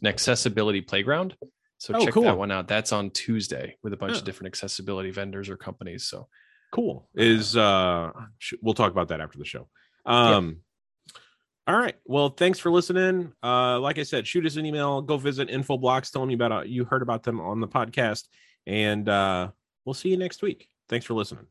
an 0.02 0.06
accessibility 0.06 0.82
playground. 0.82 1.34
So 1.80 1.94
Oh, 1.94 2.04
check 2.04 2.12
cool. 2.12 2.24
that 2.24 2.36
one 2.36 2.50
out. 2.50 2.68
That's 2.68 2.92
on 2.92 3.08
Tuesday 3.10 3.76
with 3.82 3.94
a 3.94 3.96
bunch 3.96 4.12
Yeah. 4.12 4.18
of 4.18 4.24
different 4.24 4.48
accessibility 4.48 5.10
vendors 5.10 5.48
or 5.48 5.56
companies. 5.56 6.04
So 6.04 6.28
cool. 6.72 7.08
Is 7.14 7.56
uh 7.56 8.12
we'll 8.60 8.74
talk 8.74 8.92
about 8.92 9.08
that 9.08 9.20
after 9.22 9.38
the 9.38 9.44
show. 9.46 9.66
Um 10.04 10.60
all 11.66 11.76
right. 11.78 11.96
Well 12.04 12.28
thanks 12.28 12.58
for 12.58 12.70
listening. 12.70 13.32
Uh 13.42 13.80
like 13.80 13.98
i 13.98 14.02
said 14.02 14.26
shoot 14.26 14.44
us 14.44 14.56
an 14.56 14.66
email. 14.66 15.00
Go 15.00 15.16
visit 15.16 15.48
infoblox. 15.48 16.12
Tell 16.12 16.26
me 16.26 16.34
about 16.34 16.52
uh, 16.52 16.60
you 16.62 16.84
heard 16.84 17.00
about 17.02 17.22
them 17.22 17.40
on 17.40 17.60
the 17.60 17.68
podcast. 17.68 18.28
And 18.66 19.08
uh 19.08 19.50
we'll 19.86 19.94
see 19.94 20.10
you 20.10 20.18
next 20.18 20.42
week. 20.42 20.68
Thanks 20.88 21.06
for 21.06 21.14
listening 21.14 21.46